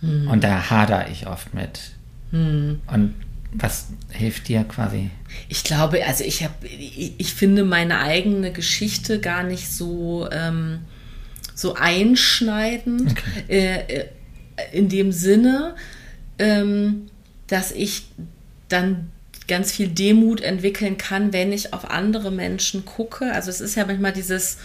[0.00, 0.28] Hm.
[0.28, 1.92] Und da hader ich oft mit.
[2.30, 2.80] Hm.
[2.86, 3.14] Und
[3.52, 5.10] was hilft dir quasi?
[5.48, 10.80] Ich glaube, also ich habe, ich, ich, finde meine eigene Geschichte gar nicht so, ähm,
[11.54, 13.12] so einschneidend.
[13.12, 13.44] Okay.
[13.48, 14.04] Äh, äh
[14.72, 15.74] in dem Sinne,
[16.38, 17.06] ähm,
[17.46, 18.04] dass ich
[18.68, 19.10] dann
[19.48, 23.32] ganz viel Demut entwickeln kann, wenn ich auf andere Menschen gucke.
[23.32, 24.58] Also es ist ja manchmal dieses,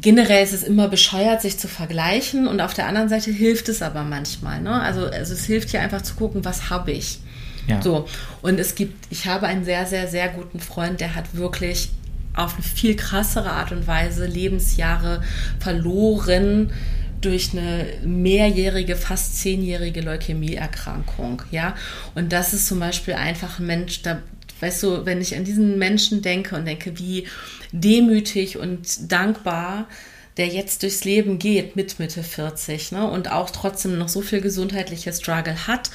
[0.00, 3.82] generell ist es immer bescheuert, sich zu vergleichen und auf der anderen Seite hilft es
[3.82, 4.60] aber manchmal.
[4.60, 4.80] Ne?
[4.80, 7.18] Also, also es hilft ja einfach zu gucken, was habe ich.
[7.66, 7.82] Ja.
[7.82, 8.08] So,
[8.40, 11.90] und es gibt, ich habe einen sehr, sehr, sehr guten Freund, der hat wirklich
[12.34, 15.22] auf eine viel krassere Art und Weise Lebensjahre
[15.58, 16.72] verloren
[17.20, 21.74] durch eine mehrjährige, fast zehnjährige Leukämieerkrankung, ja.
[22.14, 24.18] Und das ist zum Beispiel einfach ein Mensch, da,
[24.60, 27.26] weißt du, wenn ich an diesen Menschen denke und denke, wie
[27.72, 29.86] demütig und dankbar
[30.38, 34.40] der jetzt durchs Leben geht mit Mitte 40 ne, und auch trotzdem noch so viel
[34.40, 35.90] gesundheitliche Struggle hat.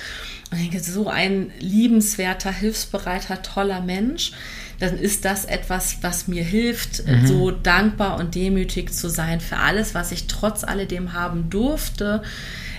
[0.52, 4.34] Und ich denke, so ein liebenswerter, hilfsbereiter, toller Mensch,
[4.80, 7.26] dann ist das etwas, was mir hilft, mhm.
[7.26, 12.22] so dankbar und demütig zu sein für alles, was ich trotz alledem haben durfte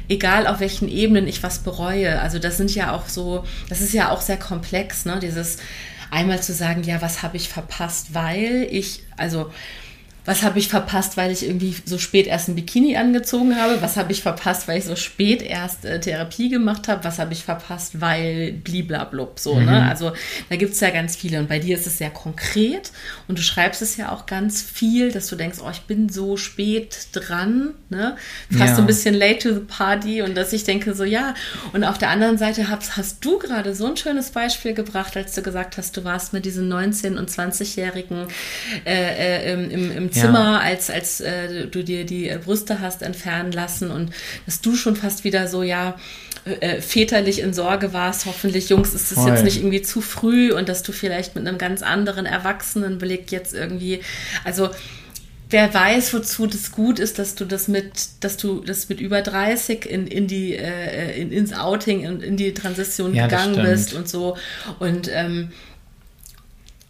[0.09, 2.21] egal auf welchen Ebenen ich was bereue.
[2.21, 5.19] Also das sind ja auch so, das ist ja auch sehr komplex, ne?
[5.21, 5.59] Dieses
[6.11, 9.51] einmal zu sagen, ja, was habe ich verpasst, weil ich, also
[10.25, 13.83] was habe ich verpasst, weil ich irgendwie so spät erst ein Bikini angezogen habe?
[13.83, 17.05] Was habe ich verpasst, weil ich so spät erst äh, Therapie gemacht habe?
[17.05, 19.61] Was habe ich verpasst, weil bliblablub so, ne?
[19.61, 19.67] mhm.
[19.67, 19.89] ne?
[19.89, 20.13] Also
[20.49, 22.91] da gibt es ja ganz viele und bei dir ist es sehr konkret
[23.29, 26.39] und du schreibst es ja auch ganz viel, dass du denkst, oh, ich bin so
[26.39, 28.17] spät dran, ne?
[28.51, 28.77] Fast ja.
[28.77, 31.35] so ein bisschen late to the party und dass ich denke so, ja.
[31.75, 35.35] Und auf der anderen Seite hast, hast du gerade so ein schönes Beispiel gebracht, als
[35.35, 38.29] du gesagt hast, du warst mit diesen 19- und 20-Jährigen
[38.87, 40.59] äh, äh, im, im, im Zimmer, ja.
[40.61, 44.11] als, als äh, du dir die Brüste hast entfernen lassen und
[44.47, 45.97] dass du schon fast wieder so, ja,
[46.45, 50.69] äh, väterlich in Sorge warst, hoffentlich, Jungs, ist es jetzt nicht irgendwie zu früh und
[50.69, 54.01] dass du vielleicht mit einem ganz anderen Erwachsenenblick jetzt irgendwie,
[54.45, 54.71] also
[55.51, 59.23] wer weiß, wozu das gut ist, dass du das mit, dass du das mit über
[59.23, 63.95] 30 in, in die, äh, in, ins Outing und in die Transition ja, gegangen bist
[63.95, 64.37] und so.
[64.81, 65.53] Und ähm,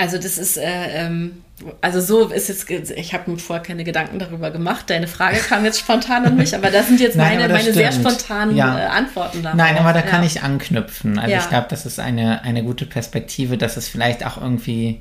[0.04, 1.42] also das ist, äh, ähm,
[1.80, 4.90] also so ist jetzt, ich habe mir vorher keine Gedanken darüber gemacht.
[4.90, 7.90] Deine Frage kam jetzt spontan an mich, aber das sind jetzt Nein, meine, meine sehr
[7.90, 8.78] spontanen ja.
[8.78, 9.56] Äh, Antworten darauf.
[9.56, 10.06] Nein, aber da ja.
[10.06, 11.18] kann ich anknüpfen.
[11.18, 11.38] Also ja.
[11.38, 15.00] ich glaube, das ist eine, eine gute Perspektive, dass es vielleicht auch irgendwie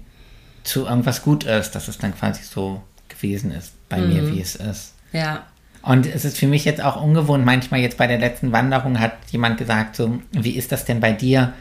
[0.63, 4.13] zu irgendwas gut ist, dass es dann quasi so gewesen ist bei mhm.
[4.13, 4.93] mir, wie es ist.
[5.11, 5.43] Ja.
[5.81, 9.15] Und es ist für mich jetzt auch ungewohnt, manchmal jetzt bei der letzten Wanderung hat
[9.31, 11.51] jemand gesagt, so, wie ist das denn bei dir?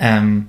[0.00, 0.48] Ähm,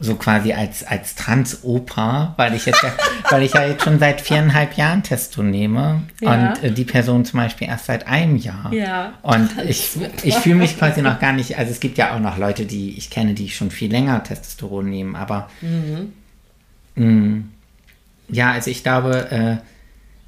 [0.00, 2.92] so quasi als, als Trans-Opa, weil ich jetzt ja,
[3.30, 6.32] weil ich ja jetzt schon seit viereinhalb Jahren Testo nehme ja.
[6.32, 8.72] und äh, die Person zum Beispiel erst seit einem Jahr.
[8.72, 9.14] Ja.
[9.22, 12.38] Und ich, ich fühle mich quasi noch gar nicht, also es gibt ja auch noch
[12.38, 16.12] Leute, die ich kenne, die schon viel länger Testosteron nehmen, aber mhm.
[16.94, 17.48] mh, mm,
[18.28, 19.56] ja, also ich glaube, äh,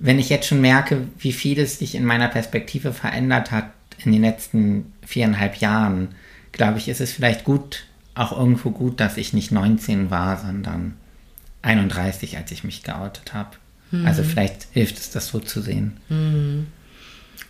[0.01, 3.67] wenn ich jetzt schon merke, wie viel es sich in meiner Perspektive verändert hat
[4.05, 6.09] in den letzten viereinhalb Jahren,
[6.53, 7.85] glaube ich, ist es vielleicht gut,
[8.21, 10.95] auch irgendwo gut, dass ich nicht 19 war, sondern
[11.63, 13.57] 31, als ich mich geoutet habe.
[13.91, 14.07] Mhm.
[14.07, 15.97] Also vielleicht hilft es, das so zu sehen.
[16.09, 16.67] Mhm.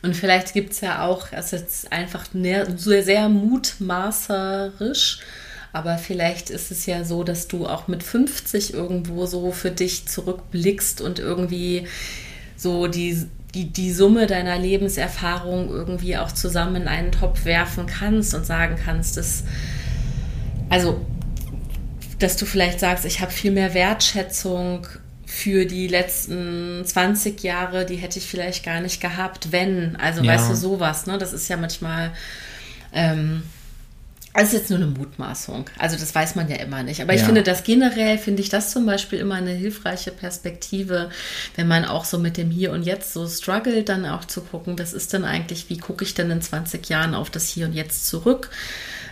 [0.02, 5.20] Und vielleicht gibt es ja auch, also jetzt einfach sehr, sehr mutmaßerisch,
[5.72, 10.06] aber vielleicht ist es ja so, dass du auch mit 50 irgendwo so für dich
[10.06, 11.86] zurückblickst und irgendwie
[12.56, 18.34] so die, die, die Summe deiner Lebenserfahrung irgendwie auch zusammen in einen Topf werfen kannst
[18.34, 19.44] und sagen kannst, dass
[20.70, 21.05] also,
[22.18, 24.86] dass du vielleicht sagst, ich habe viel mehr Wertschätzung
[25.26, 29.97] für die letzten 20 Jahre, die hätte ich vielleicht gar nicht gehabt, wenn.
[29.97, 30.32] Also, ja.
[30.32, 31.18] weißt du, sowas, ne?
[31.18, 32.12] Das ist ja manchmal.
[32.92, 33.42] Ähm,
[34.32, 35.64] das ist jetzt nur eine Mutmaßung.
[35.76, 37.02] Also das weiß man ja immer nicht.
[37.02, 37.26] Aber ich ja.
[37.26, 41.10] finde das generell, finde ich das zum Beispiel immer eine hilfreiche Perspektive,
[41.56, 44.78] wenn man auch so mit dem Hier und Jetzt so struggelt, dann auch zu gucken,
[44.78, 47.72] was ist denn eigentlich, wie gucke ich denn in 20 Jahren auf das Hier und
[47.72, 48.51] Jetzt zurück?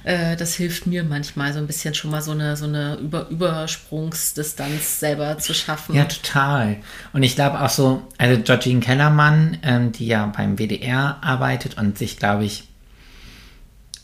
[0.05, 3.29] Äh, das hilft mir manchmal so ein bisschen schon mal so eine, so eine Über
[3.29, 5.95] Übersprungsdistanz selber zu schaffen.
[5.95, 6.77] Ja, total.
[7.13, 11.99] Und ich glaube auch so, also Georgine Kellermann, ähm, die ja beim WDR arbeitet und
[11.99, 12.65] sich, glaube ich,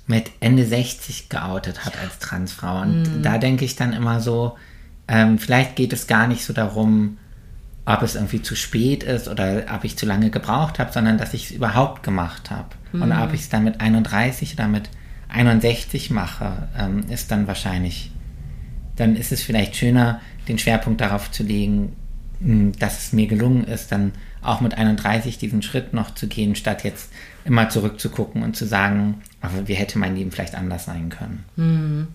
[0.07, 2.83] mit Ende 60 geoutet hat als Transfrau.
[2.83, 3.23] Und mm.
[3.23, 4.57] da denke ich dann immer so,
[5.09, 7.19] ähm, vielleicht geht es gar nicht so darum,
[7.87, 11.35] ob es irgendwie zu spät ist oder ob ich zu lange gebraucht habe, sondern dass
[11.35, 12.69] ich es überhaupt gemacht habe.
[12.93, 13.03] Mm.
[13.03, 14.91] Und ob ich es dann mit 31 oder mit
[15.35, 18.11] 61 mache, ähm, ist dann wahrscheinlich,
[18.97, 21.97] dann ist es vielleicht schöner, den Schwerpunkt darauf zu legen,
[22.41, 24.13] hm, dass es mir gelungen ist, dann
[24.43, 27.11] auch mit 31 diesen Schritt noch zu gehen, statt jetzt
[27.45, 31.45] immer zurückzugucken und zu sagen, aber wie hätte mein Leben vielleicht anders sein können.
[31.57, 32.09] Mhm.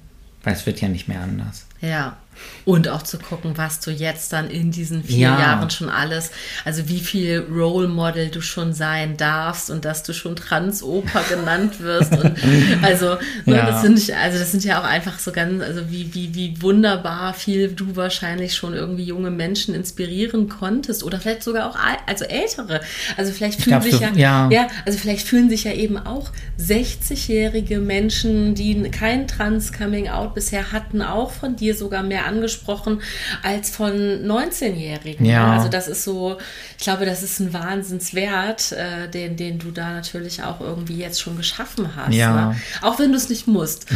[0.44, 1.68] Weil es wird ja nicht mehr anders.
[1.82, 2.18] Ja.
[2.66, 5.40] Und auch zu gucken, was du jetzt dann in diesen vier Ja.
[5.40, 6.30] Jahren schon alles,
[6.66, 11.80] also wie viel Role Model du schon sein darfst und dass du schon Transoper genannt
[11.80, 12.12] wirst.
[12.12, 12.36] Und
[12.84, 13.66] also, ne, Ja.
[13.72, 17.34] das sind, also das sind ja auch einfach so ganz, also wie, wie, wie wunderbar
[17.34, 22.26] viel du wahrscheinlich schon irgendwie junge Menschen inspirieren konntest oder vielleicht sogar auch al- also
[22.26, 22.82] ältere.
[23.18, 24.50] Also vielleicht fühlen sich ja, ja.
[24.52, 31.02] ja, also vielleicht fühlen sich ja eben auch 60-jährige Menschen, die kein Trans-Coming-out bisher hatten,
[31.02, 33.02] auch von dir sogar mehr angesprochen
[33.44, 35.26] als von 19-Jährigen.
[35.26, 35.54] Ja.
[35.54, 36.38] Also das ist so,
[36.78, 41.22] ich glaube, das ist ein Wahnsinnswert, äh, den, den du da natürlich auch irgendwie jetzt
[41.22, 42.14] schon geschaffen hast.
[42.14, 42.52] Ja.
[42.52, 42.56] Ne?
[42.82, 43.88] Auch wenn du es nicht musst.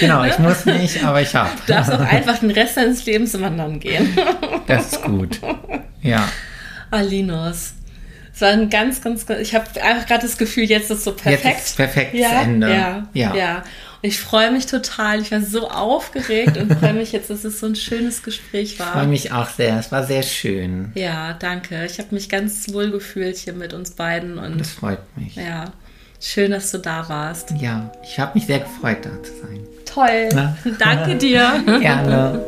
[0.00, 1.50] Genau, ich muss nicht, aber ich habe.
[1.66, 4.16] Du darfst auch einfach den Rest deines Lebens wandern gehen.
[4.66, 5.40] Das ist gut.
[6.02, 6.28] Ja.
[6.90, 7.74] Alinos.
[8.34, 11.12] Es war ein ganz, ganz, ganz ich habe einfach gerade das Gefühl, jetzt ist so
[11.12, 11.44] perfekt.
[11.44, 12.70] Jetzt ist perfekt ja, Ende.
[12.70, 13.34] Ja, ja.
[13.34, 13.62] Ja.
[14.02, 15.20] Ich freue mich total.
[15.20, 18.92] Ich war so aufgeregt und freue mich jetzt, dass es so ein schönes Gespräch war.
[18.92, 19.78] Freue mich auch sehr.
[19.78, 20.90] Es war sehr schön.
[20.94, 21.84] Ja, danke.
[21.86, 25.36] Ich habe mich ganz wohl gefühlt hier mit uns beiden und Das freut mich.
[25.36, 25.66] ja,
[26.20, 27.52] schön, dass du da warst.
[27.60, 29.60] Ja, ich habe mich sehr gefreut, da zu sein.
[29.86, 30.28] Toll.
[30.34, 30.56] Na?
[30.78, 31.62] Danke dir.
[31.80, 32.40] Gerne.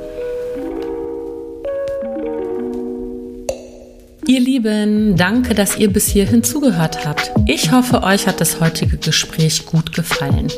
[4.27, 7.31] Ihr Lieben, danke, dass ihr bis hierhin zugehört habt.
[7.47, 10.49] Ich hoffe, euch hat das heutige Gespräch gut gefallen.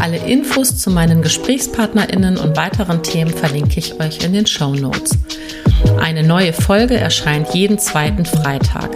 [0.00, 5.18] Alle Infos zu meinen GesprächspartnerInnen und weiteren Themen verlinke ich euch in den Show Notes.
[5.98, 8.90] Eine neue Folge erscheint jeden zweiten Freitag.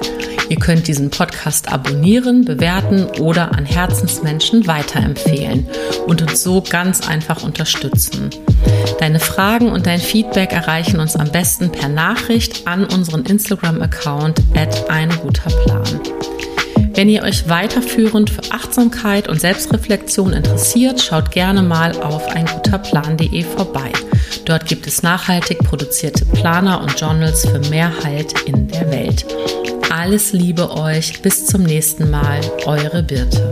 [0.50, 5.64] Ihr könnt diesen Podcast abonnieren, bewerten oder an Herzensmenschen weiterempfehlen
[6.08, 8.30] und uns so ganz einfach unterstützen.
[8.98, 14.90] Deine Fragen und dein Feedback erreichen uns am besten per Nachricht an unseren Instagram-Account at
[14.90, 16.00] ein guter Plan.
[16.94, 23.92] Wenn ihr euch weiterführend für Achtsamkeit und Selbstreflexion interessiert, schaut gerne mal auf einguterplan.de vorbei.
[24.46, 29.24] Dort gibt es nachhaltig produzierte Planer und Journals für mehr Halt in der Welt.
[29.90, 33.50] Alles Liebe euch, bis zum nächsten Mal, eure Birte.